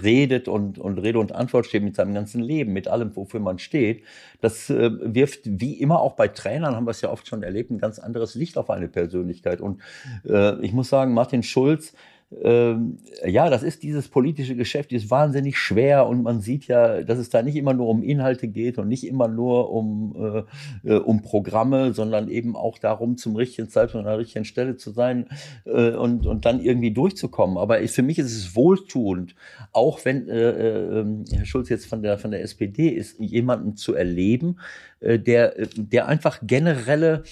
[0.03, 3.59] redet und, und Rede und Antwort steht mit seinem ganzen Leben, mit allem, wofür man
[3.59, 4.03] steht,
[4.41, 7.71] das äh, wirft, wie immer auch bei Trainern, haben wir es ja oft schon erlebt,
[7.71, 9.61] ein ganz anderes Licht auf eine Persönlichkeit.
[9.61, 9.81] Und
[10.29, 11.95] äh, ich muss sagen, Martin Schulz,
[12.43, 17.19] ähm, ja, das ist dieses politische Geschäft, ist wahnsinnig schwer und man sieht ja, dass
[17.19, 20.45] es da nicht immer nur um Inhalte geht und nicht immer nur um,
[20.85, 24.77] äh, äh um Programme, sondern eben auch darum, zum richtigen Zeitpunkt an der richtigen Stelle
[24.77, 25.27] zu sein
[25.67, 27.59] äh, und, und dann irgendwie durchzukommen.
[27.59, 29.37] Aber für mich ist es wohltuend,
[29.71, 33.95] auch wenn äh, äh, Herr Schulz jetzt von der, von der SPD ist, jemanden zu
[33.95, 34.59] erleben,
[34.99, 37.23] äh, der, der einfach generelle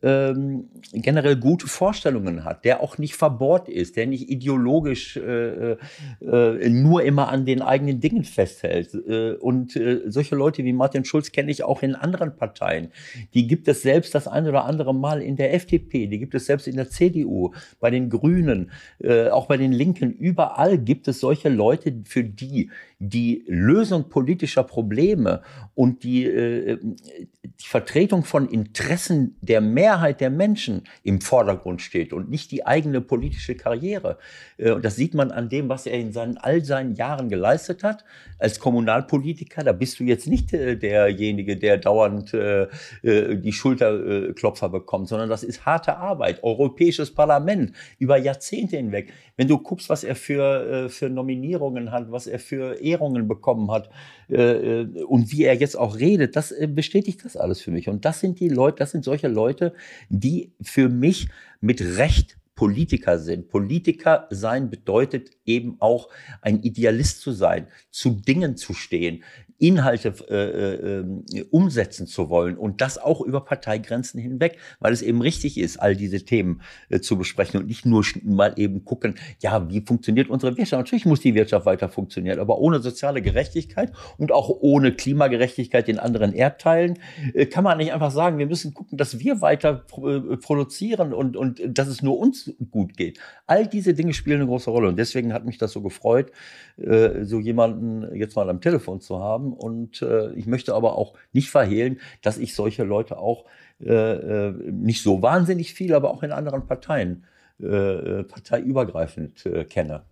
[0.00, 5.76] ähm, generell gute Vorstellungen hat, der auch nicht verbohrt ist, der nicht ideologisch äh,
[6.20, 8.94] äh, nur immer an den eigenen Dingen festhält.
[8.94, 12.92] Äh, und äh, solche Leute wie Martin Schulz kenne ich auch in anderen Parteien.
[13.34, 16.46] Die gibt es selbst das eine oder andere Mal in der FDP, die gibt es
[16.46, 18.70] selbst in der CDU, bei den Grünen,
[19.02, 20.12] äh, auch bei den Linken.
[20.12, 22.70] Überall gibt es solche Leute, für die
[23.04, 25.42] die Lösung politischer Probleme
[25.74, 32.30] und die, äh, die Vertretung von Interessen der Mehrheit der Menschen im Vordergrund steht und
[32.30, 34.18] nicht die eigene politische Karriere.
[34.56, 37.82] Äh, und das sieht man an dem, was er in seinen, all seinen Jahren geleistet
[37.82, 38.04] hat.
[38.38, 42.68] Als Kommunalpolitiker, da bist du jetzt nicht äh, derjenige, der dauernd äh,
[43.02, 46.44] äh die Schulterklopfer bekommt, sondern das ist harte Arbeit.
[46.44, 49.12] Europäisches Parlament über Jahrzehnte hinweg.
[49.36, 53.70] Wenn du guckst, was er für, äh, für Nominierungen hat, was er für Ehrungen bekommen
[53.70, 53.90] hat
[54.28, 57.88] äh, äh, und wie er jetzt auch redet, das äh, bestätigt das alles für mich.
[57.88, 59.74] Und das sind die Leute, das sind solche Leute,
[60.08, 61.28] die für mich
[61.60, 63.48] mit Recht Politiker sind.
[63.48, 66.08] Politiker sein bedeutet eben auch
[66.42, 69.24] ein Idealist zu sein, zu Dingen zu stehen,
[69.62, 75.22] Inhalte äh, äh, umsetzen zu wollen und das auch über Parteigrenzen hinweg, weil es eben
[75.22, 79.70] richtig ist, all diese Themen äh, zu besprechen und nicht nur mal eben gucken, ja,
[79.70, 80.80] wie funktioniert unsere Wirtschaft?
[80.80, 86.00] Natürlich muss die Wirtschaft weiter funktionieren, aber ohne soziale Gerechtigkeit und auch ohne Klimagerechtigkeit in
[86.00, 86.98] anderen Erdteilen
[87.32, 91.36] äh, kann man nicht einfach sagen, wir müssen gucken, dass wir weiter äh, produzieren und,
[91.36, 93.20] und dass es nur uns gut geht.
[93.46, 96.32] All diese Dinge spielen eine große Rolle und deswegen hat mich das so gefreut,
[96.78, 101.14] äh, so jemanden jetzt mal am Telefon zu haben und äh, ich möchte aber auch
[101.32, 103.44] nicht verhehlen, dass ich solche Leute auch
[103.80, 107.24] äh, äh, nicht so wahnsinnig viel, aber auch in anderen Parteien
[107.60, 110.04] äh, äh, parteiübergreifend äh, kenne.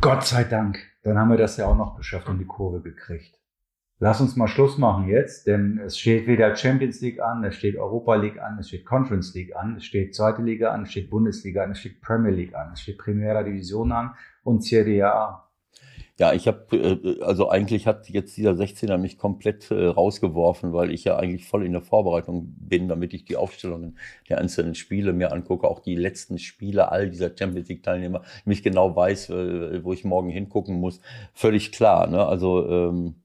[0.00, 0.78] Gott sei Dank.
[1.02, 3.38] Dann haben wir das ja auch noch geschafft und die Kurve gekriegt.
[3.98, 7.78] Lass uns mal Schluss machen jetzt, denn es steht wieder Champions League an, es steht
[7.78, 11.08] Europa League an, es steht Conference League an, es steht Zweite Liga an, es steht
[11.08, 15.45] Bundesliga an, es steht Premier League an, es steht Primera Division an und CDA
[16.18, 20.90] ja, ich habe, äh, also eigentlich hat jetzt dieser 16er mich komplett äh, rausgeworfen, weil
[20.90, 23.98] ich ja eigentlich voll in der Vorbereitung bin, damit ich die Aufstellungen
[24.28, 28.62] der einzelnen Spiele mir angucke, auch die letzten Spiele all dieser Champions League Teilnehmer, mich
[28.62, 31.00] genau weiß, äh, wo ich morgen hingucken muss.
[31.34, 32.24] Völlig klar, ne?
[32.26, 33.16] Also, ähm,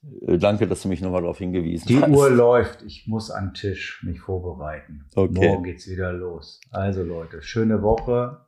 [0.00, 2.06] Danke, dass du mich nochmal darauf hingewiesen Die hast.
[2.06, 2.82] Die Uhr läuft.
[2.82, 5.04] Ich muss am Tisch mich vorbereiten.
[5.14, 5.48] Okay.
[5.48, 6.60] Morgen geht's wieder los.
[6.70, 8.38] Also Leute, schöne Woche.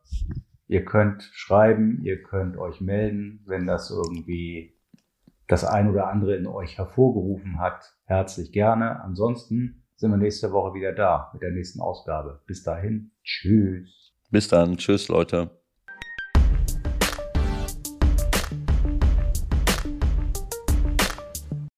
[0.71, 4.79] Ihr könnt schreiben, ihr könnt euch melden, wenn das irgendwie
[5.49, 7.93] das ein oder andere in euch hervorgerufen hat.
[8.05, 9.03] Herzlich gerne.
[9.03, 12.45] Ansonsten sind wir nächste Woche wieder da mit der nächsten Ausgabe.
[12.47, 13.11] Bis dahin.
[13.25, 14.15] Tschüss.
[14.31, 14.77] Bis dann.
[14.77, 15.60] Tschüss, Leute.